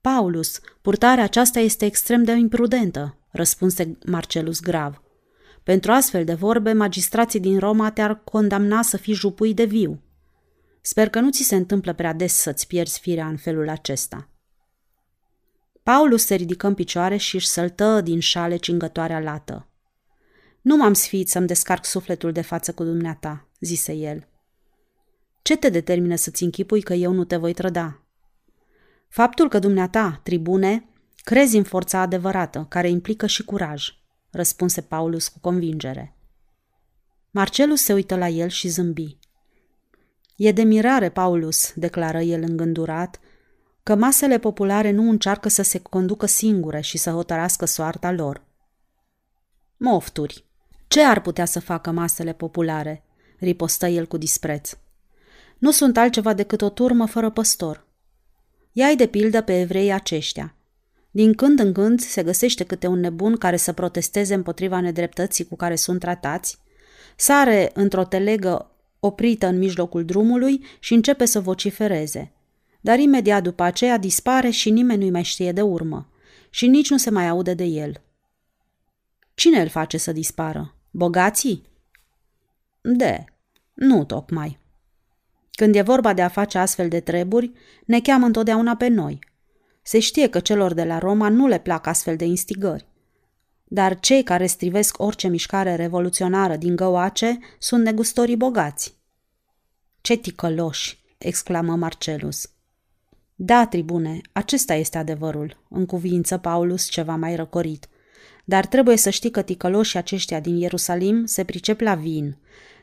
Paulus, 0.00 0.60
purtarea 0.82 1.24
aceasta 1.24 1.58
este 1.58 1.84
extrem 1.84 2.24
de 2.24 2.32
imprudentă, 2.32 3.16
răspunse 3.30 3.98
Marcelus 4.06 4.60
grav. 4.60 5.02
Pentru 5.62 5.92
astfel 5.92 6.24
de 6.24 6.34
vorbe, 6.34 6.72
magistrații 6.72 7.40
din 7.40 7.58
Roma 7.58 7.90
te-ar 7.90 8.20
condamna 8.24 8.82
să 8.82 8.96
fii 8.96 9.14
jupui 9.14 9.54
de 9.54 9.64
viu. 9.64 10.02
Sper 10.90 11.08
că 11.08 11.20
nu 11.20 11.30
ți 11.30 11.42
se 11.42 11.54
întâmplă 11.54 11.92
prea 11.92 12.12
des 12.12 12.34
să-ți 12.34 12.66
pierzi 12.66 13.00
firea 13.00 13.26
în 13.26 13.36
felul 13.36 13.68
acesta. 13.68 14.28
Paulus 15.82 16.24
se 16.24 16.34
ridică 16.34 16.66
în 16.66 16.74
picioare 16.74 17.16
și 17.16 17.34
își 17.34 17.46
săltă 17.46 18.00
din 18.00 18.20
șale 18.20 18.56
cingătoarea 18.56 19.20
lată. 19.20 19.68
Nu 20.60 20.76
m-am 20.76 20.92
sfiit 20.92 21.28
să-mi 21.28 21.46
descarc 21.46 21.84
sufletul 21.84 22.32
de 22.32 22.40
față 22.40 22.72
cu 22.72 22.84
dumneata, 22.84 23.48
zise 23.60 23.92
el. 23.92 24.28
Ce 25.42 25.56
te 25.56 25.68
determină 25.68 26.14
să-ți 26.14 26.42
închipui 26.42 26.82
că 26.82 26.92
eu 26.92 27.12
nu 27.12 27.24
te 27.24 27.36
voi 27.36 27.52
trăda? 27.52 28.02
Faptul 29.08 29.48
că 29.48 29.58
dumneata, 29.58 30.20
tribune, 30.22 30.88
crezi 31.16 31.56
în 31.56 31.64
forța 31.64 32.00
adevărată, 32.00 32.66
care 32.68 32.88
implică 32.88 33.26
și 33.26 33.44
curaj, 33.44 33.88
răspunse 34.30 34.80
Paulus 34.80 35.28
cu 35.28 35.38
convingere. 35.38 36.16
Marcelus 37.30 37.82
se 37.82 37.92
uită 37.92 38.16
la 38.16 38.28
el 38.28 38.48
și 38.48 38.68
zâmbi. 38.68 39.17
E 40.38 40.52
de 40.52 40.62
mirare, 40.62 41.08
Paulus, 41.08 41.72
declară 41.74 42.20
el 42.20 42.42
îngândurat, 42.42 43.20
că 43.82 43.94
masele 43.94 44.38
populare 44.38 44.90
nu 44.90 45.10
încearcă 45.10 45.48
să 45.48 45.62
se 45.62 45.78
conducă 45.78 46.26
singure 46.26 46.80
și 46.80 46.98
să 46.98 47.10
hotărască 47.10 47.64
soarta 47.64 48.10
lor. 48.10 48.42
Mofturi. 49.76 50.44
Ce 50.88 51.02
ar 51.02 51.20
putea 51.20 51.44
să 51.44 51.60
facă 51.60 51.90
masele 51.90 52.32
populare? 52.32 53.02
ripostă 53.38 53.86
el 53.86 54.06
cu 54.06 54.16
dispreț. 54.16 54.76
Nu 55.58 55.70
sunt 55.70 55.96
altceva 55.96 56.32
decât 56.32 56.62
o 56.62 56.68
turmă 56.68 57.06
fără 57.06 57.30
păstor. 57.30 57.86
Ia-i 58.72 58.96
de 58.96 59.06
pildă 59.06 59.42
pe 59.42 59.60
evrei 59.60 59.92
aceștia. 59.92 60.54
Din 61.10 61.34
când 61.34 61.58
în 61.58 61.72
când 61.72 62.00
se 62.00 62.22
găsește 62.22 62.64
câte 62.64 62.86
un 62.86 63.00
nebun 63.00 63.36
care 63.36 63.56
să 63.56 63.72
protesteze 63.72 64.34
împotriva 64.34 64.80
nedreptății 64.80 65.46
cu 65.46 65.56
care 65.56 65.76
sunt 65.76 66.00
tratați, 66.00 66.58
sare 67.16 67.70
într-o 67.74 68.04
telegă 68.04 68.72
oprită 69.00 69.46
în 69.46 69.58
mijlocul 69.58 70.04
drumului 70.04 70.64
și 70.78 70.94
începe 70.94 71.24
să 71.24 71.40
vocifereze. 71.40 72.32
Dar 72.80 72.98
imediat 72.98 73.42
după 73.42 73.62
aceea 73.62 73.98
dispare 73.98 74.50
și 74.50 74.70
nimeni 74.70 75.00
nu-i 75.00 75.10
mai 75.10 75.22
știe 75.22 75.52
de 75.52 75.62
urmă 75.62 76.08
și 76.50 76.66
nici 76.66 76.90
nu 76.90 76.96
se 76.96 77.10
mai 77.10 77.28
aude 77.28 77.54
de 77.54 77.64
el. 77.64 78.02
Cine 79.34 79.60
îl 79.60 79.68
face 79.68 79.96
să 79.96 80.12
dispară? 80.12 80.74
Bogații? 80.90 81.66
De, 82.80 83.24
nu 83.74 84.04
tocmai. 84.04 84.58
Când 85.50 85.74
e 85.74 85.80
vorba 85.80 86.12
de 86.12 86.22
a 86.22 86.28
face 86.28 86.58
astfel 86.58 86.88
de 86.88 87.00
treburi, 87.00 87.52
ne 87.84 88.00
cheamă 88.00 88.26
întotdeauna 88.26 88.76
pe 88.76 88.88
noi. 88.88 89.18
Se 89.82 89.98
știe 89.98 90.28
că 90.28 90.40
celor 90.40 90.72
de 90.72 90.84
la 90.84 90.98
Roma 90.98 91.28
nu 91.28 91.46
le 91.46 91.58
plac 91.58 91.86
astfel 91.86 92.16
de 92.16 92.24
instigări. 92.24 92.87
Dar 93.68 94.00
cei 94.00 94.22
care 94.22 94.46
strivesc 94.46 95.02
orice 95.02 95.28
mișcare 95.28 95.74
revoluționară 95.74 96.56
din 96.56 96.76
găoace 96.76 97.38
sunt 97.58 97.84
negustorii 97.84 98.36
bogați. 98.36 98.94
Ce 100.00 100.16
ticăloși!" 100.16 100.98
exclamă 101.18 101.76
Marcelus. 101.76 102.50
Da, 103.34 103.66
tribune, 103.66 104.20
acesta 104.32 104.74
este 104.74 104.98
adevărul, 104.98 105.56
în 105.68 105.86
cuvință 105.86 106.36
Paulus 106.36 106.88
ceva 106.88 107.16
mai 107.16 107.36
răcorit. 107.36 107.88
Dar 108.44 108.66
trebuie 108.66 108.96
să 108.96 109.10
știi 109.10 109.30
că 109.30 109.42
ticăloșii 109.42 109.98
aceștia 109.98 110.40
din 110.40 110.56
Ierusalim 110.56 111.24
se 111.24 111.44
pricep 111.44 111.80
la 111.80 111.94
vin, 111.94 112.36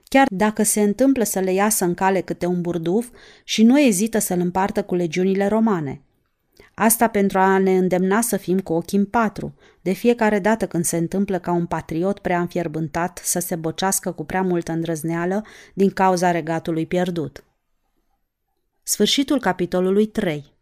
chiar 0.03 0.27
dacă 0.29 0.63
se 0.63 0.81
întâmplă 0.81 1.23
să 1.23 1.39
le 1.39 1.53
iasă 1.53 1.85
în 1.85 1.93
cale 1.93 2.21
câte 2.21 2.45
un 2.45 2.61
burduf 2.61 3.09
și 3.43 3.63
nu 3.63 3.79
ezită 3.79 4.19
să-l 4.19 4.39
împartă 4.39 4.83
cu 4.83 4.95
legiunile 4.95 5.47
romane. 5.47 6.01
Asta 6.75 7.07
pentru 7.07 7.39
a 7.39 7.57
ne 7.57 7.77
îndemna 7.77 8.21
să 8.21 8.37
fim 8.37 8.59
cu 8.59 8.73
ochii 8.73 8.97
în 8.97 9.05
patru, 9.05 9.55
de 9.81 9.91
fiecare 9.91 10.39
dată 10.39 10.67
când 10.67 10.83
se 10.83 10.97
întâmplă 10.97 11.39
ca 11.39 11.51
un 11.51 11.65
patriot 11.65 12.19
prea 12.19 12.39
înfierbântat 12.39 13.21
să 13.23 13.39
se 13.39 13.55
bocească 13.55 14.11
cu 14.11 14.23
prea 14.23 14.41
multă 14.41 14.71
îndrăzneală 14.71 15.45
din 15.73 15.89
cauza 15.89 16.31
regatului 16.31 16.85
pierdut. 16.85 17.43
Sfârșitul 18.83 19.39
capitolului 19.39 20.05
3 20.05 20.54